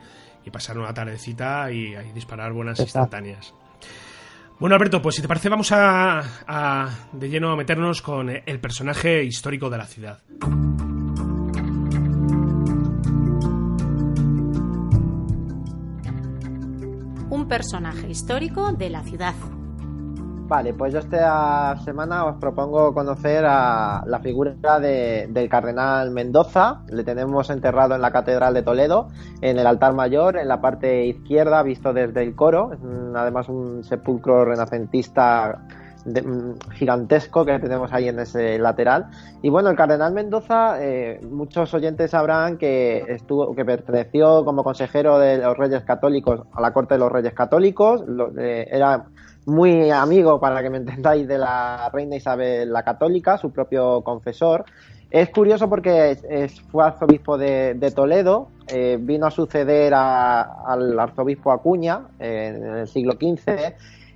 pasar 0.53 0.78
una 0.78 0.92
tardecita 0.92 1.70
y, 1.70 1.95
disparar 2.12 2.53
buenas 2.53 2.78
instantáneas. 2.80 3.55
Bueno, 4.64 4.76
Alberto, 4.76 5.02
pues 5.02 5.16
si 5.16 5.20
te 5.20 5.28
parece 5.28 5.50
vamos 5.50 5.70
a, 5.72 6.88
de 7.12 7.28
lleno 7.28 7.52
a 7.52 7.56
meternos 7.56 8.00
con 8.00 8.30
el 8.30 8.60
personaje 8.60 9.22
histórico 9.22 9.68
de 9.68 9.76
la 9.76 9.84
ciudad. 9.84 10.22
Un 17.28 17.46
personaje 17.46 18.08
histórico 18.08 18.72
de 18.72 18.88
la 18.88 19.02
ciudad. 19.02 19.34
Vale, 20.55 20.72
pues 20.72 20.92
yo 20.92 21.00
esta 21.00 21.76
semana 21.84 22.26
os 22.26 22.36
propongo 22.36 22.94
conocer 22.94 23.44
a 23.44 24.05
la 24.07 24.20
figura 24.20 24.55
del 24.78 25.48
cardenal 25.48 26.12
Mendoza. 26.12 26.82
Le 26.86 27.02
tenemos 27.02 27.50
enterrado 27.50 27.96
en 27.96 28.00
la 28.00 28.12
Catedral 28.12 28.55
de 28.55 28.62
Toledo, 28.62 29.09
en 29.40 29.59
el 29.59 29.66
altar 29.66 29.94
mayor, 29.94 30.36
en 30.36 30.46
la 30.46 30.61
parte 30.61 31.07
izquierda, 31.07 31.64
visto 31.64 31.92
desde 31.92 32.22
el 32.22 32.36
coro. 32.36 32.70
Además 33.16 33.48
un 33.48 33.82
sepulcro 33.82 34.44
renacentista 34.44 35.59
mm, 36.05 36.70
gigantesco 36.74 37.44
que 37.44 37.59
tenemos 37.59 37.92
ahí 37.92 38.07
en 38.07 38.20
ese 38.20 38.57
lateral. 38.61 39.07
Y 39.42 39.48
bueno, 39.50 39.70
el 39.70 39.76
cardenal 39.76 40.12
Mendoza, 40.12 40.76
eh, 40.80 41.18
muchos 41.28 41.74
oyentes 41.74 42.12
sabrán 42.12 42.59
que 42.59 43.05
estuvo, 43.09 43.57
que 43.57 43.64
perteneció 43.64 44.44
como 44.44 44.62
consejero 44.62 45.18
de 45.18 45.38
los 45.38 45.59
Reyes 45.59 45.82
Católicos 45.82 46.42
a 46.52 46.61
la 46.61 46.72
corte 46.72 46.94
de 46.94 47.00
los 47.00 47.11
Reyes 47.11 47.34
Católicos. 47.34 48.05
Eh, 48.38 48.68
era 48.70 49.07
muy 49.47 49.90
amigo, 49.90 50.40
para 50.40 50.62
que 50.62 50.70
me 50.70 50.78
entendáis, 50.78 51.26
de 51.28 51.38
la 51.38 51.90
reina 51.92 52.16
Isabel 52.16 52.72
la 52.72 52.82
Católica, 52.82 53.38
su 53.38 53.51
propio 53.51 54.03
confesor. 54.03 54.64
Es 55.11 55.30
curioso 55.30 55.68
porque 55.68 56.18
fue 56.72 56.84
arzobispo 56.84 57.38
de, 57.38 57.92
Toledo, 57.95 58.49
eh, 58.66 58.99
vino 59.01 59.26
a 59.26 59.30
suceder 59.30 59.95
al 59.95 60.99
arzobispo 60.99 61.53
Acuña 61.53 62.09
en 62.18 62.64
el 62.64 62.88
siglo 62.88 63.12
XV 63.12 63.74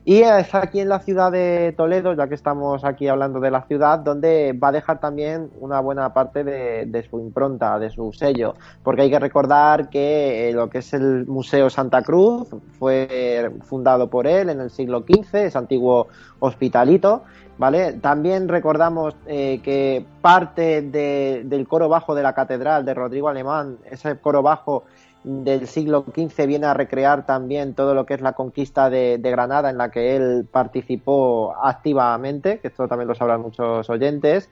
y 0.09 0.23
es 0.23 0.55
aquí 0.55 0.81
en 0.81 0.89
la 0.89 1.01
ciudad 1.01 1.31
de 1.31 1.75
Toledo, 1.77 2.15
ya 2.15 2.29
que 2.29 2.35
estamos 2.35 2.83
aquí 2.83 3.09
hablando 3.09 3.41
de 3.41 3.51
la 3.51 3.67
ciudad, 3.67 3.99
donde 3.99 4.55
va 4.55 4.69
a 4.69 4.73
dejar 4.73 5.01
también 5.01 5.51
una 5.61 5.81
buena 5.81 6.15
parte 6.15 6.45
de, 6.45 7.07
su 7.11 7.21
impronta, 7.21 7.79
de 7.79 7.91
su 7.91 8.15
sello, 8.15 8.55
porque 8.83 9.03
hay 9.03 9.11
que 9.11 9.19
recordar 9.19 9.91
que 9.91 10.49
eh, 10.49 10.53
lo 10.55 10.71
que 10.71 10.79
es 10.79 10.95
el 10.95 11.27
Museo 11.27 11.69
Santa 11.69 12.01
Cruz 12.01 12.49
fue 12.79 13.53
fundado 13.65 14.09
por 14.09 14.27
él 14.27 14.49
en 14.49 14.63
el 14.63 14.71
siglo 14.71 15.05
XV, 15.07 15.35
es 15.45 15.57
antiguo 15.57 16.09
hospitalito, 16.41 17.25
¿vale? 17.59 17.93
También 17.93 18.49
recordamos 18.49 19.15
eh, 19.27 19.61
que 19.63 20.07
parte 20.23 20.81
del 20.81 21.69
coro 21.69 21.91
bajo 21.91 22.15
de 22.15 22.23
la 22.23 22.33
catedral 22.33 22.87
de 22.87 22.95
Rodrigo 22.95 23.29
Alemán, 23.29 23.77
ese 23.91 24.17
coro 24.17 24.41
bajo 24.41 24.85
del 25.25 25.66
siglo 25.66 26.05
XV 26.05 26.47
viene 26.47 26.66
a 26.66 26.75
recrear 26.75 27.27
también 27.27 27.75
todo 27.75 27.95
lo 27.95 28.07
que 28.07 28.14
es 28.14 28.21
la 28.21 28.33
conquista 28.33 28.89
de, 28.89 29.19
Granada 29.23 29.71
en 29.71 29.79
la 29.79 29.91
que 29.91 30.16
él 30.16 30.47
participó 30.51 31.55
activamente, 31.62 32.61
que 32.61 32.69
esto 32.69 32.89
también 32.89 33.09
lo 33.09 33.14
sabrán 33.14 33.43
muchos 33.43 33.89
oyentes. 33.91 34.49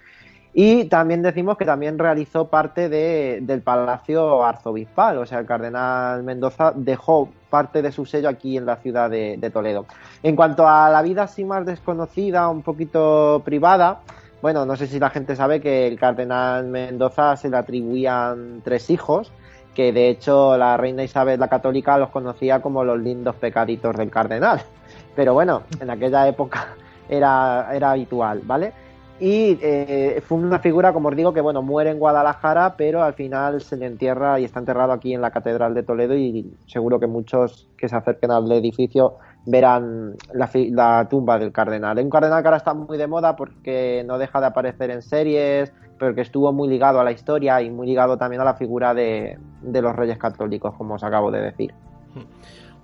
Y 0.52 0.86
también 0.86 1.22
decimos 1.22 1.58
que 1.58 1.66
también 1.66 1.98
realizó 1.98 2.48
parte 2.48 2.88
del 2.88 3.62
Palacio 3.62 4.42
Arzobispal, 4.42 5.18
o 5.18 5.26
sea, 5.26 5.40
el 5.40 5.46
cardenal 5.46 6.22
Mendoza 6.22 6.72
dejó 6.74 7.28
parte 7.50 7.82
de 7.82 7.92
su 7.92 8.06
sello 8.06 8.30
aquí 8.30 8.56
en 8.56 8.64
la 8.64 8.76
ciudad 8.76 9.10
de, 9.10 9.36
de 9.38 9.50
Toledo. 9.50 9.84
En 10.22 10.34
cuanto 10.34 10.66
a 10.66 10.88
la 10.88 11.02
vida 11.02 11.24
así 11.24 11.44
más 11.44 11.66
desconocida, 11.66 12.48
un 12.48 12.62
poquito 12.62 13.42
privada, 13.44 14.00
bueno, 14.40 14.64
no 14.64 14.76
sé 14.76 14.86
si 14.86 14.98
la 14.98 15.10
gente 15.10 15.36
sabe 15.36 15.60
que 15.60 15.86
el 15.86 15.98
cardenal 15.98 16.66
Mendoza 16.66 17.36
se 17.36 17.50
le 17.50 17.56
atribuían 17.56 18.62
tres 18.64 18.90
hijos, 18.90 19.32
que 19.76 19.92
de 19.92 20.08
hecho 20.08 20.56
la 20.56 20.78
reina 20.78 21.04
Isabel 21.04 21.38
la 21.38 21.48
católica 21.48 21.98
los 21.98 22.08
conocía 22.08 22.62
como 22.62 22.82
los 22.82 22.98
lindos 22.98 23.36
pecaditos 23.36 23.94
del 23.94 24.10
cardenal. 24.10 24.62
Pero 25.14 25.34
bueno, 25.34 25.64
en 25.78 25.90
aquella 25.90 26.26
época 26.26 26.74
era, 27.08 27.68
era 27.72 27.90
habitual, 27.90 28.40
¿vale? 28.44 28.72
Y 29.20 29.58
eh, 29.62 30.22
fue 30.26 30.38
una 30.38 30.58
figura, 30.58 30.92
como 30.92 31.08
os 31.08 31.16
digo, 31.16 31.32
que 31.32 31.40
bueno, 31.40 31.62
muere 31.62 31.90
en 31.90 31.98
Guadalajara, 31.98 32.76
pero 32.76 33.02
al 33.02 33.14
final 33.14 33.62
se 33.62 33.78
le 33.78 33.86
entierra 33.86 34.38
y 34.38 34.44
está 34.44 34.60
enterrado 34.60 34.92
aquí 34.92 35.14
en 35.14 35.22
la 35.22 35.30
Catedral 35.30 35.72
de 35.72 35.82
Toledo 35.82 36.14
y 36.14 36.54
seguro 36.66 37.00
que 37.00 37.06
muchos 37.06 37.66
que 37.78 37.88
se 37.88 37.96
acerquen 37.96 38.30
al 38.30 38.52
edificio 38.52 39.16
verán 39.46 40.16
la, 40.34 40.50
la 40.52 41.06
tumba 41.08 41.38
del 41.38 41.50
cardenal. 41.50 41.98
Un 41.98 42.10
cardenal 42.10 42.42
que 42.42 42.48
ahora 42.48 42.58
está 42.58 42.74
muy 42.74 42.98
de 42.98 43.06
moda 43.06 43.36
porque 43.36 44.04
no 44.06 44.18
deja 44.18 44.38
de 44.38 44.46
aparecer 44.48 44.90
en 44.90 45.00
series, 45.00 45.72
pero 45.98 46.14
que 46.14 46.20
estuvo 46.22 46.52
muy 46.52 46.68
ligado 46.68 47.00
a 47.00 47.04
la 47.04 47.12
historia 47.12 47.60
y 47.62 47.70
muy 47.70 47.86
ligado 47.86 48.16
también 48.16 48.40
a 48.42 48.44
la 48.44 48.54
figura 48.54 48.94
de, 48.94 49.38
los 49.62 49.96
reyes 49.96 50.18
católicos, 50.18 50.74
como 50.76 50.94
os 50.94 51.04
acabo 51.04 51.30
de 51.30 51.40
decir. 51.40 51.74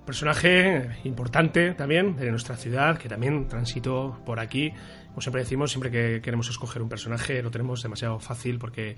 Personaje 0.05 0.91
importante 1.05 1.75
también 1.75 2.17
de 2.17 2.31
nuestra 2.31 2.57
ciudad, 2.57 2.99
que 2.99 3.09
también 3.09 3.47
transitó 3.47 4.19
por 4.27 4.41
aquí. 4.41 4.73
Como 5.09 5.21
siempre 5.21 5.43
decimos, 5.43 5.71
siempre 5.71 5.91
que 5.91 6.21
queremos 6.21 6.49
escoger 6.51 6.83
un 6.83 6.89
personaje 6.89 7.43
lo 7.43 7.51
tenemos 7.51 7.83
demasiado 7.83 8.19
fácil 8.19 8.59
porque 8.59 8.97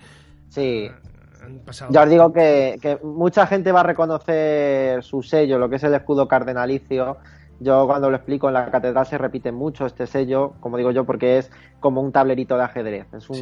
Sí. 0.49 0.89
Ya 1.91 2.03
os 2.05 2.09
digo 2.09 2.33
que, 2.33 2.79
que, 2.81 2.99
mucha 3.03 3.47
gente 3.47 3.71
va 3.71 3.81
a 3.81 3.83
reconocer 3.83 5.03
su 5.03 5.23
sello, 5.23 5.59
lo 5.59 5.69
que 5.69 5.77
es 5.77 5.85
el 5.85 5.93
escudo 5.93 6.27
cardenalicio. 6.27 7.19
Yo 7.61 7.87
cuando 7.87 8.11
lo 8.11 8.17
explico 8.17 8.49
en 8.49 8.55
la 8.55 8.71
catedral 8.71 9.07
se 9.07 9.17
repite 9.17 9.53
mucho 9.53 9.87
este 9.87 10.07
sello, 10.07 10.55
como 10.61 10.77
digo 10.77 10.91
yo, 10.91 11.05
porque 11.05 11.39
es 11.39 11.51
como 11.81 12.01
un 12.01 12.11
tablerito 12.11 12.57
de 12.57 12.65
ajedrez. 12.65 13.07
Es 13.15 13.31
un 13.31 13.39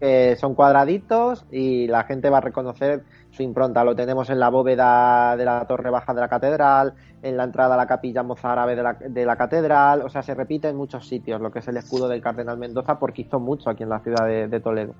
que 0.00 0.36
son 0.36 0.54
cuadraditos 0.54 1.46
y 1.50 1.86
la 1.86 2.04
gente 2.04 2.30
va 2.30 2.38
a 2.38 2.40
reconocer 2.40 3.04
su 3.30 3.42
impronta. 3.42 3.84
Lo 3.84 3.94
tenemos 3.94 4.28
en 4.30 4.40
la 4.40 4.48
bóveda 4.48 5.36
de 5.36 5.44
la 5.44 5.64
torre 5.66 5.90
baja 5.90 6.14
de 6.14 6.20
la 6.20 6.28
catedral, 6.28 6.94
en 7.22 7.36
la 7.36 7.44
entrada 7.44 7.74
a 7.74 7.76
la 7.76 7.86
capilla 7.86 8.22
mozárabe 8.22 8.74
de 8.74 8.82
la, 8.82 8.94
de 8.94 9.24
la 9.24 9.36
catedral. 9.36 10.02
O 10.02 10.08
sea, 10.08 10.22
se 10.22 10.34
repite 10.34 10.68
en 10.68 10.76
muchos 10.76 11.06
sitios 11.06 11.40
lo 11.40 11.50
que 11.52 11.60
es 11.60 11.68
el 11.68 11.76
escudo 11.76 12.08
del 12.08 12.20
cardenal 12.20 12.58
Mendoza 12.58 12.98
porque 12.98 13.22
hizo 13.22 13.38
mucho 13.38 13.70
aquí 13.70 13.84
en 13.84 13.90
la 13.90 14.00
ciudad 14.00 14.26
de 14.26 14.60
Toledo. 14.60 14.94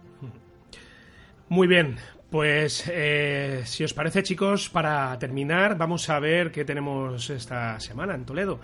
Muy 1.48 1.68
bien, 1.68 1.96
pues 2.30 2.84
eh, 2.92 3.62
si 3.64 3.84
os 3.84 3.94
parece 3.94 4.22
chicos, 4.22 4.68
para 4.68 5.18
terminar 5.18 5.78
vamos 5.78 6.10
a 6.10 6.18
ver 6.18 6.50
qué 6.50 6.64
tenemos 6.64 7.30
esta 7.30 7.78
semana 7.80 8.14
en 8.14 8.24
Toledo, 8.24 8.60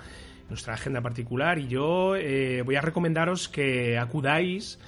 nuestra 0.49 0.75
agenda 0.75 1.01
particular 1.01 1.59
y 1.59 1.69
yo 1.69 2.17
eh, 2.17 2.63
voy 2.63 2.77
a 2.77 2.81
recomendaros 2.81 3.49
que 3.49 3.99
acudáis 3.99 4.79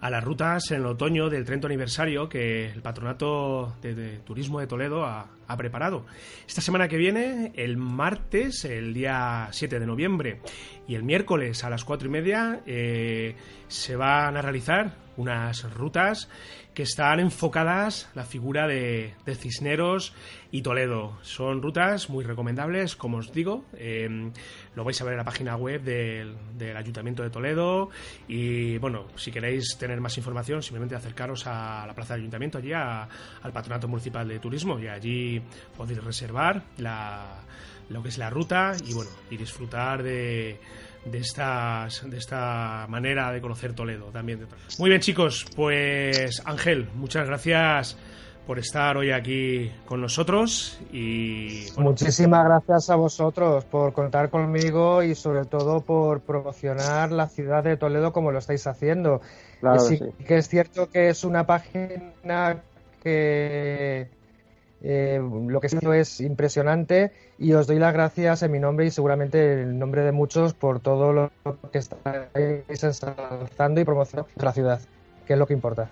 a 0.00 0.10
las 0.10 0.24
rutas 0.24 0.70
en 0.70 0.78
el 0.78 0.86
otoño 0.86 1.28
del 1.28 1.44
30 1.44 1.66
aniversario 1.66 2.28
que 2.28 2.70
el 2.70 2.80
Patronato 2.80 3.76
de, 3.82 4.20
Turismo 4.24 4.60
de 4.60 4.66
Toledo 4.66 5.04
ha, 5.04 5.26
preparado. 5.56 6.06
Esta 6.46 6.60
semana 6.60 6.88
que 6.88 6.96
viene, 6.96 7.52
el 7.54 7.76
martes, 7.76 8.64
el 8.64 8.94
día 8.94 9.48
7 9.50 9.78
de 9.78 9.86
noviembre, 9.86 10.40
y 10.86 10.94
el 10.94 11.02
miércoles 11.02 11.64
a 11.64 11.70
las 11.70 11.84
4 11.84 12.08
y 12.08 12.10
media, 12.10 12.60
eh, 12.66 13.36
se 13.68 13.96
van 13.96 14.36
a 14.36 14.42
realizar 14.42 14.94
unas 15.16 15.70
rutas 15.74 16.28
que 16.74 16.84
están 16.84 17.20
enfocadas 17.20 18.08
la 18.14 18.24
figura 18.24 18.66
de, 18.66 19.14
Cisneros 19.34 20.14
y 20.50 20.62
Toledo. 20.62 21.18
Son 21.22 21.62
rutas 21.62 22.08
muy 22.10 22.24
recomendables, 22.24 22.96
como 22.96 23.18
os 23.18 23.32
digo. 23.32 23.64
Em, 23.76 24.32
lo 24.74 24.84
vais 24.84 25.00
a 25.00 25.04
ver 25.04 25.14
en 25.14 25.18
la 25.18 25.24
página 25.24 25.56
web 25.56 25.82
del, 25.82 26.76
Ayuntamiento 26.76 27.22
de 27.22 27.30
Toledo. 27.30 27.90
Y 28.28 28.78
bueno, 28.78 29.06
si 29.16 29.30
queréis 29.30 29.76
tener 29.78 30.00
más 30.00 30.16
información, 30.16 30.62
simplemente 30.62 30.94
acercaros 30.94 31.46
a 31.46 31.84
la 31.86 31.94
plaza 31.94 32.14
del 32.14 32.22
Ayuntamiento, 32.22 32.58
allí 32.58 32.72
al 32.72 33.52
Patronato 33.52 33.88
Municipal 33.88 34.26
de 34.26 34.38
Turismo, 34.38 34.78
y 34.78 34.88
allí 34.88 35.39
podéis 35.76 36.02
reservar 36.02 36.62
lo 37.88 38.02
que 38.02 38.08
es 38.08 38.18
la 38.18 38.30
ruta 38.30 38.72
y 38.84 38.94
bueno, 38.94 39.10
y 39.30 39.36
disfrutar 39.36 40.02
de 40.02 40.60
de, 41.04 41.18
estas, 41.18 42.08
de 42.08 42.18
esta 42.18 42.86
manera 42.88 43.32
de 43.32 43.40
conocer 43.40 43.74
Toledo 43.74 44.06
también. 44.06 44.46
Muy 44.78 44.90
bien 44.90 45.00
chicos, 45.00 45.46
pues 45.56 46.42
Ángel, 46.44 46.88
muchas 46.94 47.26
gracias 47.26 47.96
por 48.46 48.58
estar 48.58 48.96
hoy 48.96 49.12
aquí 49.12 49.70
con 49.86 50.00
nosotros 50.00 50.80
y 50.92 51.66
muchísimas 51.76 52.44
gracias 52.44 52.90
a 52.90 52.96
vosotros 52.96 53.64
por 53.64 53.92
contar 53.92 54.28
conmigo 54.28 55.02
y 55.02 55.14
sobre 55.14 55.44
todo 55.44 55.82
por 55.82 56.20
promocionar 56.22 57.12
la 57.12 57.28
ciudad 57.28 57.62
de 57.62 57.76
Toledo 57.76 58.12
como 58.12 58.32
lo 58.32 58.38
estáis 58.38 58.66
haciendo. 58.66 59.20
sí, 59.78 60.00
que 60.26 60.38
es 60.38 60.48
cierto 60.48 60.90
que 60.90 61.10
es 61.10 61.22
una 61.22 61.46
página 61.46 62.62
que 63.02 64.08
eh, 64.82 65.20
lo 65.20 65.60
que 65.60 65.66
hecho 65.66 65.92
es 65.92 66.20
impresionante 66.20 67.12
y 67.38 67.52
os 67.52 67.66
doy 67.66 67.78
las 67.78 67.92
gracias 67.92 68.42
en 68.42 68.52
mi 68.52 68.58
nombre 68.58 68.86
y 68.86 68.90
seguramente 68.90 69.62
en 69.62 69.78
nombre 69.78 70.02
de 70.02 70.12
muchos 70.12 70.54
por 70.54 70.80
todo 70.80 71.12
lo 71.12 71.30
que 71.72 71.78
estáis 71.78 72.82
ensalzando 72.82 73.80
y 73.80 73.84
promocionando 73.84 74.30
la 74.36 74.52
ciudad, 74.52 74.80
que 75.26 75.34
es 75.34 75.38
lo 75.38 75.46
que 75.46 75.54
importa. 75.54 75.88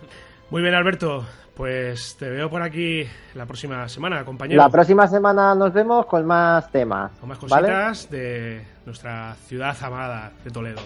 Muy 0.50 0.62
bien, 0.62 0.74
Alberto. 0.74 1.24
Pues 1.54 2.16
te 2.18 2.30
veo 2.30 2.48
por 2.48 2.62
aquí 2.62 3.04
la 3.34 3.44
próxima 3.44 3.86
semana, 3.88 4.24
compañero. 4.24 4.62
La 4.62 4.70
próxima 4.70 5.06
semana 5.06 5.54
nos 5.54 5.72
vemos 5.74 6.06
con 6.06 6.24
más 6.24 6.70
temas. 6.72 7.12
Con 7.20 7.28
más 7.28 7.38
cositas 7.38 8.08
de 8.10 8.64
nuestra 8.86 9.34
ciudad 9.46 9.76
amada 9.82 10.32
de 10.42 10.50
Toledo. 10.50 10.80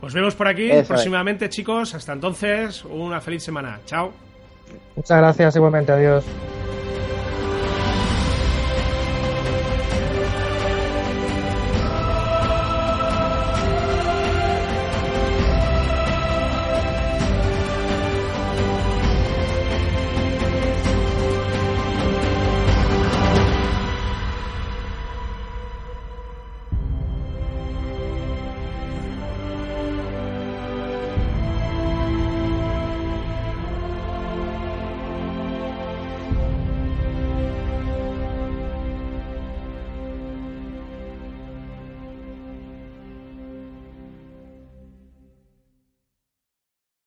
Os 0.00 0.12
vemos 0.12 0.34
por 0.34 0.48
aquí 0.48 0.70
próximamente, 0.86 1.48
chicos. 1.48 1.94
Hasta 1.94 2.14
entonces, 2.14 2.84
una 2.84 3.20
feliz 3.20 3.44
semana. 3.44 3.78
Chao. 3.84 4.12
Muchas 4.96 5.18
gracias, 5.18 5.56
igualmente. 5.56 5.92
Adiós. 5.92 6.24